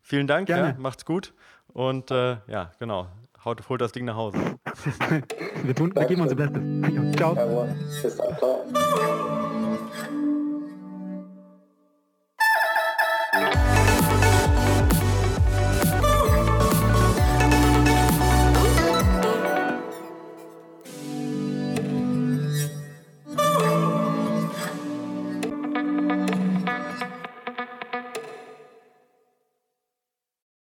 vielen 0.02 0.26
Dank, 0.26 0.48
ja, 0.48 0.74
macht's 0.78 1.04
gut 1.04 1.32
und 1.68 2.10
äh, 2.10 2.38
ja, 2.46 2.72
genau, 2.78 3.06
haut, 3.44 3.68
holt 3.68 3.80
das 3.80 3.92
Ding 3.92 4.04
nach 4.04 4.16
Hause. 4.16 4.38
wir, 5.62 5.74
tun, 5.74 5.94
wir 5.94 6.04
geben 6.04 6.22
unser 6.22 6.34
Bestes. 6.34 7.16
Ciao. 7.16 7.34
Ciao. 8.36 9.36